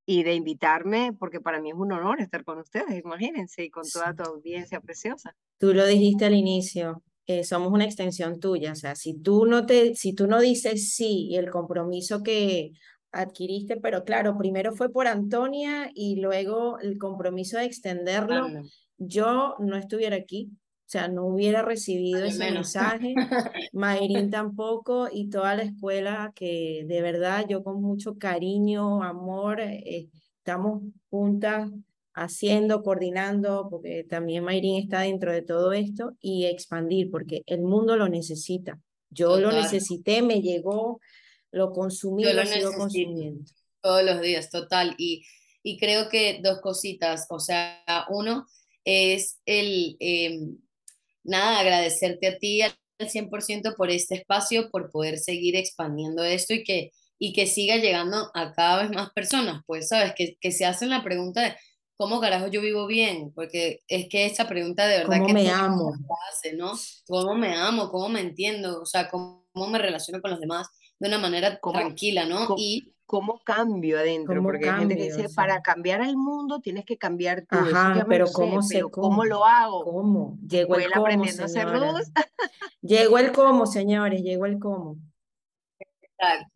y 0.06 0.22
de 0.22 0.34
invitarme, 0.34 1.12
porque 1.12 1.42
para 1.42 1.60
mí 1.60 1.68
es 1.68 1.76
un 1.76 1.92
honor 1.92 2.22
estar 2.22 2.42
con 2.42 2.58
ustedes, 2.58 2.98
imagínense, 3.04 3.64
y 3.64 3.68
con 3.68 3.84
toda 3.92 4.14
tu 4.14 4.22
audiencia 4.22 4.80
preciosa. 4.80 5.36
Tú 5.58 5.74
lo 5.74 5.86
dijiste 5.86 6.24
al 6.24 6.32
inicio, 6.32 7.02
eh, 7.26 7.44
somos 7.44 7.70
una 7.70 7.84
extensión 7.84 8.40
tuya, 8.40 8.72
o 8.72 8.74
sea, 8.74 8.94
si 8.94 9.20
tú 9.20 9.44
no 9.44 9.66
te, 9.66 9.94
si 9.94 10.14
tú 10.14 10.26
no 10.26 10.40
dices 10.40 10.94
sí 10.94 11.26
y 11.28 11.36
el 11.36 11.50
compromiso 11.50 12.22
que 12.22 12.70
adquiriste, 13.12 13.76
pero 13.76 14.04
claro, 14.04 14.38
primero 14.38 14.72
fue 14.72 14.90
por 14.90 15.06
Antonia 15.06 15.90
y 15.94 16.18
luego 16.18 16.78
el 16.78 16.96
compromiso 16.96 17.58
de 17.58 17.66
extenderlo, 17.66 18.46
yo 18.96 19.56
no 19.58 19.76
estuviera 19.76 20.16
aquí, 20.16 20.50
o 20.88 20.90
sea, 20.90 21.06
no 21.06 21.26
hubiera 21.26 21.60
recibido 21.60 22.24
ese 22.24 22.50
mensaje, 22.50 23.14
Mayrin 23.74 24.30
tampoco 24.30 25.10
y 25.12 25.28
toda 25.28 25.54
la 25.54 25.64
escuela 25.64 26.32
que 26.34 26.86
de 26.86 27.02
verdad 27.02 27.44
yo 27.46 27.62
con 27.62 27.82
mucho 27.82 28.16
cariño, 28.16 29.02
amor, 29.02 29.60
eh, 29.60 30.08
estamos 30.38 30.82
juntas 31.10 31.70
haciendo, 32.14 32.82
coordinando, 32.82 33.68
porque 33.68 34.04
también 34.04 34.44
Mayrin 34.44 34.82
está 34.82 35.00
dentro 35.00 35.30
de 35.30 35.42
todo 35.42 35.74
esto 35.74 36.16
y 36.22 36.46
expandir, 36.46 37.10
porque 37.10 37.42
el 37.44 37.60
mundo 37.60 37.94
lo 37.98 38.08
necesita. 38.08 38.80
Yo 39.10 39.38
lo 39.38 39.52
necesité, 39.52 40.22
me 40.22 40.40
llegó, 40.40 41.02
lo 41.50 41.70
consumí, 41.72 42.24
lo, 42.24 42.46
sigo 42.46 42.72
consumiendo. 42.72 43.44
Todos 43.82 44.04
los 44.04 44.22
días, 44.22 44.48
total. 44.48 44.94
Y, 44.96 45.22
y 45.62 45.78
creo 45.78 46.08
que 46.08 46.40
dos 46.42 46.62
cositas, 46.62 47.26
o 47.28 47.40
sea, 47.40 47.84
uno 48.08 48.46
es 48.84 49.38
el, 49.44 49.98
em, 50.00 50.56
nada, 51.24 51.60
agradecerte 51.60 52.26
a 52.26 52.38
ti 52.38 52.62
al 52.62 52.72
100% 52.98 53.76
por 53.76 53.90
este 53.90 54.16
espacio, 54.16 54.70
por 54.70 54.90
poder 54.90 55.18
seguir 55.18 55.56
expandiendo 55.56 56.24
esto 56.24 56.54
y 56.54 56.64
que, 56.64 56.92
y 57.18 57.32
que 57.32 57.46
siga 57.46 57.76
llegando 57.76 58.30
a 58.34 58.52
cada 58.52 58.82
vez 58.82 58.90
más 58.90 59.10
personas, 59.10 59.62
pues, 59.66 59.88
¿sabes? 59.88 60.14
Que, 60.16 60.36
que 60.40 60.52
se 60.52 60.64
hacen 60.64 60.90
la 60.90 61.02
pregunta 61.02 61.42
de, 61.42 61.56
¿cómo 61.96 62.20
carajo 62.20 62.46
yo 62.46 62.60
vivo 62.60 62.86
bien? 62.86 63.32
Porque 63.34 63.82
es 63.88 64.08
que 64.08 64.24
esa 64.24 64.48
pregunta 64.48 64.86
de 64.86 64.98
verdad 64.98 65.18
¿Cómo 65.18 65.26
que 65.26 65.34
me 65.34 65.50
amo? 65.50 65.92
Hace, 66.30 66.54
¿no? 66.54 66.72
¿Cómo 67.06 67.34
me 67.34 67.54
amo? 67.54 67.90
¿Cómo 67.90 68.08
me 68.08 68.20
entiendo? 68.20 68.80
O 68.80 68.86
sea, 68.86 69.08
¿cómo, 69.10 69.44
me 69.54 69.78
relaciono 69.78 70.20
con 70.20 70.30
los 70.30 70.40
demás? 70.40 70.68
de 71.00 71.06
una 71.06 71.18
manera 71.18 71.60
tranquila, 71.60 72.24
¿no? 72.24 72.46
¿cómo, 72.46 72.58
y 72.58 72.92
cómo 73.08 73.40
cambio 73.42 73.98
adentro, 73.98 74.42
porque 74.42 74.68
hay 74.68 74.80
gente 74.80 74.94
que 74.94 75.04
dice, 75.04 75.30
para 75.34 75.62
cambiar 75.62 76.02
al 76.02 76.14
mundo 76.18 76.60
tienes 76.60 76.84
que 76.84 76.98
cambiar 76.98 77.46
tú. 77.46 77.56
Ajá, 77.56 78.04
pero 78.06 78.26
¿cómo, 78.30 78.60
sé, 78.60 78.82
cómo, 78.82 79.24
lo 79.24 79.46
hago? 79.46 79.82
¿Cómo? 79.82 80.38
Llegó 80.46 80.76
el 80.76 80.92
cómo, 80.92 81.06
aprendiendo 81.06 81.42
a 81.42 81.46
hacer 81.46 81.68
luz. 81.70 82.02
llegó 82.82 83.18
el 83.18 83.32
cómo, 83.32 83.64
señores, 83.64 84.22
llegó 84.22 84.44
el 84.44 84.58
cómo. 84.58 84.98
Exacto, 85.80 86.52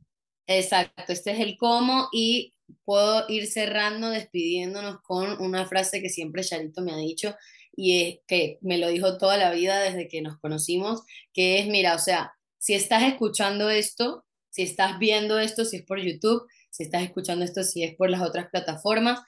exacto, 0.47 1.13
este 1.15 1.31
es 1.31 1.41
el 1.41 1.57
cómo 1.57 2.09
y 2.13 2.53
puedo 2.85 3.25
ir 3.31 3.47
cerrando, 3.47 4.11
despidiéndonos 4.11 5.01
con 5.01 5.41
una 5.41 5.65
frase 5.65 6.03
que 6.03 6.11
siempre 6.11 6.45
Charito 6.45 6.83
me 6.83 6.93
ha 6.93 6.97
dicho 6.97 7.35
y 7.75 8.03
es 8.03 8.19
que 8.27 8.59
me 8.61 8.77
lo 8.77 8.89
dijo 8.89 9.17
toda 9.17 9.39
la 9.39 9.53
vida 9.53 9.81
desde 9.81 10.07
que 10.07 10.21
nos 10.21 10.39
conocimos, 10.39 11.03
que 11.33 11.61
es, 11.61 11.69
mira, 11.69 11.95
o 11.95 11.99
sea, 11.99 12.35
si 12.59 12.75
estás 12.75 13.05
escuchando 13.05 13.71
esto, 13.71 14.27
si 14.53 14.63
estás 14.63 14.99
viendo 14.99 15.39
esto, 15.39 15.65
si 15.65 15.79
es 15.79 15.83
por 15.83 15.99
YouTube, 16.01 16.47
si 16.71 16.85
estás 16.85 17.03
escuchando 17.03 17.45
esto, 17.45 17.65
si 17.65 17.83
es 17.83 17.97
por 17.97 18.11
las 18.11 18.21
otras 18.23 18.49
plataformas, 18.51 19.21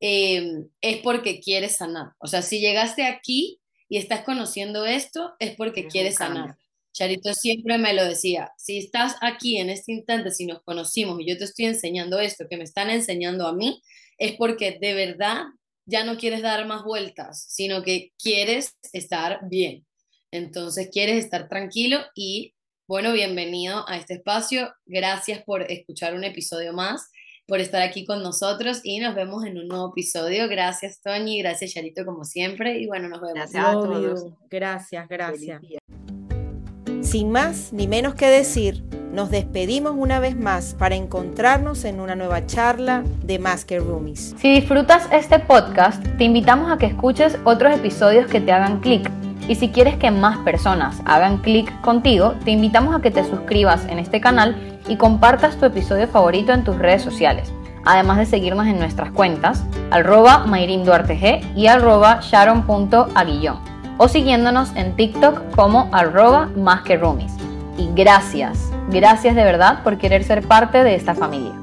em, 0.00 0.68
es 0.80 0.96
porque 0.98 1.40
quieres 1.40 1.76
sanar. 1.76 2.12
O 2.18 2.26
sea, 2.26 2.42
si 2.42 2.60
llegaste 2.60 3.04
aquí 3.04 3.60
y 3.88 3.98
estás 3.98 4.22
conociendo 4.22 4.86
esto, 4.86 5.34
es 5.38 5.54
porque 5.54 5.86
quieres 5.86 6.16
sanar. 6.16 6.56
Charito 6.92 7.32
siempre 7.34 7.78
me 7.78 7.94
lo 7.94 8.04
decía, 8.04 8.52
si 8.56 8.78
estás 8.78 9.16
aquí 9.20 9.58
en 9.58 9.70
este 9.70 9.92
instante, 9.92 10.32
si 10.32 10.46
nos 10.46 10.62
conocimos 10.62 11.20
y 11.20 11.28
yo 11.28 11.38
te 11.38 11.44
estoy 11.44 11.66
enseñando 11.66 12.18
esto 12.18 12.46
que 12.48 12.56
me 12.56 12.64
están 12.64 12.90
enseñando 12.90 13.46
a 13.46 13.52
mí, 13.52 13.82
es 14.18 14.32
porque 14.32 14.78
de 14.80 14.94
verdad 14.94 15.44
ya 15.86 16.04
no 16.04 16.16
quieres 16.16 16.42
dar 16.42 16.66
más 16.66 16.84
vueltas, 16.84 17.46
sino 17.48 17.82
que 17.82 18.12
quieres 18.18 18.76
estar 18.92 19.40
bien. 19.48 19.86
Entonces 20.30 20.88
quieres 20.90 21.22
estar 21.22 21.48
tranquilo 21.48 22.00
y 22.14 22.54
bueno, 22.90 23.12
bienvenido 23.12 23.88
a 23.88 23.98
este 23.98 24.14
espacio. 24.14 24.74
Gracias 24.84 25.44
por 25.44 25.62
escuchar 25.70 26.12
un 26.12 26.24
episodio 26.24 26.72
más, 26.72 27.08
por 27.46 27.60
estar 27.60 27.82
aquí 27.82 28.04
con 28.04 28.20
nosotros 28.20 28.80
y 28.82 28.98
nos 28.98 29.14
vemos 29.14 29.44
en 29.44 29.58
un 29.58 29.68
nuevo 29.68 29.90
episodio. 29.90 30.48
Gracias, 30.48 31.00
Toñi. 31.00 31.38
Gracias, 31.38 31.72
Charito, 31.72 32.04
como 32.04 32.24
siempre. 32.24 32.80
Y 32.80 32.88
bueno, 32.88 33.08
nos 33.08 33.20
vemos. 33.20 33.34
Gracias 33.34 33.64
a 33.64 33.72
todos. 33.74 34.26
Gracias, 34.50 35.08
gracias. 35.08 35.62
Sin 37.00 37.30
más 37.30 37.72
ni 37.72 37.86
menos 37.86 38.16
que 38.16 38.26
decir, 38.26 38.82
nos 39.12 39.30
despedimos 39.30 39.94
una 39.96 40.18
vez 40.18 40.36
más 40.36 40.74
para 40.74 40.96
encontrarnos 40.96 41.84
en 41.84 42.00
una 42.00 42.16
nueva 42.16 42.44
charla 42.46 43.04
de 43.22 43.38
Más 43.38 43.64
que 43.64 43.78
Roomies. 43.78 44.34
Si 44.40 44.52
disfrutas 44.52 45.08
este 45.12 45.38
podcast, 45.38 46.04
te 46.18 46.24
invitamos 46.24 46.72
a 46.72 46.76
que 46.76 46.86
escuches 46.86 47.38
otros 47.44 47.72
episodios 47.72 48.28
que 48.28 48.40
te 48.40 48.50
hagan 48.50 48.80
clic 48.80 49.08
y 49.50 49.56
si 49.56 49.70
quieres 49.70 49.96
que 49.96 50.12
más 50.12 50.38
personas 50.38 51.02
hagan 51.04 51.38
clic 51.38 51.80
contigo, 51.80 52.34
te 52.44 52.52
invitamos 52.52 52.94
a 52.94 53.00
que 53.00 53.10
te 53.10 53.24
suscribas 53.24 53.84
en 53.86 53.98
este 53.98 54.20
canal 54.20 54.54
y 54.86 54.94
compartas 54.94 55.56
tu 55.56 55.66
episodio 55.66 56.06
favorito 56.06 56.52
en 56.52 56.62
tus 56.62 56.78
redes 56.78 57.02
sociales. 57.02 57.52
Además 57.84 58.18
de 58.18 58.26
seguirnos 58.26 58.68
en 58.68 58.78
nuestras 58.78 59.10
cuentas, 59.10 59.64
arroba 59.90 60.46
G 60.46 61.44
y 61.56 61.66
arroba 61.66 62.20
sharon.aguillón. 62.22 63.58
O 63.98 64.06
siguiéndonos 64.06 64.70
en 64.76 64.94
TikTok 64.94 65.50
como 65.56 65.88
arroba 65.92 66.48
más. 66.54 66.84
Y 67.76 67.90
gracias, 67.92 68.70
gracias 68.88 69.34
de 69.34 69.42
verdad 69.42 69.82
por 69.82 69.98
querer 69.98 70.22
ser 70.22 70.46
parte 70.46 70.84
de 70.84 70.94
esta 70.94 71.16
familia. 71.16 71.59